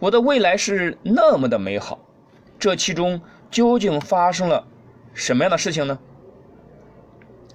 [0.00, 1.96] 我的未来是那么的美好，
[2.58, 3.20] 这其中
[3.52, 4.66] 究竟发生了
[5.14, 5.96] 什么样的事情呢？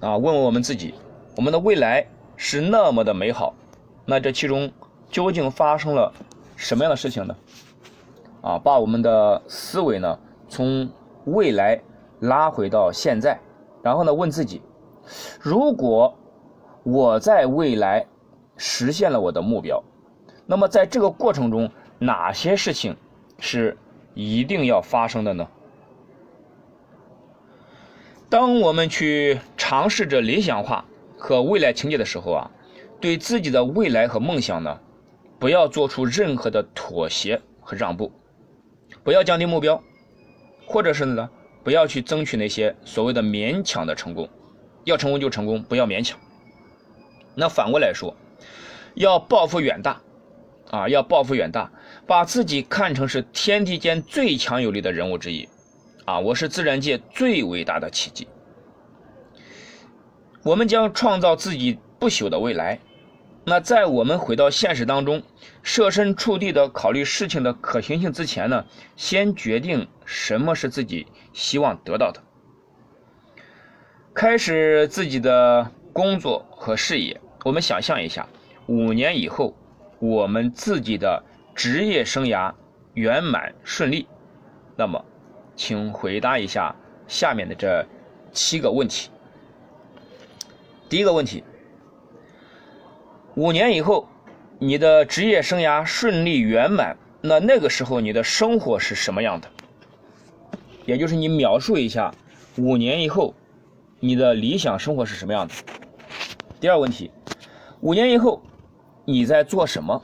[0.00, 0.94] 啊，问问我们自己，
[1.36, 2.06] 我们的未来
[2.38, 3.52] 是那么的美好，
[4.06, 4.72] 那这其中
[5.10, 6.10] 究竟发生了
[6.56, 7.36] 什么样的事情呢？
[8.40, 10.88] 啊，把我们的思维呢从
[11.26, 11.78] 未来
[12.20, 13.38] 拉回到现在，
[13.82, 14.62] 然后呢问自己：
[15.38, 16.16] 如果
[16.82, 18.06] 我在未来。
[18.60, 19.80] 实现了我的目标，
[20.44, 21.70] 那么在这个过程中，
[22.00, 22.96] 哪些事情
[23.38, 23.78] 是
[24.14, 25.46] 一定要发生的呢？
[28.28, 30.84] 当我们去尝试着理想化
[31.18, 32.50] 和未来情节的时候啊，
[33.00, 34.80] 对自己的未来和梦想呢，
[35.38, 38.12] 不要做出任何的妥协和让步，
[39.02, 39.82] 不要降低目标，
[40.66, 41.28] 或者是呢，
[41.64, 44.28] 不要去争取那些所谓的勉强的成功，
[44.84, 46.18] 要成功就成功，不要勉强。
[47.34, 48.14] 那反过来说。
[48.94, 50.00] 要抱负远大，
[50.70, 51.70] 啊，要抱负远大，
[52.04, 55.48] 把自己看成是天地间最强有力的人物之一，
[56.04, 58.26] 啊，我是自然界最伟大的奇迹。
[60.42, 62.78] 我们将创造自己不朽的未来。
[63.44, 65.22] 那在我们回到现实当中，
[65.62, 72.22] 设身处地的考虑事情的可行性之前呢，先决定什么是自己希望得到的，
[74.12, 77.18] 开始自己的工作和事业。
[77.44, 78.26] 我们想象一下。
[78.66, 79.56] 五年以后，
[79.98, 81.24] 我们自己的
[81.54, 82.52] 职业生涯
[82.92, 84.06] 圆满顺利，
[84.76, 85.02] 那么，
[85.56, 87.82] 请回答一下下面的这
[88.30, 89.10] 七个问题。
[90.88, 91.44] 第一个问题：
[93.36, 94.08] 五年以后，
[94.58, 99.48] 你的职业生涯顺利圆满，那那个时候你的生活是什么样的？
[100.86, 102.12] 也就是你描述一下
[102.56, 103.34] 五年以后
[104.00, 105.54] 你的理想生活是什么样的。
[106.60, 107.10] 第二个问题：
[107.80, 108.42] 五年以后。
[109.10, 110.02] 你在做什么？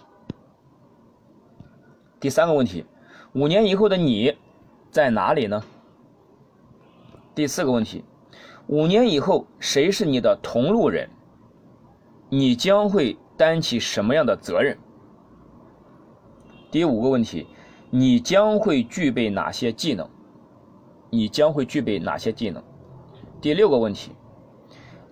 [2.18, 2.86] 第三个问题，
[3.34, 4.34] 五年以后的你
[4.90, 5.62] 在哪里呢？
[7.34, 8.02] 第四个问题，
[8.66, 11.08] 五年以后谁是你的同路人？
[12.30, 14.76] 你将会担起什么样的责任？
[16.70, 17.46] 第五个问题，
[17.90, 20.08] 你将会具备哪些技能？
[21.10, 22.62] 你将会具备哪些技能？
[23.40, 24.12] 第六个问题，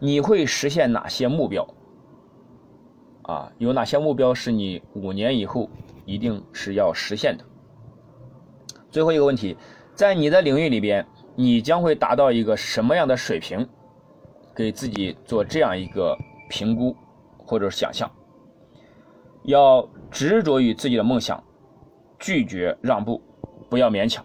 [0.01, 1.69] 你会实现哪些目标？
[3.23, 5.71] 啊，有哪些目标是你五年以后
[6.07, 7.45] 一定是要实现的？
[8.91, 9.57] 最后一个问题，
[9.95, 13.69] 在你的领域里边，你将会达到一个什么样的水平？
[14.55, 16.17] 给自己做这样一个
[16.51, 16.95] 评估
[17.39, 18.11] 或者想象，
[19.45, 21.43] 要执着于自己的梦想，
[22.19, 23.23] 拒绝让步，
[23.71, 24.25] 不要勉强，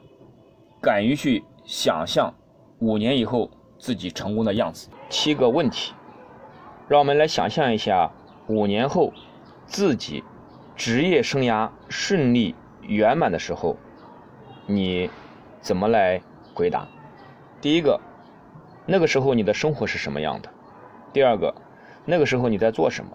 [0.81, 2.33] 敢于去想象
[2.79, 4.89] 五年以后自己成功的样子。
[5.09, 5.93] 七个问题，
[6.89, 8.11] 让我们来想象一下。
[8.49, 9.11] 五年后，
[9.65, 10.23] 自己
[10.73, 13.75] 职业生涯顺利圆满的时候，
[14.65, 15.09] 你
[15.59, 16.21] 怎么来
[16.53, 16.87] 回答？
[17.67, 17.99] 第一个，
[18.85, 20.49] 那个时候你的生活是什么样的？
[21.11, 21.53] 第二个，
[22.05, 23.11] 那个时候你在做什么？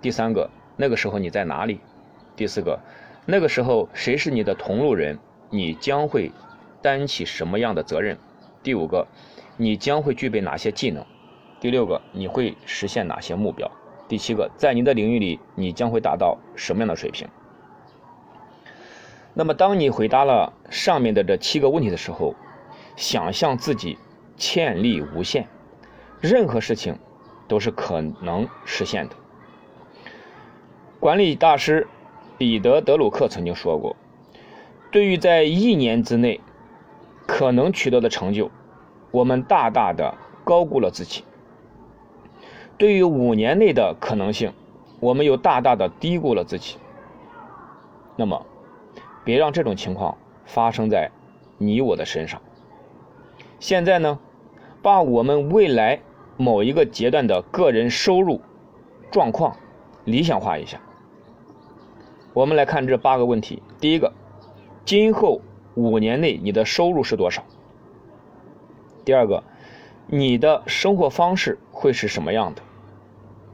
[0.00, 1.80] 第三个，那个时候你在哪里？
[2.36, 2.78] 第四个，
[3.26, 5.18] 那个时候谁是你的同路人？
[5.50, 6.30] 你将会
[6.80, 8.16] 担起什么样的责任？
[8.62, 9.04] 第五个，
[9.56, 11.04] 你将会具备哪些技能？
[11.58, 13.68] 第六个，你会实现哪些目标？
[14.06, 17.26] 第七个，在你的领域里，你将会达到什么样的水平？
[19.34, 22.36] 那么，当你回答了上面的这七个问题的时候，
[22.98, 23.96] 想象自己
[24.36, 25.46] 潜力无限，
[26.20, 26.98] 任何事情
[27.46, 29.14] 都是可能实现的。
[30.98, 31.86] 管理大师
[32.36, 33.94] 彼得·德鲁克曾经说过
[34.90, 36.40] ：“对于在一年之内
[37.24, 38.50] 可能取得的成就，
[39.12, 41.22] 我们大大的高估了自己。”
[42.76, 44.52] 对于五年内的可能性，
[44.98, 46.78] 我们又大大的低估了自己。
[48.16, 48.44] 那么，
[49.22, 51.12] 别让这种情况发生在
[51.58, 52.42] 你我的身上。
[53.60, 54.18] 现在呢，
[54.82, 56.00] 把我们未来
[56.36, 58.40] 某一个阶段的个人收入
[59.10, 59.56] 状况
[60.04, 60.80] 理想化一下。
[62.32, 64.12] 我们来看这八个问题：第一个，
[64.84, 65.40] 今后
[65.74, 67.42] 五年内你的收入是多少？
[69.04, 69.42] 第二个，
[70.06, 72.62] 你的生活方式会是什么样的？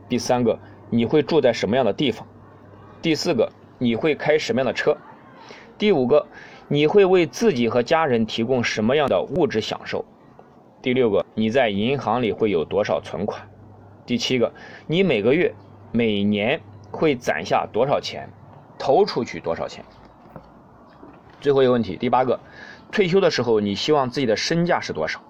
[0.07, 0.59] 第三个，
[0.91, 2.27] 你会住在什么样的地方？
[3.01, 4.97] 第四个，你会开什么样的车？
[5.79, 6.27] 第五个，
[6.75, 10.05] 你会为自己和家人提供什么样的物质享受？
[10.83, 13.49] 第六个，你在银行里会有多少存款？
[14.05, 14.53] 第七个，
[14.89, 15.55] 你每个月、
[15.93, 16.61] 每年
[16.91, 18.29] 会攒下多少钱，
[18.77, 19.85] 投出去多少钱？
[21.41, 22.41] 最后一个问题，第八个，
[22.91, 25.21] 退休的时候你希望自己的身价是多少？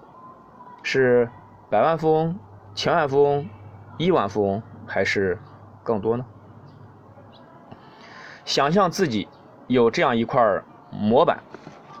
[0.81, 1.29] 是
[1.69, 2.39] 百万富翁、
[2.73, 3.47] 千万富翁？
[3.99, 5.37] 亿万富翁还是
[5.83, 6.25] 更多呢？
[8.45, 9.27] 想象自己
[9.67, 10.41] 有这样一块
[10.99, 11.39] 模板，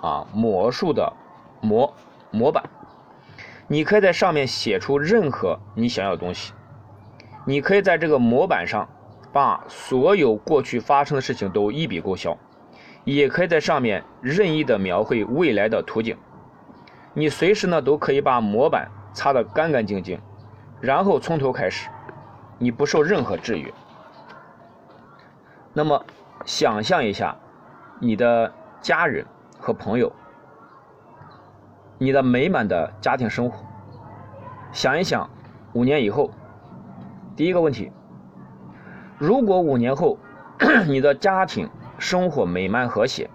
[0.01, 1.13] 啊，魔术的
[1.61, 1.93] 模
[2.31, 2.63] 模板，
[3.67, 6.53] 你可以在上面写出任何你想要的东西。
[7.45, 8.87] 你可以在这个模板上
[9.31, 12.37] 把所有过去发生的事情都一笔勾销，
[13.03, 16.17] 也可以在上面任意的描绘未来的图景。
[17.13, 20.19] 你随时呢都可以把模板擦得干干净净。
[20.81, 21.89] 然后从头开始，
[22.57, 23.73] 你不受任何制约。
[25.73, 26.05] 那么，
[26.45, 27.35] 想象一下，
[27.99, 28.53] 你的
[28.85, 29.25] 家人
[29.57, 30.13] 和朋友，
[31.97, 33.65] 你的美满的家庭生活。
[34.71, 35.27] 想一想，
[35.73, 36.29] 五年以后，
[37.35, 37.91] 第一个问题：
[39.17, 40.19] 如果五年后
[40.85, 41.67] 你的家庭
[41.97, 43.27] 生活美满和谐，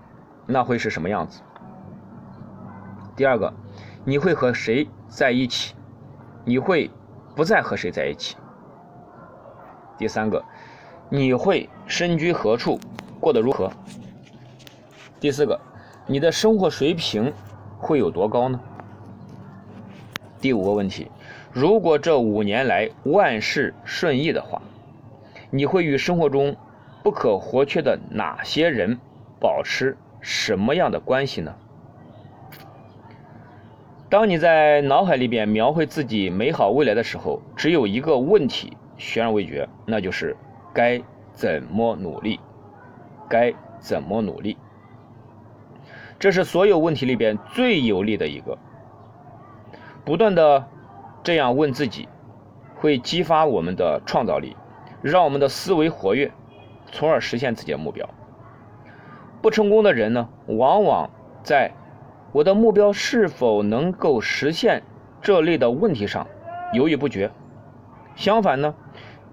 [0.47, 1.43] 那会是什么样子？
[3.17, 3.53] 第二个，
[4.05, 5.75] 你会和谁在一起？
[6.45, 6.89] 你会？
[7.35, 8.37] 不再和谁在一起。
[9.99, 10.45] 第三个，
[11.09, 12.79] 你会身居何处，
[13.19, 13.69] 过得如何？
[15.21, 15.61] 第四个，
[16.07, 17.31] 你的生活水平
[17.79, 18.59] 会有多高呢？
[20.41, 21.11] 第五个问题，
[21.53, 24.63] 如果这五年来万事顺意的话，
[25.51, 26.57] 你会与生活中
[27.03, 28.99] 不可或缺的哪些人
[29.39, 31.55] 保持什么样的关系呢？
[34.09, 40.35] 当你在脑海里边描绘自己美好未来的时候，只有一个问题悬而未决，那就是
[40.73, 40.99] 该
[41.35, 42.41] 怎么努力？
[43.29, 44.57] 该怎么努力？
[46.21, 48.59] 这是所有问题里边最有力的一个。
[50.05, 50.69] 不断的
[51.23, 52.09] 这样问自己，
[52.77, 54.55] 会激发我们的创造力，
[55.01, 56.31] 让我们的思维活跃，
[56.93, 58.09] 从而实现自己的目标。
[59.41, 61.11] 不成功的人呢，往往
[61.43, 61.73] 在。
[62.33, 64.85] 我的目标是否能够实现？
[65.21, 66.29] 这类的问题上
[66.73, 67.33] 犹豫不决。
[68.15, 68.75] 相反呢，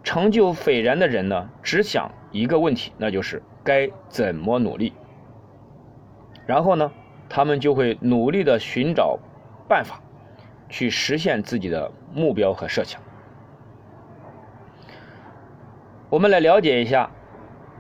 [0.04, 4.94] 成就斐然的人呢，只想一个问题，那就是该怎么努力。
[6.48, 6.92] 然后呢，
[7.30, 9.20] 他们就会努力的寻找
[9.68, 10.02] 办法，
[10.70, 13.00] 去实现自己的目标和设想。
[16.10, 17.12] 我们来了解一下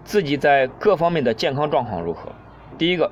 [0.03, 2.29] 自己在各方面的健康状况如何。
[2.77, 3.09] 第一个，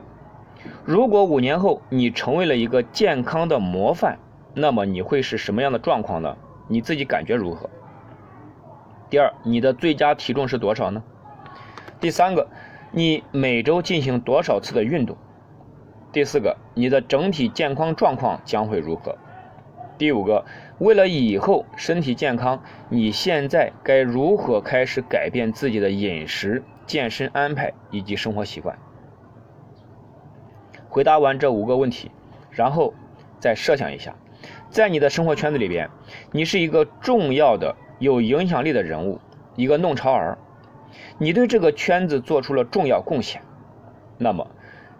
[0.83, 4.19] 如果五年后你成为了一个健康的模范，
[4.53, 6.35] 那么你会是什么样的状况呢？
[6.67, 7.69] 你自己感觉如何？
[9.09, 11.01] 第二，你的最佳体重是多少呢？
[12.01, 12.45] 第三个，
[12.91, 15.15] 你每周进行多少次的运动？
[16.15, 19.17] 第四个，你的整体健康状况将会如何？
[19.97, 20.45] 第五个，
[20.77, 28.79] 为了以后身体健康，你现在该如何开始改变自己的饮食、健身安排以及生活习惯？
[30.87, 32.09] 回答完这五个问题，
[32.49, 32.93] 然后
[33.41, 34.15] 再设想一下，
[34.69, 35.89] 在你的生活圈子里边，
[36.31, 39.19] 你是一个重要的、有影响力的人物，
[39.57, 40.37] 一个弄潮儿，
[41.17, 43.41] 你对这个圈子做出了重要贡献，
[44.17, 44.47] 那么。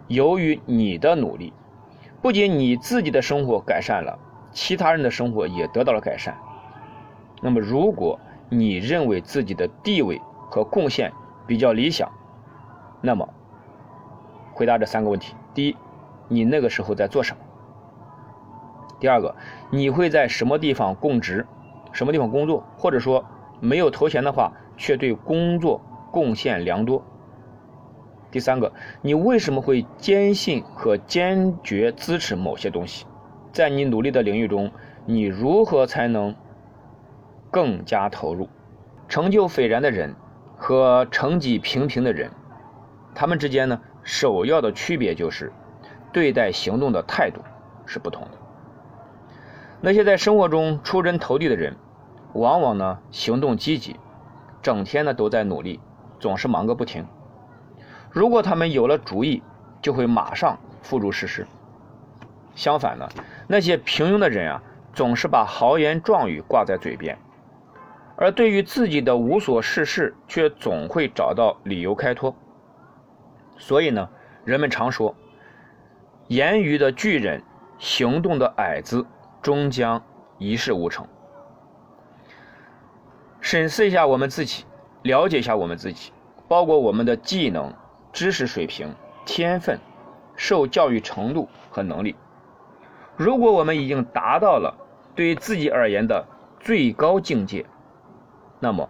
[0.08, 1.52] 由于你的努力，
[2.22, 4.18] 不仅你自己的生活改善了，
[4.52, 6.36] 其他人的生活也得到了改善。
[7.42, 8.18] 那么，如果
[8.48, 11.12] 你认为自己的地位和贡献
[11.46, 12.10] 比较理想，
[13.00, 13.28] 那么
[14.52, 15.76] 回答这三个问题：第一，
[16.28, 17.42] 你那个时候在做什么？
[18.98, 19.34] 第二个，
[19.70, 21.46] 你会在什么地方供职，
[21.92, 22.64] 什么地方工作？
[22.78, 23.24] 或者说
[23.60, 25.80] 没有头衔的话，却对工作
[26.10, 27.04] 贡献良多？
[28.36, 33.06] 第三个，你为什么会坚信和坚决支持某些东西？
[33.50, 34.70] 在你努力的领域中，
[35.06, 36.36] 你如何才能
[37.50, 38.50] 更加投入？
[39.08, 40.14] 成就斐然的人
[40.54, 42.30] 和成绩平平的人，
[43.14, 45.50] 他们之间呢，首要的区别就是
[46.12, 47.40] 对待行动的态度
[47.86, 48.32] 是不同的。
[49.80, 51.74] 那些在生活中出人头地的人，
[52.34, 53.96] 往往呢行动积极，
[54.60, 55.80] 整天呢都在努力，
[56.20, 57.06] 总是忙个不停。
[58.10, 59.42] 如果他们有了主意，
[59.82, 61.46] 就会马上付诸实施。
[62.54, 63.06] 相反呢，
[63.46, 64.62] 那些平庸的人啊，
[64.94, 67.18] 总是把豪言壮语挂在嘴边，
[68.16, 72.34] 而对于自己的无所事事，却总会找到理由开脱。
[73.58, 74.08] 所以呢，
[74.44, 75.14] 人们常说，
[76.28, 77.42] 言语的巨人，
[77.78, 79.04] 行动的矮子，
[79.42, 80.02] 终将
[80.38, 81.06] 一事无成。
[83.40, 84.64] 审视一下我们自己，
[85.02, 86.12] 了解一下我们自己，
[86.48, 87.72] 包括我们的技能。
[88.16, 88.94] 知识水平、
[89.26, 89.78] 天分、
[90.36, 92.16] 受教育程度和能力，
[93.14, 94.74] 如果我们已经达到了
[95.14, 96.26] 对自己而言的
[96.58, 97.66] 最高境界，
[98.58, 98.88] 那么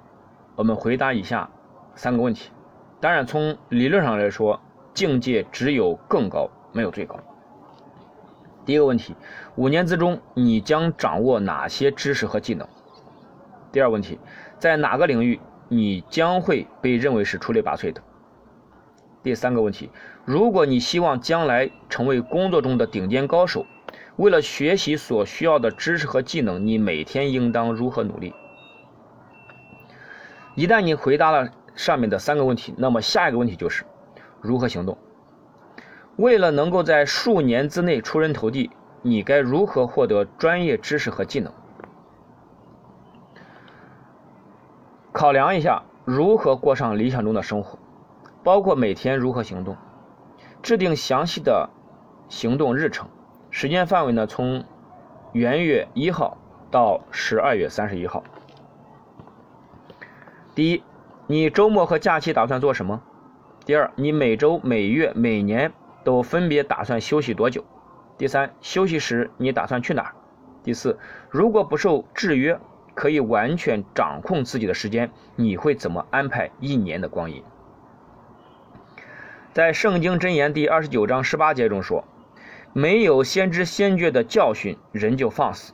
[0.55, 1.51] 我们回答以下
[1.97, 2.53] 三个问题。
[3.01, 4.61] 当然，从理论上来说，
[4.95, 7.19] 境界只有更高，没有最高。
[8.65, 9.17] 第一个问题：
[9.57, 12.65] 五年之中，你将掌握哪些知识和技能？
[13.73, 14.21] 第二个问题：
[14.61, 18.01] 在哪个领域你将会被认为是出类拔萃的？
[19.23, 19.91] 第三个问题，
[20.25, 23.67] 如果你希望将来成为工作中的顶尖高手，
[24.17, 28.33] 为了学习所需要的知识和技能，你每天应当如何努力？
[30.55, 33.85] 一旦你回答了上面的三个问题，那么下一个问题就是
[34.41, 34.97] 如何行动。
[36.17, 38.71] 为了能够在数年之内出人头地，
[39.03, 41.53] 你该如何获得专业知识和技能？
[45.13, 47.79] 考量一下如何过上理想中的生活。
[48.47, 49.77] 包括每天如何行动，
[50.63, 51.69] 制定详细的
[52.29, 53.09] 行动日程，
[53.51, 54.25] 时间范围呢？
[54.25, 54.65] 从
[55.33, 56.39] 元月一号
[56.71, 58.23] 到十二月三十一号。
[60.55, 60.85] 第一，
[61.27, 63.03] 你周末和假期打算做什么？
[63.65, 65.73] 第二，你每周、每月、每年
[66.05, 67.65] 都分别打算休息多久？
[68.17, 70.15] 第三，休息时你打算去哪儿？
[70.63, 70.97] 第四，
[71.31, 72.61] 如果不受制约，
[72.95, 77.43] 可以完全掌控自己的时间，你会怎么安排一年的光阴？
[79.57, 82.05] 在《圣经箴言》第二十九章十八节中说
[82.77, 85.73] ：“没有先知先觉的教训，人就放肆；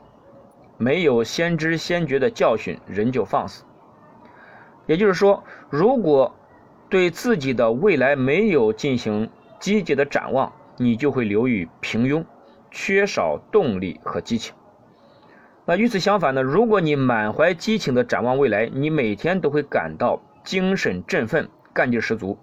[0.79, 3.65] 没有先知先觉的教训，人就放肆。”
[4.87, 6.33] 也就是说，如果
[6.89, 9.29] 对自己的未来没有进行
[9.59, 12.25] 积极的展望，你就会流于平庸，
[12.71, 14.55] 缺少动力和激情。
[15.65, 16.43] 那与此相反呢？
[16.45, 22.39] 如果你满怀激情的展望未来，你每天都会感到精神振奋，干劲十足。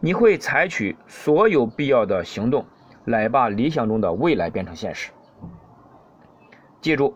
[0.00, 2.64] 你会采取所有必要的行动，
[3.04, 5.10] 来把理想中的未来变成现实。
[6.80, 7.14] 记住，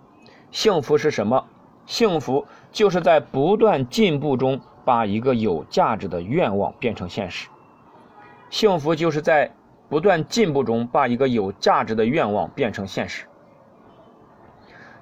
[0.51, 1.45] 幸福是什么？
[1.85, 7.49] 幸福就是在不断进步中，把一个有价值的愿望变成现实。
[8.51, 9.51] 幸福就是在
[9.89, 13.27] 不断进步中，把一个有价值的愿望变成现实。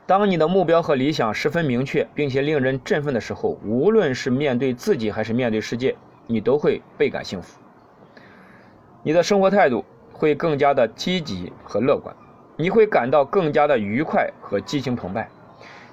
[0.07, 5.97] 当你的目标和理想十分明确，并且令人振奋的时候，无论是面对自己还是面对世界，
[6.28, 7.61] 你都会倍感幸福。
[9.07, 12.12] 你的生活态度会更加的积极和乐观，
[12.57, 15.28] 你会感到更加的愉快和激情澎湃，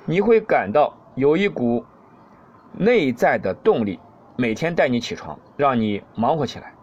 [0.03, 1.85] 你会感到有一股
[2.71, 3.99] 内在的动力，
[4.35, 6.73] 每天带你起床，让你忙活起来。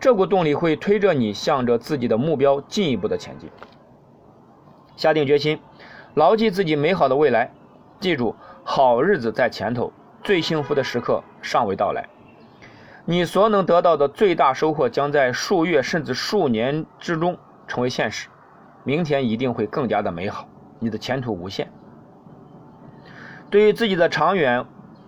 [0.00, 3.50] 这股动力会推着你向着自己的目标进一步的前进。
[4.96, 5.60] 下定决心，
[6.14, 7.52] 牢记自己美好的未来，
[8.00, 8.34] 记住，
[8.64, 9.92] 好日子在前头，
[10.24, 12.08] 最幸福的时刻尚未到来。
[13.04, 18.28] 你所能得到的最大收获将在数月甚至数年之中成为现实。
[18.84, 20.48] 明天一定会更加的美好，
[20.78, 21.70] 你的前途无限。
[23.50, 24.64] 对于自己的长远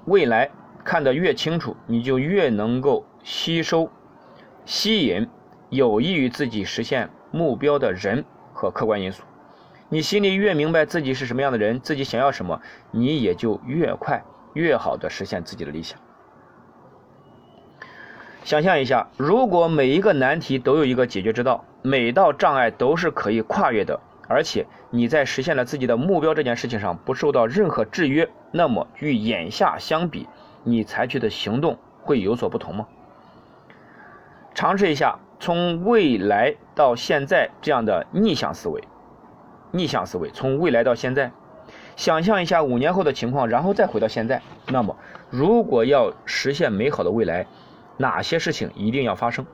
[0.07, 0.51] 未来
[0.85, 3.89] 看得越清楚，你就越能够吸收、
[4.65, 5.29] 吸引
[5.71, 9.23] 有益于自己实现目标的人和客观因素。
[9.89, 12.61] 你心里越明白自己是什么样的人，自己想要什么，
[12.91, 14.23] 你也就越快、
[14.53, 15.99] 越好的实现自己的理想。
[18.45, 23.99] 想象一下，如果每一个难题都有一个解决之道，每道障碍都是可以跨越的，
[24.29, 30.29] 而且你在实现了自己的目标这件事情上不受到任何制约，那么与眼下相比，
[30.63, 32.87] 你采取的行动会有所不同吗？
[34.53, 38.85] 尝试一下从未来到现在这样的逆向思维，
[39.71, 41.33] 逆向思维从未来到现在，
[41.97, 44.43] 想象一下五年后的情况，然后再回到现在。
[44.69, 44.95] 那么，
[45.31, 47.47] 如果要实现美好的未来，
[47.97, 49.47] 哪些事情一定要发生？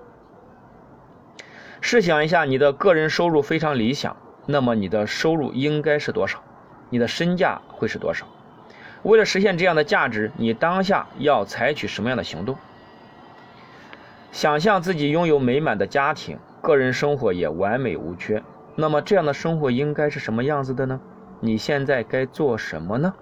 [1.81, 6.43] 试想一下，你的个人收入非常理想，那么你的收入应该是多少？
[6.91, 8.27] 你的身价会是多少？
[9.03, 12.57] 为了实现这样的价值，你当下要采取什么样的行动？
[14.31, 18.43] 想象自己拥有美满的家庭，个人生活也完美无缺，
[18.77, 21.01] 那么这样的生活应该是什么样子的呢？
[21.41, 23.15] 你现在该做什么呢？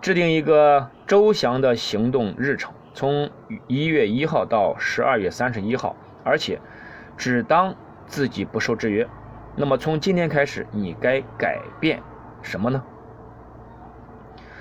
[0.00, 2.72] 制定一个周详的行动日程。
[2.96, 3.28] 从
[3.68, 5.94] 一月一号到十二月三十一号，
[6.24, 6.58] 而且
[7.14, 9.06] 只当自己不受制约。
[9.54, 12.02] 那么从今天开始，你该改变
[12.40, 12.82] 什么呢？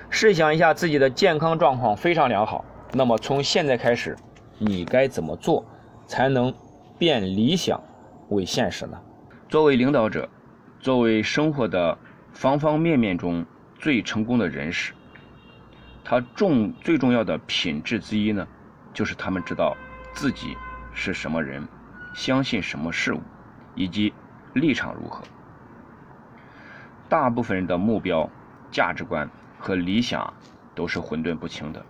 [0.09, 2.65] 试想一下，自己的健康状况非常良好。
[2.91, 4.17] 那么从现在开始，
[4.57, 5.65] 你该怎么做
[6.05, 6.53] 才能
[6.99, 7.81] 变理想
[8.27, 8.99] 为现实呢？
[9.47, 10.27] 作为领导者，
[10.81, 11.97] 作为生活的
[12.33, 13.45] 方方面面中
[13.79, 14.91] 最成功的人士。
[16.07, 18.47] 他重最重要的品质之一呢，
[18.93, 19.75] 就是他们知道
[20.13, 20.55] 自己
[20.93, 21.67] 是什么人，
[22.13, 23.19] 相信什么事物，
[23.73, 24.13] 以及
[24.53, 25.23] 立场如何。
[27.09, 28.29] 大部分人的目标、
[28.69, 29.27] 价值观
[29.57, 30.31] 和理想
[30.75, 31.83] 都是混沌不清的，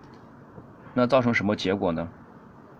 [0.94, 2.08] 那造成什么结果呢？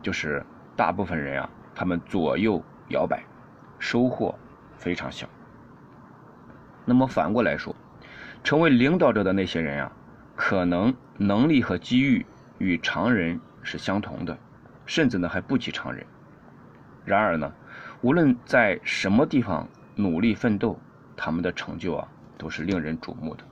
[0.01, 0.43] 就是
[0.75, 3.23] 大部分人啊，他们左右摇摆，
[3.79, 4.35] 收获
[4.79, 5.29] 非常小。
[6.87, 7.77] 那么反过来说，
[8.43, 9.93] 成为领导者的那些人啊。
[10.39, 12.25] 可能能力和机遇
[12.59, 14.37] 与常人是相同的，
[14.85, 16.05] 甚至呢还不及常人。
[17.05, 17.53] 然而呢，
[18.01, 20.79] 无论在什么地方努力奋斗，
[21.17, 23.45] 他们的成就啊都是令人瞩目的。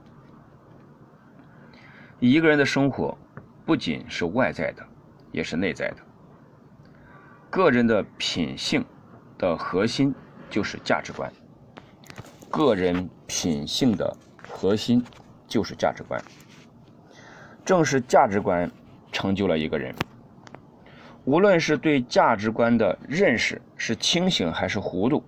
[2.20, 3.16] 一个人的生活
[3.64, 4.86] 不仅是外在的，
[5.32, 5.96] 也是内在的。
[7.50, 8.84] 个人的品性
[9.38, 10.14] 的核心
[10.50, 11.32] 就是价值观。
[12.50, 14.16] 个人品性的
[14.48, 15.04] 核心
[15.46, 16.20] 就是价值观。
[17.64, 18.70] 正是价值观
[19.10, 19.94] 成就了一个人。
[21.24, 25.22] 无论是对价值观的认识是清醒还是糊涂，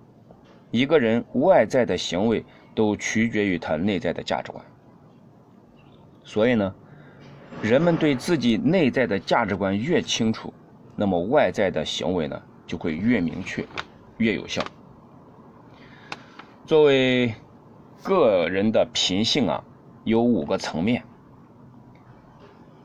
[0.69, 2.45] 一个人外在的行为
[2.75, 4.63] 都取决于他内在的价值观。
[6.23, 6.75] 所以呢，
[7.63, 10.53] 人们对自己内在的价值观越清楚，
[10.95, 13.65] 那么外在的行为呢就会越明确、
[14.17, 14.63] 越有效。
[16.65, 17.33] 作为
[18.03, 19.63] 个人的品性啊，
[20.03, 21.03] 有五个层面。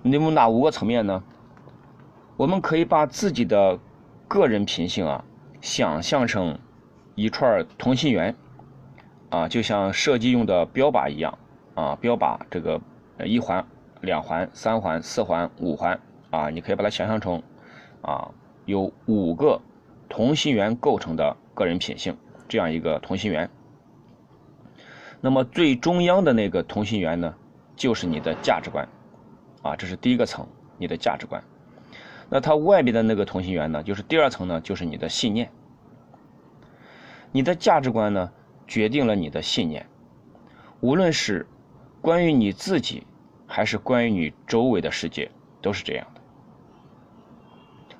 [0.02, 1.22] 那么哪五个层面呢？
[2.36, 3.78] 我们可以把自己的
[4.26, 5.24] 个人品性啊，
[5.60, 6.58] 想象成
[7.14, 8.34] 一串同心圆
[9.30, 11.38] 啊，就像射击用的标靶一样
[11.74, 12.80] 啊，标靶这个
[13.24, 13.64] 一环、
[14.00, 16.00] 两环、三环、四环、五环
[16.30, 17.40] 啊，你可以把它想象成
[18.00, 18.28] 啊，
[18.64, 19.60] 有五个
[20.08, 22.16] 同心圆构成的个人品性
[22.48, 23.48] 这样一个同心圆。
[25.20, 27.32] 那么最中央的那个同心圆呢，
[27.76, 28.88] 就是你的价值观。
[29.62, 30.46] 啊，这是第一个层，
[30.78, 31.42] 你的价值观。
[32.28, 35.50] 那它外边的那个同心圆呢，就是第二层呢，就是你的信念。
[37.30, 38.32] 你的价值观呢，
[38.66, 39.86] 决定了你的信念。
[40.80, 41.46] 无论是
[42.00, 43.06] 关于你自己，
[43.46, 45.30] 还是关于你周围的世界，
[45.60, 46.20] 都是这样的。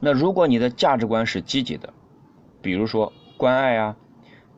[0.01, 1.93] 那如果你的价值观是积极的，
[2.61, 3.97] 比如说关爱啊、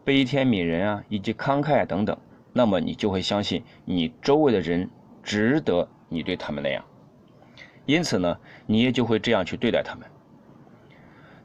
[0.05, 2.17] 悲天悯人啊，以及慷慨等等，
[2.53, 4.89] 那么你就会相信你周围的人
[5.23, 6.85] 值得你对他们那样。
[7.87, 10.07] 因此呢，你也就会这样去对待他们。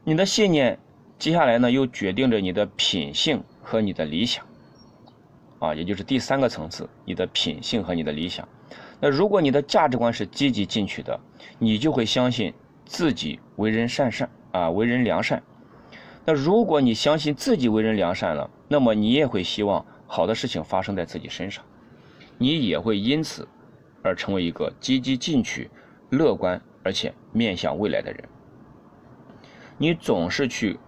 [0.04, 0.78] 你的信念
[1.18, 4.44] 接下来呢，又决定着你的品性和你的理想，
[5.58, 8.48] 啊，也就是第三个层次，你的品性和你的理想。
[9.00, 11.18] 那如果你的价值观是积极进取的，
[11.58, 12.52] 你就会相信
[12.84, 15.42] 自己为人善善啊，为人良善。
[16.24, 21.64] 那如果你相信自己为人良善了，那么你也会希望好的事情发生在自己身上，
[22.38, 23.46] 你也会因此
[24.02, 25.70] 而成为一个积极进取、
[26.10, 28.28] 乐观而且面向未来的人。
[29.78, 30.78] 你总是去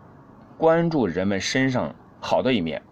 [0.59, 2.83] 关注人们身上好的一面，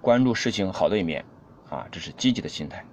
[0.00, 1.24] 关注事情好的一面，
[1.68, 2.84] 啊，这是积极的心态。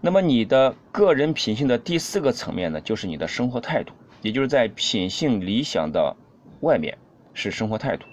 [0.00, 3.92] 那么你的个人品性的第四个层面呢，就是你的生活态度，
[4.22, 6.16] 也就是在品性理想的
[6.60, 6.98] 外面
[7.32, 8.06] 是生活态度。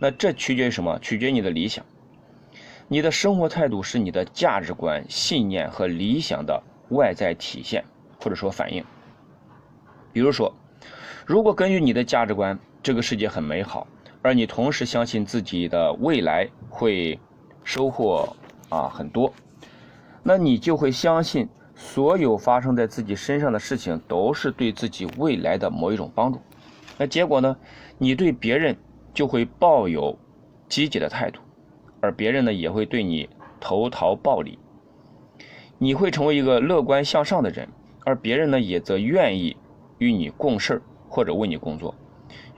[0.00, 0.98] 那这取决于什么？
[1.00, 1.84] 取决于你的理想。
[2.88, 7.84] 你的生活态度是你的价值观、信念和理想的外在体现，
[8.28, 8.84] 或者说反应。
[10.12, 10.52] 比如说。
[11.24, 13.86] 如果根据你的价值观，这个世界很美好，
[14.22, 17.18] 而你同时相信自己的未来会
[17.64, 18.34] 收获
[18.70, 19.30] 啊很多，
[20.22, 26.40] 那你就会相信所有发生在自己身上的事情都是对自己未来的某一种帮助。
[26.96, 27.56] 那结果呢？
[27.98, 28.74] 你对别人
[29.12, 30.18] 就会抱有
[30.66, 31.40] 积极的态度，
[32.00, 33.28] 而别人呢也会对你
[33.60, 34.58] 投桃报李。
[35.76, 37.68] 你会成为一个乐观向上的人，
[38.08, 39.56] 而别人呢也则愿意
[39.98, 40.82] 与你共事。
[41.10, 41.94] 或者为你工作，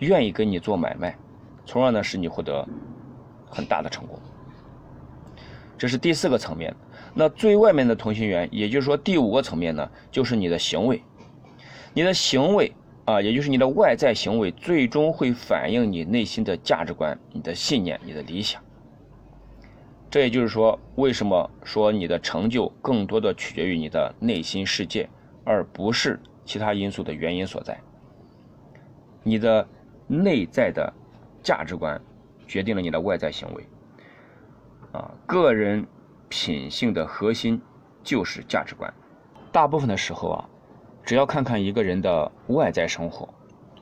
[0.01, 1.17] 愿意跟你做买卖，
[1.65, 2.67] 从而呢使你获得
[3.49, 4.19] 很大的成功。
[5.79, 6.75] 这是第四个层面。
[7.15, 11.01] 那最外面的同心圆，也就是说第五个层面呢，就是你的行为。
[11.95, 12.73] 你的行为
[13.05, 18.61] 啊，也就是你的外在行为，最终会反映你内心的价值观、你的信念、你的理想。
[20.11, 25.09] 这也就是说，为什么说你的成就更多的取决于你的内心世界，
[25.51, 27.77] 而不是其他因素的原因所在。
[29.25, 29.67] 你的
[30.07, 30.93] 内在的
[31.43, 32.01] 价值观
[32.47, 33.67] 决定了你的外在行为。
[34.93, 35.85] 啊，个人
[36.29, 37.61] 品性的核心
[38.05, 38.93] 就是价值观。
[39.51, 40.49] 大部分的时候啊，
[41.03, 43.29] 只要看看一个人的外在生活，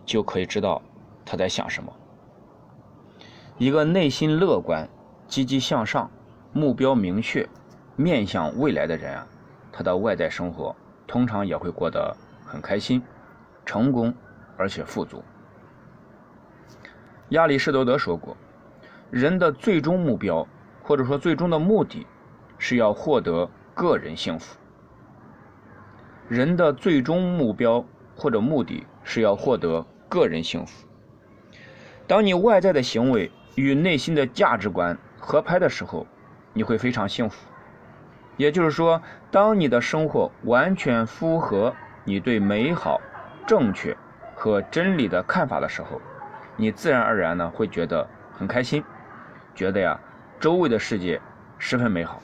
[0.07, 0.81] 就可以知道
[1.27, 1.93] 他在想什么。
[3.59, 4.89] 一个内心乐观、
[5.27, 6.11] 积极向上、
[6.55, 7.47] 目标明确、
[7.95, 9.27] 面向未来的人啊，
[9.71, 10.75] 他的外在生活
[11.09, 12.17] 通常也会过得
[12.47, 13.03] 很开心、
[13.67, 14.15] 成功。
[14.61, 15.23] 而且富足。
[17.29, 18.37] 亚里士多德说过
[19.09, 20.45] ：“人的最终目标，
[20.83, 22.05] 或者说最终的目的，
[22.59, 24.59] 是要获得个人幸福。
[26.27, 27.85] 人的最终目标
[28.17, 30.89] 或者目的是要获得个人幸福。
[32.09, 36.05] 当你外在的行为与内心的价值观合拍的时候，
[36.53, 37.48] 你会非常幸福。
[38.39, 42.99] 也就是说，当你的生活完全符合你对美好、
[43.47, 43.95] 正确。”
[44.41, 46.01] 和真理的看法的时候，
[46.55, 48.85] 你自然而然呢会觉得很开心，
[49.53, 49.99] 觉得呀
[50.39, 51.21] 周围的世界
[51.59, 52.23] 十分美好。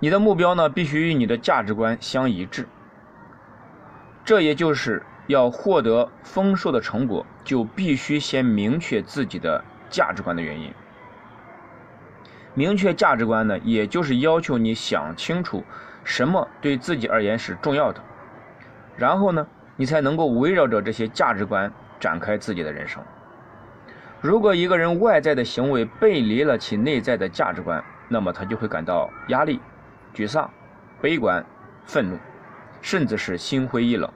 [0.00, 2.66] 你的目标呢必须与你的价值观相一致，
[4.24, 10.74] 这也就是要获得丰硕的成果，就必须先明确自己的价值观的原因。
[12.54, 15.64] 明确价值观呢，也就是要求你想清楚
[16.04, 18.00] 什么对自己而言是重要的。
[18.96, 19.46] 然后呢，
[19.76, 23.02] 你才能够围绕着这些价值观展开自己的人生。
[24.20, 29.60] 如果一个人外在的行为背离了其内在的价值观，那么他就会感到压力、
[30.14, 30.48] 沮丧、
[31.00, 31.44] 悲观、
[31.86, 32.18] 愤怒，
[32.80, 34.08] 甚至是心灰意冷。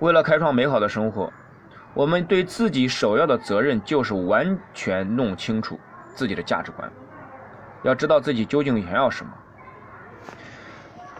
[0.00, 1.32] 为了开创美好的生活，
[1.92, 5.78] 我们对自己首要的责任就是完全弄清楚
[6.18, 6.90] 自己的价值观，
[7.84, 9.32] 要知道自己究竟想要什么。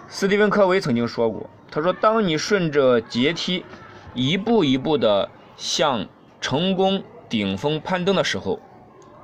[0.09, 3.65] 斯蒂芬·科维曾经说过：“他说，当你顺着阶梯
[4.13, 6.05] 一步一步地向
[6.41, 8.59] 成功顶峰攀登的时候，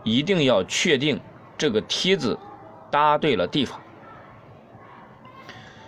[0.05, 1.21] 一定要确定
[1.59, 2.39] 这个梯子
[2.89, 3.81] 搭对了地方。”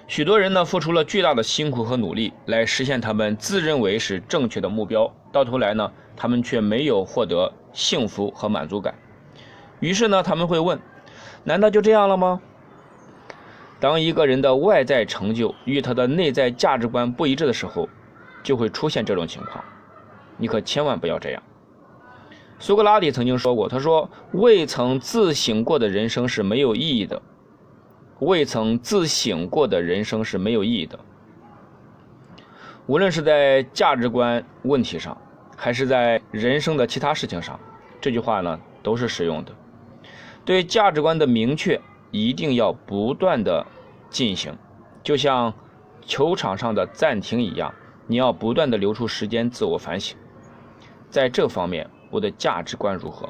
[0.08, 8.92] 许多人呢，付出了巨大的辛苦和努力来实现他们自认为是正确的目标，到头来呢，他们却没有获得幸福和满足感。
[9.80, 10.78] 于是呢，他们会问
[11.44, 12.40] ：“难道就这样了吗？”
[13.78, 17.88] 当一个人的外在成就与他的内在价值观不一致的时候，
[18.42, 19.62] 就会出现这种情况。
[20.38, 21.42] 你可千万不要这样。
[22.58, 27.20] 苏格拉底曾经说过：“他说，未曾自省过的人生是没有意义的。
[28.20, 30.98] 未曾自省过的人生是没有意义的。
[32.86, 35.16] 无论是在价值观问题上，
[35.54, 37.60] 还是在人生的其他事情上，
[38.00, 39.52] 这句话呢都是适用的。
[40.46, 41.78] 对价值观的明确。”
[42.12, 43.66] 一定要不断的
[44.08, 44.56] 进行，
[45.02, 45.52] 就像
[46.06, 47.74] 球场上的暂停一样，
[48.06, 50.16] 你要不断的留出时间自我反省，
[51.10, 53.28] 在这方面我的价值观如何？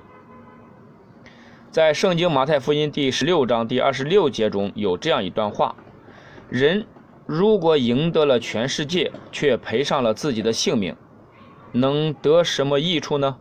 [1.70, 5.74] 在圣经马太福音第十六章第二十六节中有这样一段话：
[6.48, 6.86] 人
[7.24, 10.94] 如果赢得了全世界，却赔上了自己的性命，
[11.72, 13.38] 能得什么益处呢？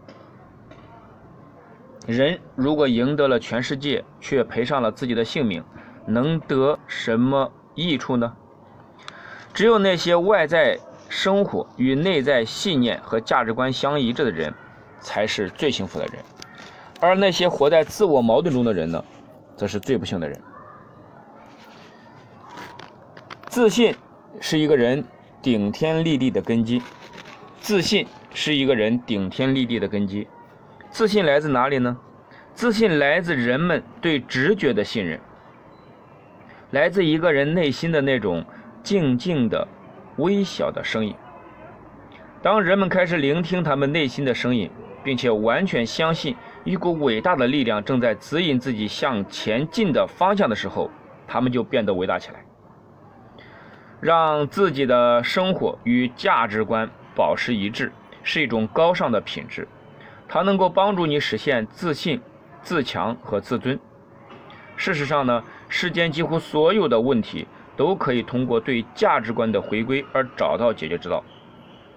[2.05, 5.63] 人如果赢得了全世界，却赔上了自己的性命，
[6.05, 8.33] 能得什么益处呢？
[9.53, 10.77] 只有那些外在
[11.09, 14.53] 生活与内在信念和价值观相一致的人，
[14.99, 16.15] 才是最幸福的人。
[16.99, 19.03] 而那些活在自我矛盾中的人呢，
[19.55, 20.39] 则是最不幸的人。
[23.47, 23.95] 自信
[24.39, 25.03] 是一个人
[25.41, 26.81] 顶天立地的根基。
[27.61, 30.27] 自信是一个人顶天立地的根基。
[30.95, 31.97] 自信来自哪里呢？
[32.53, 35.19] 自信来自人们对直觉的信任，
[36.71, 38.45] 来自一个人内心的那种
[38.81, 39.67] 静静的、
[40.15, 41.13] 微小的声音。
[42.41, 44.71] 当人们开始聆听他们内心的声音，
[45.03, 46.33] 并且完全相信。
[46.63, 50.89] 一股伟大的力量正在指引自己向前进的方向的时候，
[51.27, 52.39] 他们就变得伟大起来。
[53.99, 57.91] 让自己的生活与价值观保持一致，
[58.23, 59.67] 是一种高尚的品质，
[60.27, 62.21] 它能够帮助你实现自信、
[62.61, 63.79] 自强和自尊。
[64.75, 67.47] 事实上呢，世间几乎所有的问题
[67.77, 71.23] 都可以通过对价值观的回归而找到解决之道。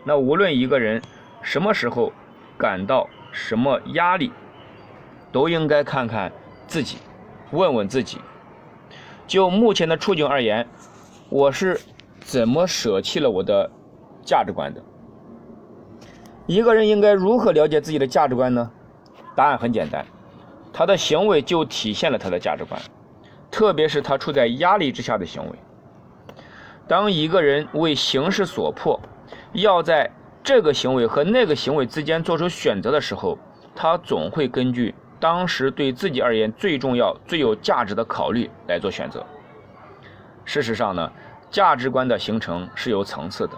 [0.04, 1.02] 那无论一个人
[1.42, 2.12] 什么时候
[2.56, 4.30] 感到什么压力，
[5.32, 6.32] 都应该看看
[6.66, 6.98] 自己，
[7.50, 8.18] 问问自己，
[9.26, 10.68] 就目前的处境而言，
[11.30, 11.80] 我是
[12.20, 13.70] 怎么舍弃了我的
[14.22, 14.82] 价值观的？
[16.48, 18.70] 一个人应该如何了解自己的价值观呢？
[19.36, 20.02] 答案很简单，
[20.72, 22.80] 他的行为就体现了他的价值观，
[23.50, 25.58] 特别是他处在压力之下的行为。
[26.86, 28.98] 当一个人为形势所迫，
[29.52, 30.10] 要在
[30.42, 33.38] 这个行为和那个行为之间做出选择的时候，
[33.76, 34.94] 他总会根据。
[35.20, 39.26] 当时对自己而言最重要、最有价值的考虑来做选择。
[40.46, 41.12] 事实上呢，
[41.50, 43.52] 价值观的形成是有层次的。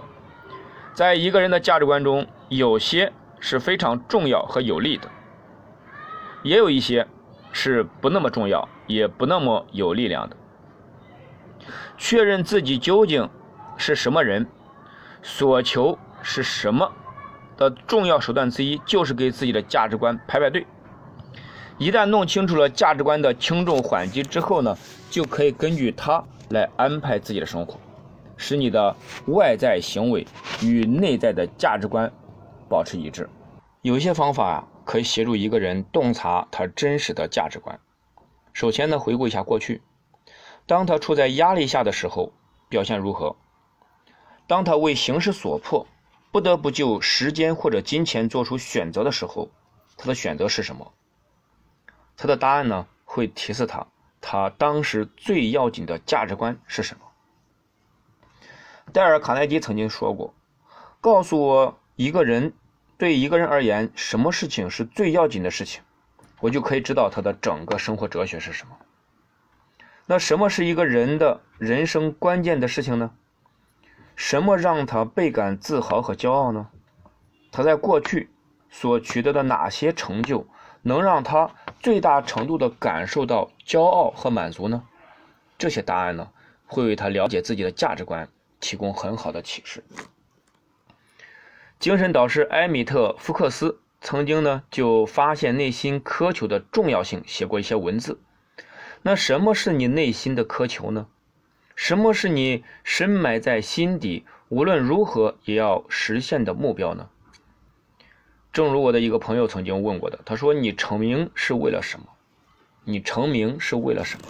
[0.93, 5.09] 在一个人的价值观中，有些是非常重要和有利的，
[6.43, 7.07] 也有一些
[7.53, 10.37] 是不那么重要，也不那么有力量的。
[11.97, 13.31] 确认自己究竟
[13.77, 14.45] 是什么人，
[15.23, 16.91] 所求是什么
[17.57, 20.67] 的重要手段之一，就是给自己的价值观排排队。
[21.79, 24.77] 一旦弄清楚了价值观的轻重缓急之后呢，
[25.09, 27.79] 就可以根据它来安排自己的生活，
[28.37, 28.97] 使你的
[29.29, 30.27] 外在行为
[30.63, 32.11] 与内在的价值观
[32.71, 33.29] 保持一致。
[33.83, 37.81] 有一些方法，可以协助一个人洞察他真实的价值观。
[38.53, 39.83] 首先呢，回顾一下过去，
[40.67, 42.33] 当他处在压力下的时候，
[42.69, 43.37] 表现如何？
[44.47, 45.87] 当他为形势所迫，
[46.31, 49.51] 不得不就时间或者金钱做出选择的时候，
[49.97, 50.93] 他的选择是什么？
[52.17, 53.87] 他的答案呢，会提示他，
[54.21, 57.07] 他当时最要紧的价值观是什么。
[58.93, 60.35] 戴尔·卡耐基曾经说过
[61.01, 62.55] ：“告诉我一个人，
[62.97, 65.83] 对一个人而言，什么事情是最要紧的事情，
[66.41, 68.75] 我就可以知道他的整个生活哲学是什么。”
[70.09, 73.11] 那什么是一个人的人生关键的事情呢？
[74.17, 76.69] 什么让他倍感自豪和骄傲呢？
[77.53, 78.31] 他在过去
[78.71, 80.47] 所取得的哪些成就？
[80.81, 81.51] 能让他
[81.81, 84.83] 最大程度的感受到骄傲和满足呢？
[85.59, 86.31] 这些答案呢，
[86.67, 88.27] 会为他了解自己的价值观
[88.59, 89.85] 提供很好的启示。
[91.81, 98.21] 精神导师埃米特·福克斯曾经呢就发现内心苛求的重要性，写过一些文字。
[99.01, 101.07] 那什么是你内心的苛求呢？
[101.75, 107.09] 什么是你深埋在心底，无论如何也要实现的目标呢？
[108.53, 112.05] 正如我的一个朋友曾经问过的，他说：“你成名是为了什么？
[112.85, 114.27] 你成名是为了什么？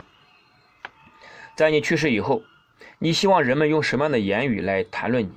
[1.57, 2.45] 在你去世以后，
[3.01, 5.33] 你希望人们用什么样的言语来谈论你？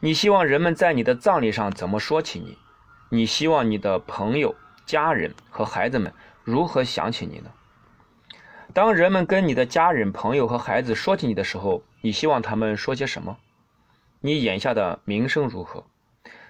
[0.00, 2.58] 你希望人们在你的葬礼上怎么说起你？
[3.08, 4.54] 你希望你的朋友、
[4.84, 6.12] 家人和孩子们
[6.44, 7.50] 如何想起你呢？
[8.74, 13.38] 当人们跟你的家人、朋友和孩子说起你的时候，你希望他们说些什么？
[14.20, 15.84] 你眼下的名声如何？”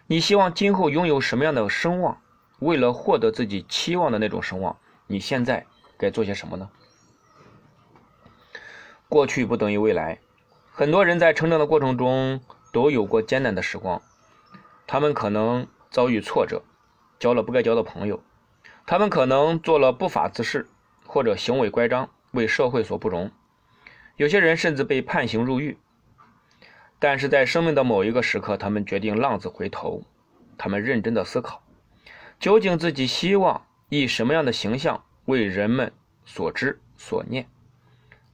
[0.08, 2.20] 你希望今后拥有什么样的声望？
[2.60, 5.66] 为了获得自己期望的那种声望，你现在
[5.98, 6.68] 该做些什么呢？
[9.08, 10.18] 过去不等于未来。
[10.72, 12.40] 很多人在成长的过程中
[12.76, 14.02] 都有过艰难的时光，
[14.86, 16.62] 他们可能遭遇挫折，
[17.18, 18.22] 交了不该交的朋友，
[18.84, 20.68] 他们可能做了不法之事，
[21.06, 23.30] 或者行为乖张，为社会所不容。
[24.16, 25.78] 有些人甚至被判刑入狱。
[26.98, 30.02] 但是在生命的某一个时刻，他们决定浪子回头。
[30.58, 31.62] 他们认真的思考，
[32.38, 35.90] 究竟自己希望以什么样的形象为人们
[36.26, 37.48] 所知所念。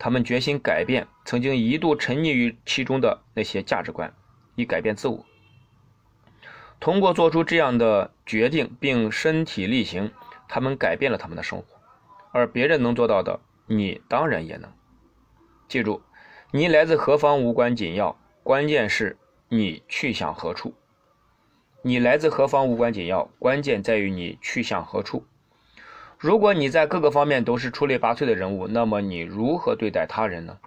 [0.00, 4.12] 他们决心改变曾经一度沉溺于其中的那些价值观，
[4.54, 5.24] 以改变自我。
[6.80, 10.10] 通过做出这样的决定并身体力行，
[10.48, 11.66] 他们改变了他们的生活。
[12.32, 14.72] 而别人能做到的，你当然也能。
[15.68, 16.02] 记住，
[16.50, 19.16] 你来自何方无关紧要，关键是
[19.48, 20.74] 你去向何处。
[21.82, 25.26] 你来自何方无关紧要，关键在于你去向何处。
[26.18, 30.58] 如果你在各个方面都是出类拔萃的人物，那么你如何对待他人呢？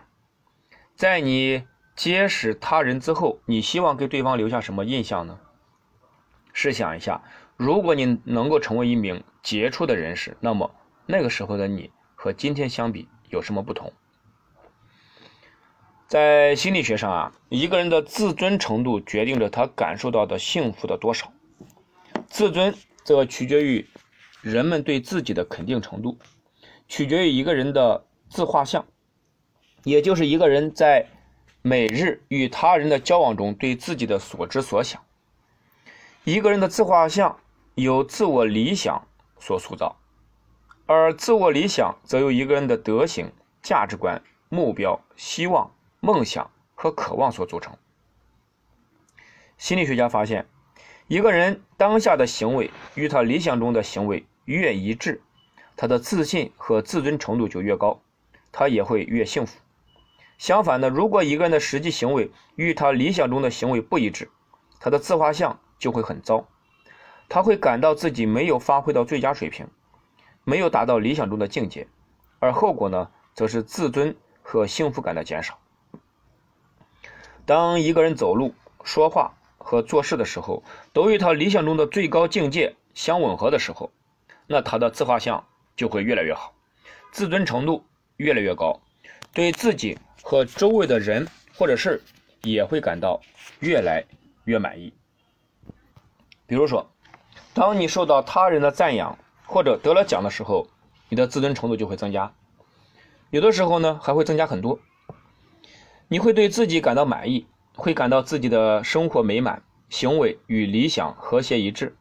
[0.95, 1.65] 在你
[1.95, 5.39] 结识他人之后，你希望给对方留下什么印象呢？
[6.51, 7.21] 试想一下，
[7.57, 10.69] 如果你能够成为一名杰出的人士，那么
[11.05, 13.93] 那个时候的你和今天相比有什么不同？
[16.07, 21.31] 在心理学上啊，一个人的自尊程度决定着他感受到的幸福的多少。
[22.27, 23.87] 自尊则取决于
[24.41, 26.17] 人们对自己的肯定程度，
[26.87, 28.85] 取决于一个人的自画像，
[29.83, 31.07] 也就是一个人在
[31.67, 35.01] 每日与他人的交往中对自己的所知所想。
[36.23, 37.39] 一个人的自画像
[37.73, 39.07] 由自我理想
[39.39, 39.97] 所塑造，
[40.85, 43.31] 而自我理想则由一个人的德行、
[43.63, 45.71] 价值观、目标、希望。
[46.01, 47.75] 梦想和渴望所组成。
[49.57, 50.45] 心理学家发现，
[51.07, 55.19] 一个人当下的行为与他理想中的行为越一致，
[55.75, 57.99] 他的自信和自尊程度就越高，
[58.51, 59.57] 他也会越幸福。
[60.37, 64.29] 相反的，如果一个人的实际行为与他理想中的行为不一致，
[64.79, 66.47] 他的自画像就会很糟，
[67.29, 69.67] 他会感到自己没有发挥到最佳水平，
[70.43, 71.87] 没有达到理想中的境界，
[72.39, 75.57] 而后果呢，则是自尊和幸福感的减少。
[77.45, 78.53] 当一个人走路、
[78.83, 80.63] 说话和做事的时候，
[80.93, 83.91] 都与他理想中的最高境界相吻合的时候，
[84.47, 85.45] 那他的自画像
[85.75, 86.53] 就会越来越好，
[87.11, 87.85] 自尊程度
[88.17, 88.81] 越来越高，
[89.33, 89.97] 对自己
[90.27, 92.01] 和周围的人或者事
[92.41, 93.21] 也会感到
[93.59, 94.03] 越来
[94.45, 94.91] 越满意。
[96.47, 96.89] 比如说，
[97.53, 99.15] 当你受到他人的赞扬
[99.45, 100.67] 或者得了奖的时候，
[101.09, 102.33] 你的自尊程度就会增加，
[103.29, 104.79] 有的时候呢还会增加很多。
[106.07, 107.45] 你会对自己感到满意，
[107.75, 111.95] 会感到自己的生活美满，行为与理想和谐一致，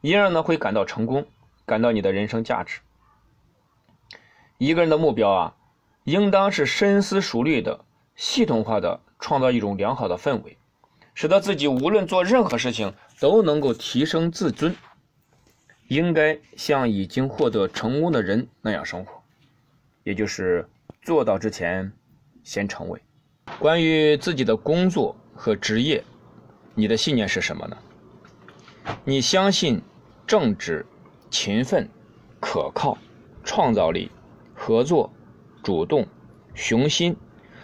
[0.00, 1.24] 因而呢会感到成功，
[1.64, 2.80] 感到你的人生价值。
[4.58, 5.54] 一个人的目标啊，
[6.04, 10.56] 应当是深思熟虑的、系统化的，创造一种良好的氛围，
[11.14, 14.74] 使得自己无论做任何事情都能够提升自尊。
[15.88, 19.22] 应该像已经获得成功的人那样生活，
[20.02, 20.66] 也就是
[21.02, 21.92] 做到之前
[22.42, 23.00] 先成为。
[23.58, 26.02] 关于自己的工作和职业，
[26.74, 27.76] 你的信念是什么呢？
[29.04, 29.80] 你相信
[30.26, 30.84] 正直、
[31.30, 31.88] 勤奋、
[32.40, 32.96] 可靠、
[33.44, 34.10] 创造力、
[34.54, 35.12] 合作、
[35.64, 36.06] 主动、
[36.54, 37.16] 雄心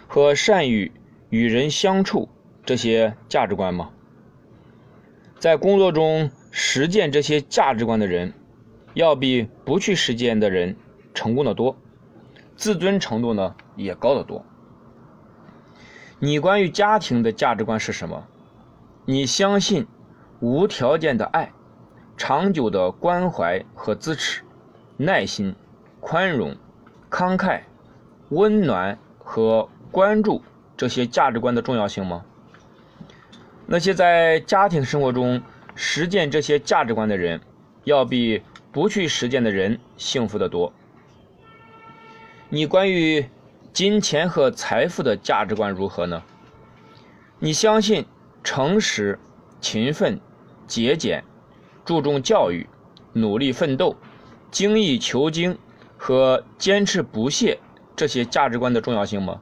[0.07, 0.91] 和善于
[1.29, 2.27] 与人相处
[2.65, 3.91] 这些价值观吗？
[5.39, 8.33] 在工作中实践这些价值观的人，
[8.95, 10.75] 要比不去实践的人
[11.13, 11.77] 成功的多，
[12.55, 14.43] 自尊程度呢也高得多。
[16.19, 18.27] 你关于家庭的价值观是什么？
[19.05, 19.87] 你相信
[20.39, 21.51] 无条件的爱、
[22.17, 24.43] 长久的关怀和支持、
[24.97, 25.55] 耐心、
[25.99, 26.55] 宽容、
[27.09, 27.61] 慷慨、
[28.31, 30.41] 温暖和关注
[30.75, 32.25] 这些价值观的重要性吗？
[33.67, 35.41] 那些在家庭生活中
[35.75, 37.39] 实践这些价值观的人，
[37.83, 38.41] 要比
[38.71, 40.73] 不去实践的人幸福得多。
[42.49, 43.25] 你关于？
[43.73, 46.21] 金钱和财富的价值观如何呢？
[47.39, 48.05] 你相信
[48.43, 49.17] 诚实、
[49.61, 50.19] 勤奋、
[50.67, 51.23] 节俭、
[51.85, 52.67] 注重教育、
[53.13, 53.95] 努力奋斗、
[54.51, 55.57] 精益求精
[55.95, 57.59] 和坚持不懈
[57.95, 59.39] 这些价值观的重要性吗？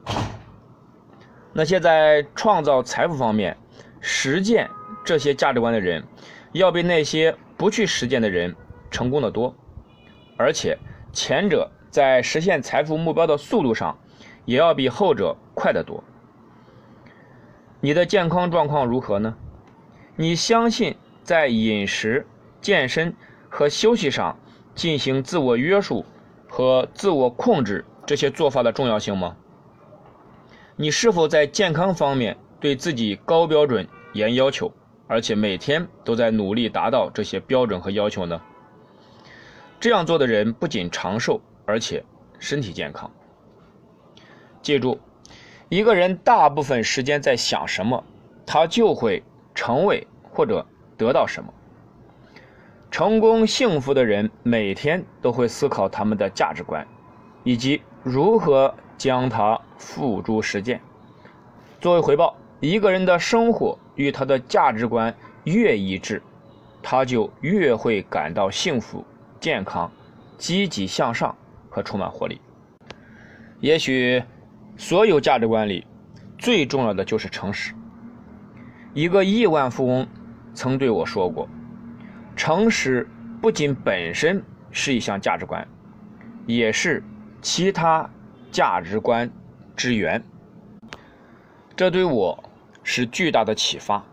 [1.52, 3.56] 那些在创造财富方面
[4.00, 4.68] 实践
[5.04, 6.04] 这些价值观的人，
[6.52, 8.54] 要比那些不去实践的人
[8.90, 9.54] 成功的多，
[10.36, 10.78] 而且
[11.12, 13.98] 前者在实现财富目标的速度上。
[14.46, 16.02] 也要比后者快得多。
[17.80, 19.36] 你的健康状况如何呢？
[20.16, 22.26] 你相信在饮食、
[22.60, 23.14] 健身
[23.48, 24.36] 和休息上
[24.74, 26.04] 进行自我约束
[26.48, 29.36] 和自我控制这些做法的重要性吗？
[30.74, 34.72] 你是否在健康方面对自己高标准、严要求，
[35.06, 38.42] 而且每天都在努力达到这些标准和要求呢？
[39.78, 42.04] 这样做的人不仅长寿，而且
[42.40, 43.08] 身体健康。
[44.60, 44.98] 记住，
[45.68, 48.02] 一个人大部分时间在想什么，
[48.44, 49.22] 他就会
[49.54, 50.66] 成为或者
[50.98, 51.54] 得到什么。
[52.90, 56.84] 成功幸福的人每天都会思考他们的价值观，
[57.44, 60.80] 以及如何将它付诸实践。
[61.80, 65.14] 作为回报，一个人的生活与他的价值观
[65.44, 66.22] 越一致，
[66.82, 69.04] 他就越会感到幸福、
[69.38, 69.90] 健康、
[70.36, 71.34] 积极向上
[71.68, 72.40] 和充满活力。
[73.60, 74.22] 也许，
[74.76, 75.86] 所有价值观里
[76.38, 77.74] 最重要的就是诚实。
[78.94, 80.06] 一个亿万富翁
[80.54, 81.48] 曾对我说过。
[82.36, 83.06] 诚实
[83.40, 85.66] 不仅本身是一项价值观，
[86.46, 87.02] 也是
[87.42, 88.08] 其他
[88.52, 89.30] 价值观
[89.76, 90.22] 之源。
[91.76, 92.42] 这对我
[92.82, 94.04] 是巨大的启发。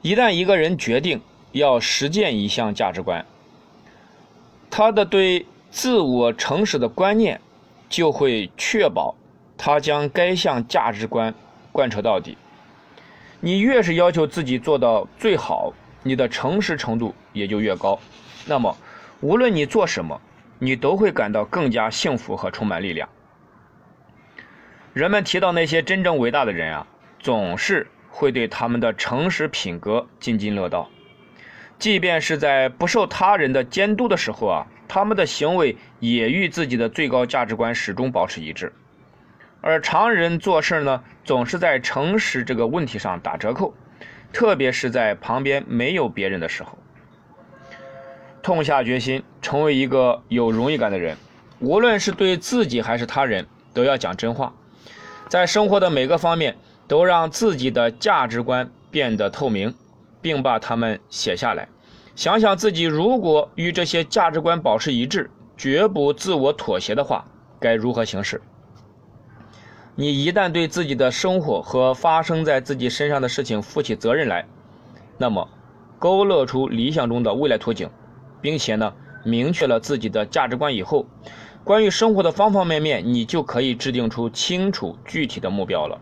[0.00, 1.20] 一旦一个人决定
[1.52, 3.24] 要实践一项价值观，
[4.70, 7.40] 他的对自我诚实的观念
[7.88, 9.14] 就会确保
[9.56, 11.34] 他将该项价值观
[11.70, 12.36] 贯彻到底。
[13.40, 15.72] 你越是要求自己做到最好。
[16.04, 17.96] 你的诚实程度也就越高，
[18.44, 18.76] 那么
[19.20, 20.20] 无论你做什么，
[20.64, 23.08] 你都会感到更加幸福和充满力量。
[24.92, 26.86] 人们提到那些真正伟大的人啊，
[27.18, 30.88] 总是会对他们的诚实品格津津乐道，
[31.80, 38.72] 即便是在不受他人的监督的时候啊，他们的行为也与自己的最高价值观始终保持一致。
[39.60, 43.74] 而常人做事呢，总是在诚实这个问题上打折扣。
[44.32, 46.78] 特别是在旁边没有别人的时候，
[48.42, 51.16] 痛下决心成为一个有荣誉感的人，
[51.60, 54.52] 无论是对自己还是他人，都要讲真话，
[55.28, 56.56] 在生活的每个方面
[56.88, 59.72] 都让自己的价值观变得透明，
[60.20, 61.68] 并把它们写下来。
[62.16, 67.24] 想想自己如果与这些价值观保持一致，绝不自我妥协的话，
[67.60, 68.42] 该如何行事？
[69.94, 74.44] 你一旦对自己的生活和发生在自己身上的事情负起责任来，
[75.16, 75.48] 那么
[75.98, 77.88] 勾勒出理想中的未来图景，
[78.42, 78.92] 并且呢
[79.24, 81.06] 明确了自己的价值观以后，
[81.64, 85.98] 关于生活的方方面面，你就可以制定出清楚具体的目标了。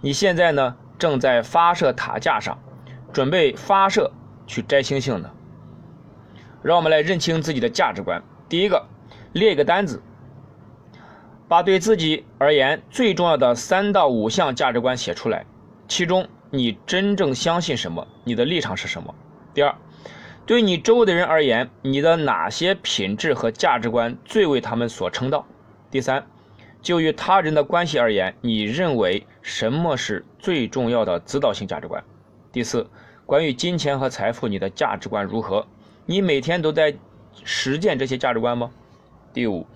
[0.00, 2.58] 你现在呢正在发射塔架上，
[3.12, 4.10] 准备发射
[4.46, 5.30] 去摘星星呢。
[6.62, 8.22] 让我们来认清自己的价值观。
[8.48, 8.86] 第一个，
[9.32, 10.00] 列一个单子。
[11.48, 15.44] 把对自己而言最重要的三到五项价值观写出来，
[15.86, 18.06] 其中你真正相信什么？
[18.24, 19.14] 你的立场是什么？
[19.52, 19.74] 第二，
[20.44, 25.46] 对你周围的人而言，你的哪些品质和价值观最为他们所称道？
[25.90, 26.26] 第三，
[26.80, 32.02] 就与他人的关系而言，你认为什么是最重要的指导性价值观？
[32.50, 32.90] 第四，
[33.24, 35.66] 关于金钱和财富，你的价值观如何？
[36.06, 36.94] 你每天都在
[37.44, 38.70] 实践这些价值观吗？
[39.32, 39.66] 第五。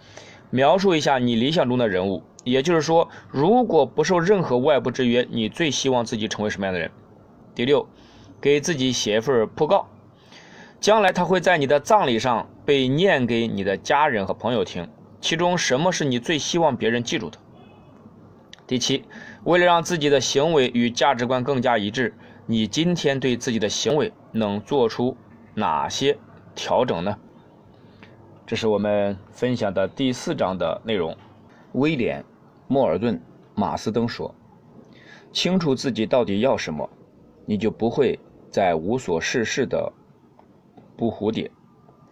[0.51, 6.91] 描述一下你理想中的人物，也就是说，如果不受任何外部制约，你最希望自己成为什么样的人？
[7.55, 7.87] 第六，
[8.41, 9.89] 给自己写一份讣告，
[10.81, 14.89] 将来他会在你的葬礼上被念给你的家人和朋友听。
[15.21, 17.39] 其中什么是你最希望别人记住的？
[18.67, 19.05] 第七，
[19.45, 22.15] 为了让自己的行为与价值观更加一致，
[22.47, 25.17] 你今天对自己的行为能做出
[25.55, 26.17] 哪些
[26.55, 27.17] 调整呢？
[28.47, 31.17] 这是我们分享的第四章的内容。
[31.73, 32.23] 威廉·
[32.69, 33.17] 莫尔顿·
[33.55, 34.33] 马斯登说
[35.33, 36.89] ：“清楚自己到底要什么，
[37.45, 38.19] 你就不会
[38.51, 39.93] 再无所事事的
[40.97, 41.51] 捕蝴蝶，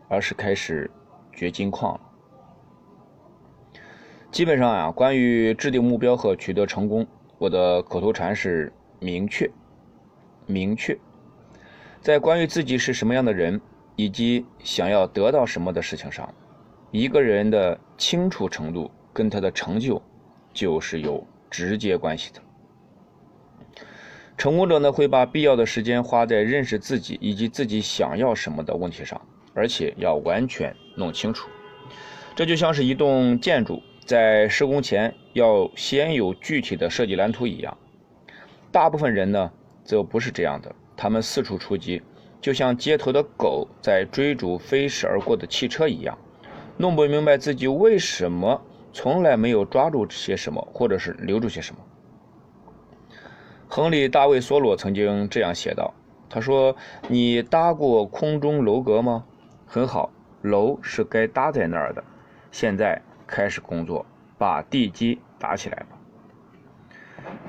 [0.09, 0.91] 而是开始
[1.33, 2.01] 掘金矿了。”
[4.31, 7.07] 基本上啊，关于制定目标和取得成功，
[7.39, 9.51] 我的口头禅是“明确，
[10.47, 10.99] 明确”。
[12.01, 13.61] 在关于自己是什么样的人。
[13.97, 16.29] 以及想要得到什么的事情上，
[16.91, 20.03] 一个人的清楚程度跟他的成就
[20.53, 22.43] 就是有直接关系的。
[24.37, 29.21] 成功者呢，会把必要的时间花在认识自己以及自己想要什么的问题上，
[29.55, 31.49] 而且要完全弄清楚。
[32.35, 37.77] 这就像是一栋建筑在施工前要先有具体的设计蓝图一样。
[38.73, 39.53] 大部分人呢，
[39.85, 42.03] 则不是这样的，他们四处出击。
[42.41, 46.19] 就像街头的狗在追逐飞驰而过的汽车一样，
[46.77, 48.61] 弄不明白自己为什么
[48.93, 51.81] 从来没有抓住些什么，或者是留住些什么。
[53.77, 55.93] 亨利·大卫·索罗曾经这样写道
[56.31, 56.77] ：“他说，
[57.09, 59.25] 你搭过空中楼阁吗？
[59.67, 62.05] 很好，楼是该搭在那儿的。
[62.53, 64.07] 现在开始工作，
[64.39, 65.99] 把地基打起来吧。”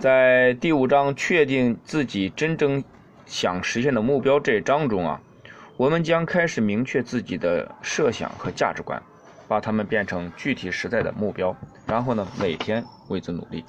[0.02, 2.84] 在第五章，确定自己真正。
[3.28, 5.22] 想实现的目标这一章中啊，
[5.78, 9.00] 我们将开始明确自己的设想和价值观，
[9.48, 13.64] 把它们变成具体实在的目标，然后呢，每天为之努力。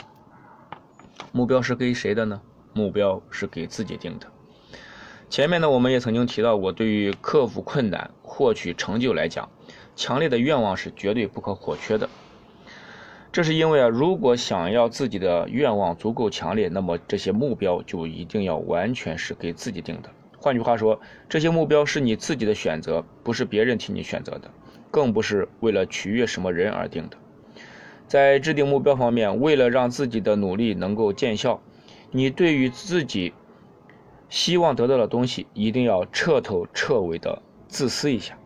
[1.37, 2.41] 目标是给谁的呢？
[2.73, 4.27] 目标是给自己定的。
[5.29, 9.47] 前面呢，我们也曾经提到过，对于克服困难、获取成就来讲，
[9.95, 12.09] 强烈的愿望是绝对不可或缺的。
[13.31, 20.09] 这是因为啊，如果想要自己的愿望足够强烈，那么这些目标就一定要完全是给自己定的。
[20.39, 20.99] 换句话说，
[21.29, 24.51] 这些目标是你自己的选择，不是别人替你选择的，
[24.91, 27.19] 更不是为了取悦什么人而定的。
[28.07, 31.61] 在制定目标方面，为了让自己的努力能够见效，
[32.11, 33.35] 你对于自己
[34.29, 38.39] 希望得到的东西，一定要彻头彻尾的自私一下。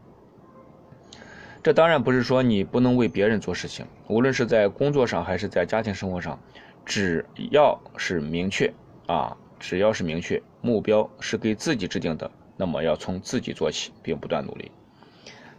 [1.63, 6.41] 这当然不是说你不能为别人做事情，无论是在工作上还是在家庭生活上，
[6.87, 8.73] 只要是明确
[9.07, 14.71] 啊，只要是明确目标是给自己制定的，那么要从自己做起，并不断努力。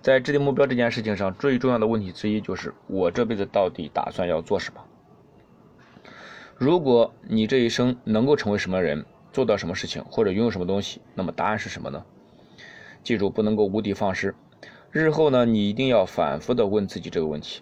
[0.01, 4.81] 在制定目标这件事情上，最重要的问题之一就是我这辈子到底打算要做什么？
[6.57, 12.03] 如果你这一生能够成为什么人，做到什么事情，或者拥有什么东西，那么答案是什么呢？
[13.03, 14.33] 记住，不能够无的放矢。
[14.89, 17.61] 日后呢，你一定要反复的问自己这个问题，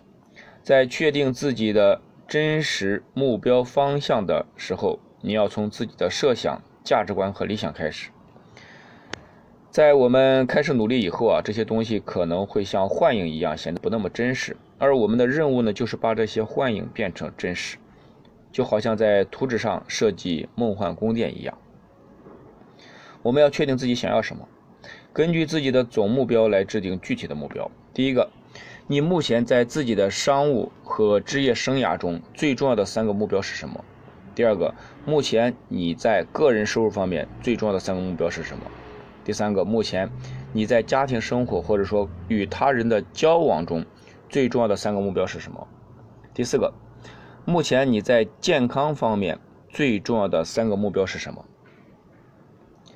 [0.63, 8.09] 在确定自己的真实目标方向的时候，你要从自己的设想、价值观和理想开始。
[9.71, 17.77] 在我们开始努力以后啊，这些东西可能会像幻影一样显得不那么真实，而我们的任务呢，就是把这些幻影变成真实，
[18.51, 21.55] 就好像在图纸上设计梦幻宫殿一样。
[23.21, 24.47] 我们要确定自己想要什么。
[25.13, 27.69] 根据自己的总目标来制定具体的目标。
[27.93, 28.27] 第一个，
[28.87, 33.85] 你目前在自己的商务和职业生涯中最重要的三个目标是什么？
[34.33, 34.73] 第二个，
[35.05, 38.63] 目前你在个人收入方面最重要的三个目标是什么？
[39.29, 40.09] 第三个，目前
[40.53, 43.85] 你在家庭生活或者说与他人的交往中
[44.27, 45.67] 最重要的三个目标是什么？
[46.33, 46.73] 第四个，
[47.45, 49.37] 目前你在健康方面
[49.69, 51.45] 最重要的三个目标是什么？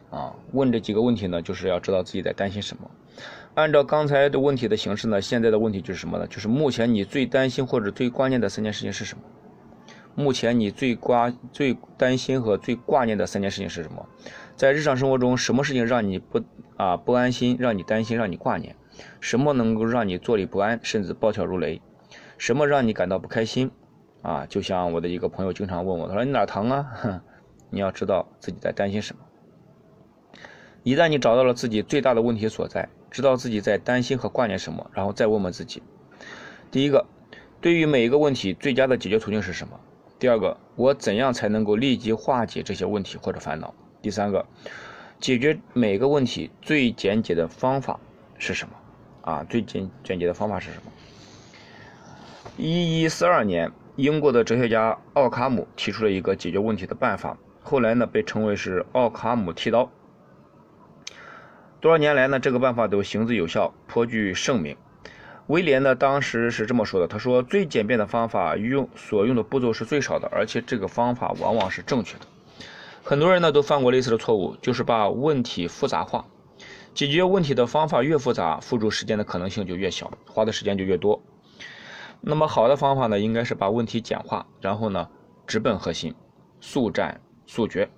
[0.09, 2.89] 啊，问这几个问题呢，就是要知道自己在担心什么。
[3.53, 6.25] 按照刚才的问题的形式呢，现在的问题就是什么呢？
[6.25, 9.23] 就是目前你最担心或者最关键的三件事情是什么？
[10.15, 14.03] 目前你最挂、最担心和最挂念的三件事情是什么？
[14.55, 16.41] 在日常生活中，什么事情让你不
[16.77, 18.75] 啊不安心，让你担心，让你挂念？
[19.19, 21.81] 什么能够让你坐立不安，甚至暴跳如雷？
[22.37, 23.71] 什么让你感到不开心？
[24.21, 27.21] 啊，就像我的一个朋友经常问我，他说你哪疼啊？
[27.71, 29.23] 你要知道自己在担心什么。
[30.83, 35.81] 一旦你找到了自己最大的问题所在，知道自己在担心和挂念什么，然后再问问自己：
[36.69, 37.05] 第一个，
[37.59, 39.79] 对于每一个问题，最佳的解决途径是什么？
[40.19, 43.73] 第二个，我怎样才能够立即化解这些问题或者烦恼？
[44.03, 44.45] 第三个，
[45.21, 47.97] 解决每个问题最简洁的方法
[48.37, 48.73] 是什么？
[49.21, 50.91] 啊，最简简洁的方法是什么？
[52.57, 59.89] 一一四二年，英国的哲学家奥卡姆提出了一个解决问题的办法，后来呢被称为是奥卡姆剃刀。
[61.79, 62.41] 多少年来呢？
[62.41, 64.75] 这个办法都行之有效，颇具盛名。
[65.47, 72.25] 威廉呢，当时是这么说的：“他说，最简便的方法用所用的步骤是最少的，而且这个方法往往是正确的。”
[73.03, 76.25] 很多人呢都犯过类似的错误，就是把问题复杂化。
[76.93, 81.21] 解决问题的方法越复杂，付出时间的可能性就越小，花的时间就越多。
[82.21, 85.09] 那么好的方法呢，应该是把问题简化，然后呢
[85.45, 86.15] 直奔核心，
[86.61, 87.89] 速战速决。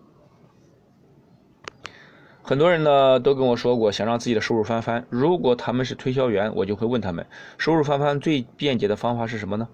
[2.41, 5.05] 很多人呢都跟我说过，想让自己的收入翻番。
[5.09, 7.27] 如果他们是推销员，我就会问他们，
[7.57, 9.67] 收入翻番最便捷的方法是什么呢？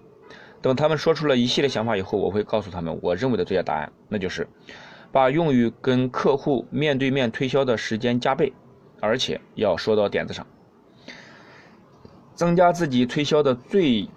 [0.60, 4.46] 等他们说出了一系列想法以后，我会告诉他们，我认为的最佳答案，那就是
[5.12, 8.52] 把用于跟客户面对面推销的时间加倍，
[9.00, 10.44] 而且要说到点子上。
[12.34, 14.08] 增加自己推销的最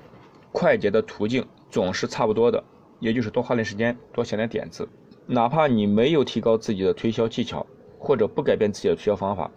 [0.51, 2.63] 快捷的途径总是差不多的，
[2.99, 4.87] 也就是多花点时间，多想点点子，
[5.27, 7.63] 哪怕你没有提高自己的推销技巧。
[7.97, 9.49] 或者不改变自己的推销方法，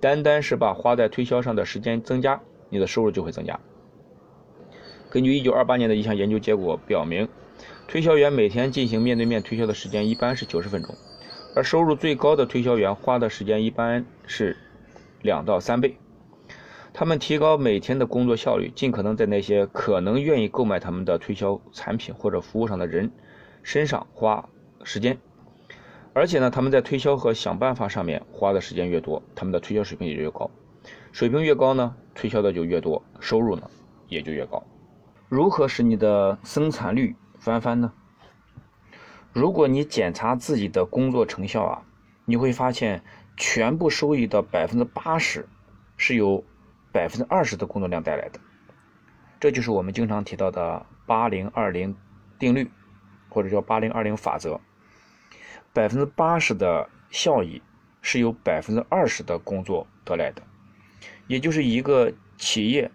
[0.00, 2.40] 单单是把花在推销上的时间增加，
[2.70, 3.60] 你的收入就会增加。
[5.10, 7.28] 根据1928年的一项研究结果表明，
[7.92, 10.94] 推销员每天进行面对面推销的时间一般是90分钟，
[11.54, 14.56] 而收入最高的推销员花的时间一般是
[15.20, 15.98] 两到三倍。
[16.94, 23.12] 他们提高每天的工作效率，尽可能在那些可能愿意购买他们的推销产品或者服务上的人
[23.62, 24.48] 身上花
[24.84, 25.18] 时间。
[26.14, 30.50] 而且呢，他们在推销和想办法上面花的时间越多，他们的推销水平也就越高。
[31.12, 33.68] 水平越高呢，推销的就越多，收入呢
[34.08, 34.64] 也就越高。
[35.28, 37.92] 如何使你的生产率翻番呢？
[39.32, 41.82] 如果你检查自己的工作成效啊，
[42.24, 43.02] 你会发现
[43.36, 45.48] 全部收益的百分之八十
[45.96, 46.44] 是由
[46.92, 48.38] 百分之二十的工作量带来的。
[49.40, 51.96] 这就是我们经常提到的八零二零
[52.38, 52.70] 定律。
[53.34, 54.60] 或者叫八零二零法则，
[55.72, 57.62] 百分之八十的效益
[58.02, 60.42] 是由百分之二十的工作得来的，
[61.28, 62.90] 也就是一个企业、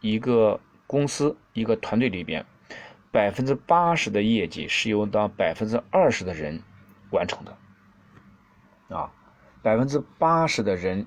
[0.00, 0.58] 一个
[0.88, 2.44] 公司、一个团队里边，
[3.16, 6.62] 百分之八十的业绩是由当百分之二十的人
[7.12, 7.56] 完成的，
[8.94, 9.10] 啊，
[9.62, 11.06] 百分之八十的人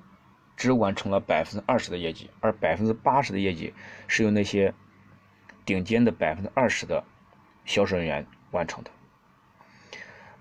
[0.56, 3.72] 只完成了百分之二十的业绩，而百分之八十的业绩
[4.08, 4.74] 是由那些
[5.64, 7.04] 顶尖的百分之二十的
[7.64, 8.26] 销售人员。
[8.50, 8.90] 完成的。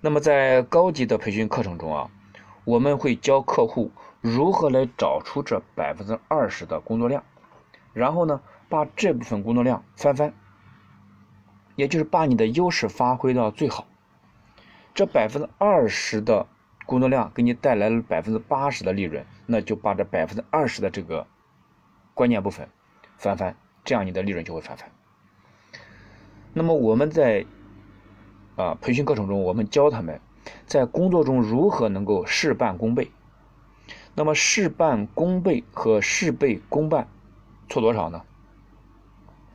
[0.01, 2.09] 那么在高级的培训课程中啊，
[2.65, 7.23] 我们会教客户如何来找出这百分之二十的工作量，
[7.93, 10.33] 然后呢，把这部分工作量翻番，
[11.79, 13.87] 也就是把你的优势发挥到最好。
[14.93, 16.45] 这百分之二十的
[16.85, 21.25] 工作量给你带来了百分之八十的利润，那就把这百分之二十的这个
[22.13, 22.67] 关键部分
[23.15, 24.91] 翻番，这样你的利润就会翻番。
[26.51, 27.45] 那么我们在
[28.57, 30.19] 啊，培训课程中，我们教他们
[30.65, 33.09] 在工作中如何能够事半功倍。
[34.15, 37.07] 那么事半功倍和事倍功半
[37.69, 38.21] 错多少呢？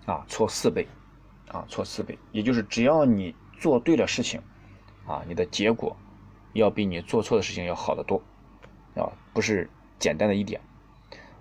[0.07, 0.89] 啊，错四倍，
[1.55, 2.19] 啊，错四倍。
[2.33, 4.43] 也就是只要你做对了事情，
[5.07, 5.97] 啊，你的结果
[6.53, 8.21] 要比你做错的事情要好得多，
[8.97, 9.71] 啊，不是
[10.01, 10.61] 简单的一点，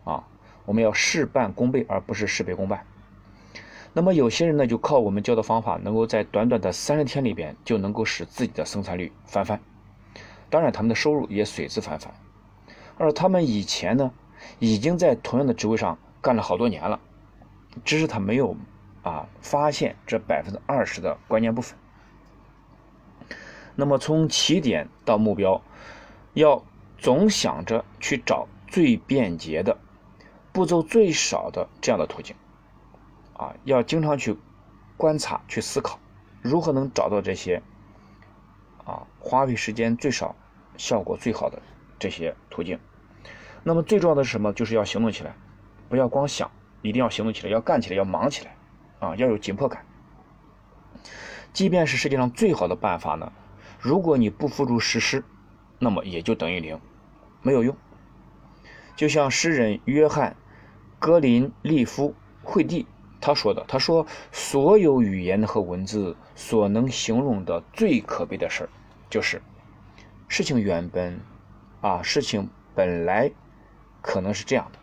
[0.04, 0.24] 啊，
[0.66, 2.86] 我们要事半功倍，而不是事倍功半。
[3.92, 9.60] 那么有些人呢，就靠我们教的方法，能够在短短的三十天里边，就能够使自己的生产率翻番，
[10.50, 12.14] 当然他们的收入也随之翻番。
[12.98, 14.12] 而他们以前呢，
[14.60, 17.00] 已经在同样的职位上干了好多年了，
[17.84, 18.56] 只是他没有
[19.04, 21.78] 啊发现这百分之二十的关键部分。
[23.76, 25.62] 那么从起点到目标，
[26.34, 26.64] 要
[26.98, 29.78] 总想着去找最便捷的、
[30.52, 32.36] 步骤最少的这样的途径。
[33.36, 34.38] 啊，要经常去
[34.96, 36.00] 观察、去思考，
[36.44, 37.64] 如何能找到这些
[38.86, 40.36] 啊花费时间最少、
[40.78, 41.60] 效果最好的
[41.98, 42.80] 这些途径。
[43.64, 44.54] 那么最重要的是什么？
[44.54, 45.36] 就是要行动起来，
[45.90, 46.52] 不要光想，
[46.84, 48.56] 一定要行动起来，要干起来，要忙起来，
[49.04, 49.86] 啊，要有紧迫感。
[51.52, 53.32] 即便是世界上最好的办法呢，
[53.80, 55.24] 如果你不付诸实施，
[55.80, 56.80] 那么也就等于零，
[57.42, 57.76] 没有用。
[58.96, 60.32] 就像诗人约翰·
[61.00, 62.88] 格林利夫惠蒂。
[63.26, 68.70] 他说的，他说，所有语言和文字所能形容的最可悲的事儿，
[69.10, 69.42] 就是
[70.28, 71.22] 事情原本，
[71.80, 73.32] 啊，事情本来
[74.02, 74.80] 可能是这样的。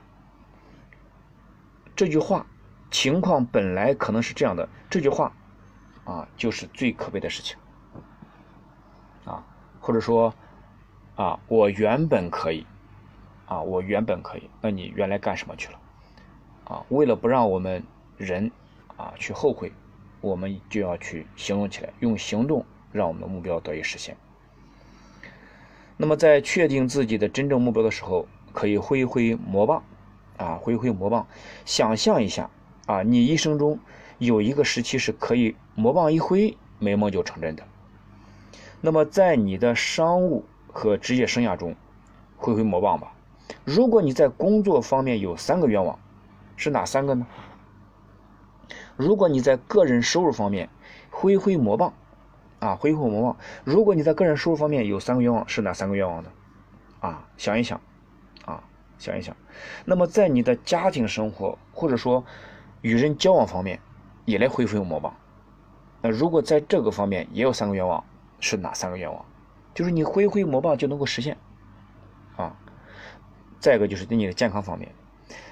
[1.94, 2.46] 这句话，
[2.90, 4.68] 情况本来可能是这样的。
[4.88, 5.32] 这句话，
[6.04, 7.56] 啊，就是最可悲的事情。
[9.24, 9.44] 啊，
[9.80, 10.34] 或者说，
[11.16, 12.66] 啊，我原本可以，
[13.46, 15.80] 啊，我原本可以，那你原来干什么去了？
[16.64, 17.82] 啊，为了不让我们。
[18.20, 18.50] 人
[18.98, 19.72] 啊，去后悔，
[20.20, 24.14] 我们就要去行动起来，用行动让我们的目标得以实现。
[25.96, 29.82] 那么，在确定自己的真正目标的时候，可以挥一挥魔棒，
[30.36, 31.26] 啊，挥一挥魔棒，
[31.64, 32.50] 想象一下
[32.90, 33.78] 啊，你一生中
[34.18, 37.62] 有一个时期是可以魔棒一挥，美梦就成真的。
[38.80, 41.76] 那么，在你的商务和职业生涯中，
[42.36, 43.12] 挥挥魔棒吧。
[43.64, 46.00] 如果你在工作方面有三个愿望，
[46.56, 47.24] 是哪三个呢？
[48.96, 50.68] 如果你在个人收入方面
[51.10, 51.94] 挥挥魔棒，
[52.58, 53.36] 啊，挥挥魔棒。
[53.62, 56.30] 如果你在个人收入方面有三个愿望，是哪三个愿望呢？
[56.98, 57.80] 啊，想一想，
[58.44, 58.64] 啊，
[58.98, 59.36] 想一想。
[59.84, 62.24] 那么在你的家庭生活或者说
[62.82, 63.80] 与人交往方面，
[64.24, 65.14] 也来挥挥魔棒。
[66.02, 68.02] 那如果在这个方面也有三个愿望，
[68.40, 69.24] 是哪三个愿望？
[69.74, 71.36] 就是你挥挥魔棒就能够实现，
[72.36, 72.56] 啊。
[73.58, 74.90] 再一个就是对你的健康方面，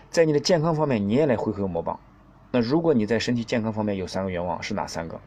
[0.09, 2.01] 在你的健康方面你也来挥挥魔棒。
[2.51, 5.21] 那如果你在身体健康方面有三个愿望，是哪三个？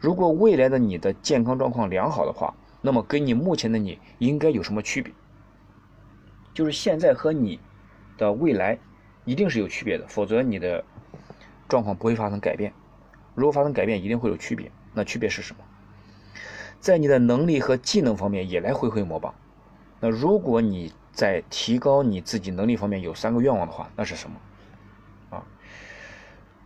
[0.00, 5.12] 如果未来的你的健康状况良好的话，那么跟你目前的你应该有什么区别？
[6.54, 7.60] 就是现在和你
[8.16, 8.78] 的未来
[9.26, 10.82] 一定是有区别的，否则你的
[11.68, 12.72] 状况不会发生改变。
[13.34, 14.70] 如果发生改变，一定会有区别。
[14.94, 15.62] 那区别是什么？
[16.80, 19.34] 在你的能力和技能方面也来挥挥魔棒。
[20.00, 24.36] 那如果你在提高你自己能力方面有三个愿望的话，那是什么？
[25.36, 25.42] 啊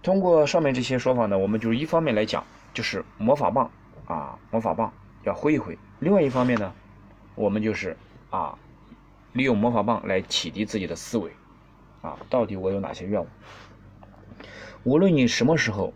[0.02, 3.70] 通过上面这些说法呢，我们就是一方面来讲，就是魔法棒
[4.06, 4.92] 啊，魔法棒
[5.24, 6.72] 要挥一挥；另外一方面呢，
[7.34, 7.96] 我们就是
[8.30, 8.58] 啊，
[9.32, 11.30] 利用魔法棒来启迪自己的思维
[12.02, 13.26] 啊，到底我有哪些愿望？
[14.84, 15.92] 无论你什么时候，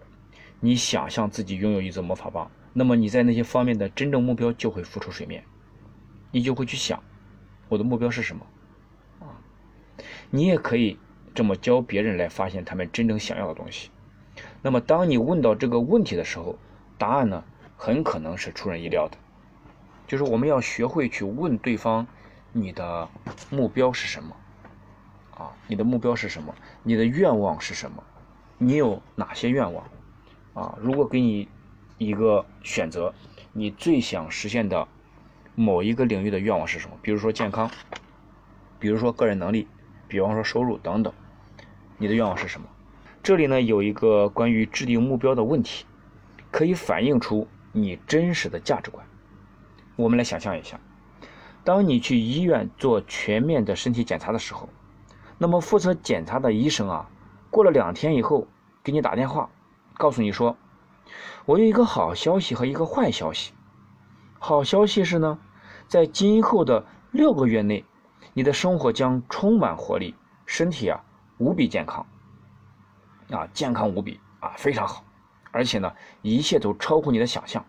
[0.60, 5.42] 你想象自己拥有一座魔法棒，那么你在那些方面的真正目标就会浮出水面，
[6.30, 7.02] 你就会去想，
[7.68, 8.46] 我的目标是什么？
[9.20, 9.26] 啊，
[10.30, 10.98] 你也可以
[11.34, 13.90] 这么教别人来发现他们真正想要的东西。
[14.62, 16.56] 那么，当你问到这个问题的时候，
[16.96, 17.42] 答案呢
[17.76, 19.18] 很可能是出人意料的。
[20.06, 22.06] 就是我们要学会去问对方，
[22.52, 23.08] 你的
[23.50, 24.36] 目标是什么？
[25.36, 26.54] 啊，你的目标是什么？
[26.84, 28.04] 你的愿望是什么？
[28.58, 29.84] 你有哪些愿望？
[30.54, 31.46] 啊，如果给你
[31.98, 33.12] 一个选择，
[33.52, 34.88] 你最想实现的
[35.54, 36.96] 某一个领域的愿望是什么？
[37.02, 37.70] 比如说健康，
[38.78, 39.68] 比如说个人能力，
[40.08, 41.12] 比方说收入等等，
[41.98, 42.66] 你的愿望是什么？
[43.22, 45.84] 这里呢有一个关于制定目标的问题，
[46.50, 49.04] 可以反映出你真实的价值观。
[49.96, 50.80] 我们来想象一下，
[51.64, 54.68] 当你去医院做全面的身体检查的时候，
[55.36, 57.10] 那么负责检查的医生啊，
[57.56, 58.46] 过了两天以后
[58.84, 59.48] 给你打电话，
[59.94, 60.58] 告诉你说，
[61.46, 63.54] 我有一个好消息和一个坏消息。
[64.38, 65.38] 好消息是呢，
[65.88, 67.82] 在今后的六个月内，
[68.34, 70.14] 你的生活将充满活力，
[70.44, 71.02] 身体啊
[71.38, 72.04] 无比健康。
[73.30, 75.02] 啊，健康无比啊，非常好，
[75.50, 77.64] 而且呢，一切都超乎你的想象。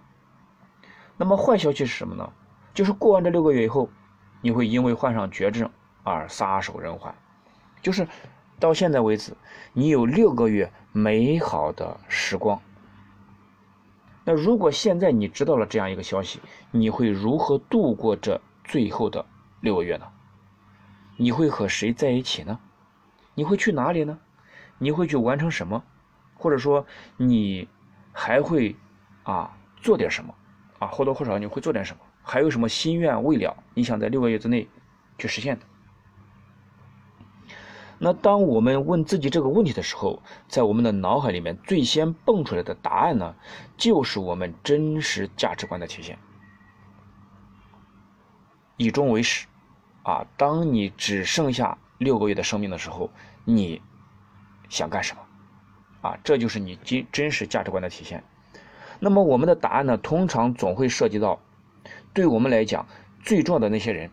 [1.15, 2.29] 那么坏消息是什么呢？
[2.73, 3.89] 就是过完这六个月以后，
[4.41, 5.71] 你会因为患上绝症
[6.03, 7.15] 而撒手人寰。
[7.81, 8.05] 就是
[8.59, 9.33] 到现在为止，
[9.73, 12.61] 你有六个月美好的时光。
[14.25, 16.39] 那如果现在你知道了这样一个消息，
[16.71, 19.25] 你会如何度过这最后的
[19.61, 20.07] 六个月呢？
[21.15, 22.59] 你会和谁在一起呢？
[23.35, 24.19] 你会去哪里呢？
[24.79, 25.83] 你会去完成什么，
[26.35, 26.85] 或者说
[27.15, 27.67] 你
[28.11, 28.75] 还会
[29.23, 30.35] 啊做点什么
[30.79, 31.99] 啊或多或少你会做点什么？
[32.21, 33.55] 还有什么心愿未了？
[33.73, 34.67] 你想在六个月之内
[35.17, 35.65] 去实现的？
[37.99, 43.35] 那当我们问自己这个问题的时候，在我们的脑海里面最先蹦出来的答案呢，
[43.77, 46.17] 就是我们真实价值观的体现。
[48.77, 49.47] 以终为始，
[50.03, 53.09] 啊，当你只剩下六个月的生命的时候，
[53.45, 53.81] 你。
[54.69, 55.21] 想干什么？
[56.01, 58.21] 啊，这就是你真真实价值观的体现。
[58.99, 61.39] 那么我们的答案呢，通常总会涉及到
[62.13, 62.85] 对我们来讲
[63.23, 64.11] 最重要的那些人。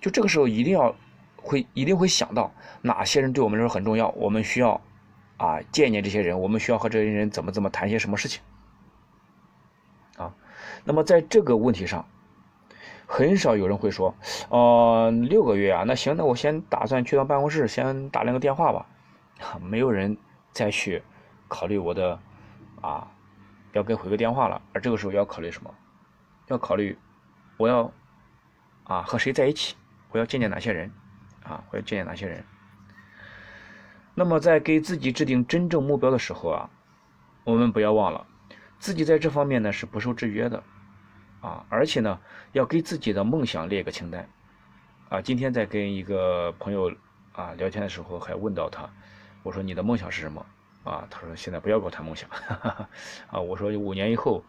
[0.00, 0.96] 就这个时候一定要
[1.42, 2.52] 会一定会想到
[2.82, 4.80] 哪些人对我们来说很重要，我们需要
[5.36, 8.42] 啊见见这些人，我们需要和这些人怎么怎么谈些什么事情。
[10.16, 10.34] 啊，
[10.84, 12.06] 那么在这个问题上，
[13.06, 14.14] 很少有人会说，
[14.50, 18.86] 呃，六个月啊，那行，那我先打算去趟办公室，先打两个电话吧。
[19.60, 20.16] 没有人
[20.52, 21.02] 再去
[21.48, 22.18] 考虑我的
[22.82, 23.10] 啊，
[23.72, 24.60] 要给回个电话了。
[24.72, 25.74] 而这个时候要考虑什么？
[26.48, 26.98] 要考虑
[27.56, 27.90] 我要
[28.84, 29.76] 啊和谁在一起？
[30.10, 30.92] 我要见见哪些人？
[31.42, 32.44] 啊，我要见见哪些人？
[34.14, 36.70] 那么在给自己制定真正目标的时候啊，
[37.44, 38.26] 我们不要忘了，
[38.78, 40.62] 自己在这方面呢是不受制约的
[41.40, 42.18] 啊，而且呢
[42.52, 44.28] 要给自己的梦想列个清单
[45.08, 45.22] 啊。
[45.22, 46.92] 今天在跟一个朋友
[47.32, 48.88] 啊聊天的时候，还问到他。
[49.42, 50.44] 我说你的梦想是什么？
[50.84, 52.28] 啊，他说现在不要跟我谈梦想。
[52.30, 52.88] 哈 哈
[53.30, 54.44] 啊，我说五年以后，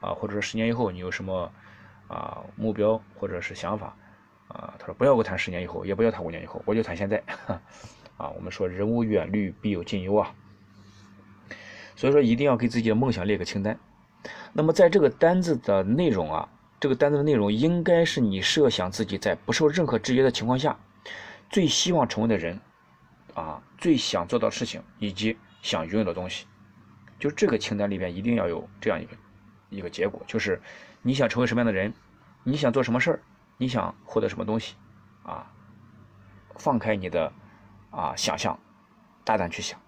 [0.00, 1.50] 啊，或者说十年以后，你有什么
[2.06, 3.96] 啊目标或者是想法？
[4.48, 7.22] 啊，他说不要我谈十年以后，也不要谈五年以后，我就谈现在。
[8.16, 10.34] 啊，我们说人无远虑，必有近忧啊。
[11.94, 13.78] 所以说一定要给自己的梦想列个清单。
[14.52, 16.48] 那么在这个单子的内容啊，
[16.80, 20.78] 这个单子的内容应该是你设想自己在不受任何制约的情况下，
[21.50, 22.58] 最希望成为的人。
[23.34, 26.46] 啊，最想做到事情以及想拥有的东西，
[27.18, 29.16] 就这个清单里边一定要有这样一个
[29.68, 30.58] 一个结果，就是
[31.02, 31.92] 你想成为什么样的人，
[32.44, 33.20] 你想做什么事儿，
[33.56, 34.74] 你想获得什么东西，
[35.22, 35.50] 啊，
[36.56, 37.32] 放开你的
[37.90, 38.58] 啊想象，
[39.24, 39.80] 大胆去想。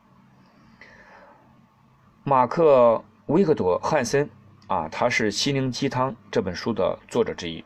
[2.24, 2.94] 马克·
[3.26, 4.28] 维克多·汉森
[4.66, 7.64] 啊，他是《心灵鸡汤》这本书的作者之一。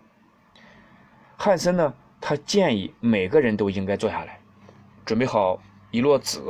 [1.37, 4.41] 汉森呢，他建议每个人都应该坐下来，
[5.05, 5.61] 准备好。
[5.95, 6.41] 一摞纸，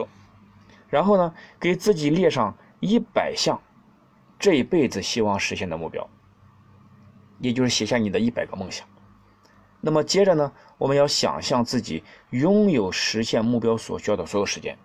[0.89, 3.61] 然后呢，给自己列上一百项
[4.39, 6.09] 这一辈子希望实现的目标，
[7.41, 8.87] 也就是写下你的一百个梦想。
[9.85, 14.79] 那么接着呢，我们要想象自己拥有实现目标所需要的所有时间，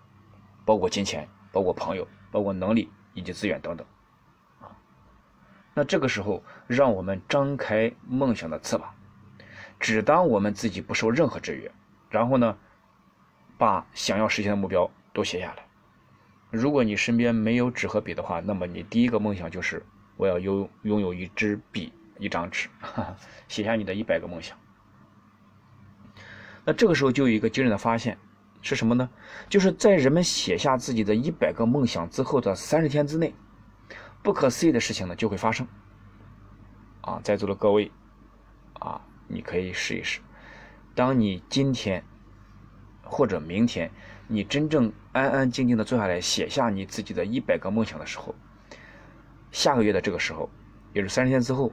[0.64, 3.86] 包括金钱、包括朋友、包括能力以及资源等等。
[4.60, 4.76] 啊，
[5.72, 8.92] 那这个时候，让我们张开梦想的翅膀，
[9.78, 11.70] 只当我们自己不受任何制约，
[12.10, 12.58] 然后呢？
[13.56, 15.66] 把想要实现的目标都写下来。
[16.52, 19.84] 如果你身边没有纸和笔的话，那么你第一个梦想就是
[20.16, 22.68] 我要拥拥有一支笔、一张纸，
[23.48, 24.56] 写下你的一百个梦想。
[26.68, 28.18] 那这个时候就有一个惊人的发现，
[28.60, 29.08] 是什么呢？
[29.48, 33.34] 就是在人们写下自己的一百个梦想之后的三十天之内，
[34.22, 35.66] 不可思议的事情呢就会发生。
[37.00, 37.90] 啊，在座的各位，
[38.74, 40.20] 啊，你可以试一试，
[40.94, 42.04] 当你今天。
[43.10, 43.90] 或者明天，
[44.26, 48.34] 你真正安安静静的坐下来写下你自己的一百个梦想的时候，
[49.50, 50.50] 下个月的这个时候，
[50.92, 51.72] 也是三十天之后，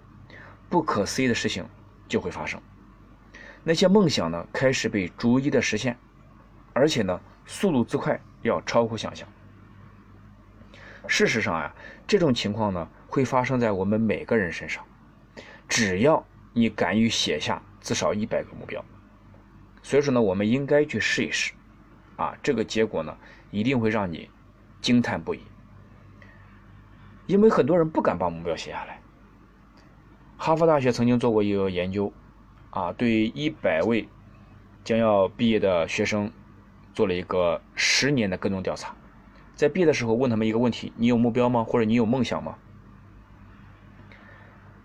[0.69, 1.67] 不可思议的事情
[2.07, 2.61] 就会发生。
[3.67, 5.97] 那些梦想呢，开始被逐一的实现，
[6.71, 9.27] 而且呢，速度之快要超乎想象。
[11.07, 11.75] 事实上啊，
[12.05, 14.85] 这种情况呢，会发生在我们每个人身上。
[15.67, 16.23] 只要
[16.53, 18.85] 你敢于写下至少一百个目标，
[19.81, 21.51] 所以说呢，我们应该去试一试，
[22.17, 23.17] 啊，这个结果呢，
[23.49, 24.29] 一定会让你
[24.79, 25.41] 惊叹不已。
[27.25, 29.01] 因为很多人不敢把目标写下来。
[30.37, 32.13] 哈佛大学曾经做过一个研究，
[32.75, 34.09] 啊，对一百位
[34.83, 36.29] 将要毕业的学生
[36.93, 38.93] 做了一个十年的跟踪调查。
[39.55, 41.63] 在毕业的时候问他们一个问题：你有目标吗？
[41.63, 42.57] 或者你有梦想吗？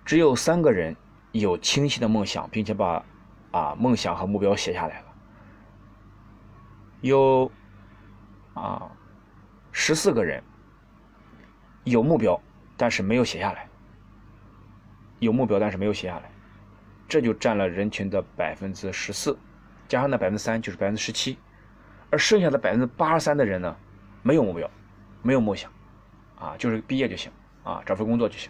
[0.05, 0.95] 只有三个人
[1.33, 3.05] 有清晰的梦想，并且把
[3.51, 5.07] 啊梦想和目标写下来了。
[7.01, 7.51] 有
[8.55, 8.89] 啊
[9.73, 10.41] 十四个人
[11.83, 12.41] 有目标，
[12.77, 13.69] 但是没有写下来。
[15.19, 16.31] 有目标，但是没有写下来，
[17.11, 19.37] 这就占了人群的百分之十四，
[19.89, 21.37] 加上那百分之三就是百分之十七，
[22.09, 23.77] 而剩下的百分之八十三的人呢？
[24.23, 24.71] 没有目标，
[25.21, 25.73] 没有梦想，
[26.39, 27.33] 啊，就是毕业就行，
[27.65, 28.49] 啊，找份工作就行。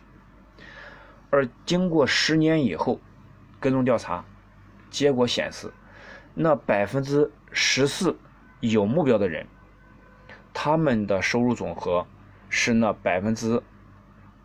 [1.31, 3.01] 而经过十年以后，
[3.59, 4.23] 跟踪调查，
[4.91, 5.73] 结果显示，
[6.35, 8.19] 那百分之十四
[8.61, 9.47] 有目标的人，
[10.53, 12.07] 他们的收入总和
[12.51, 13.63] 是那百分之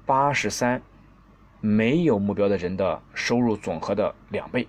[0.05, 0.81] 八十三
[1.61, 4.67] 没有目标的人的收入总和的两倍。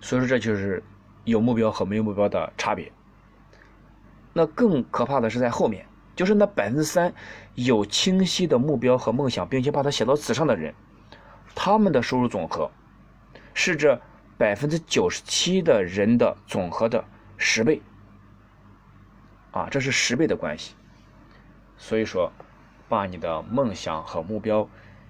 [0.00, 0.82] 所以说，这就是
[1.24, 2.92] 有目标和没有目标的差别。
[4.32, 7.12] 那更可怕的是在后面，就是那百分之三
[7.54, 10.72] 有清晰的目标和梦想，并且把它写到纸上的人，
[11.54, 12.70] 他们的收入总和
[13.54, 14.00] 是这
[14.36, 17.04] 百分之九十七的人的总和的
[17.36, 17.82] 十倍，
[19.50, 20.74] 啊，这是十倍的关系。
[21.76, 22.30] 所以说，
[22.88, 24.68] 把你的梦想和目标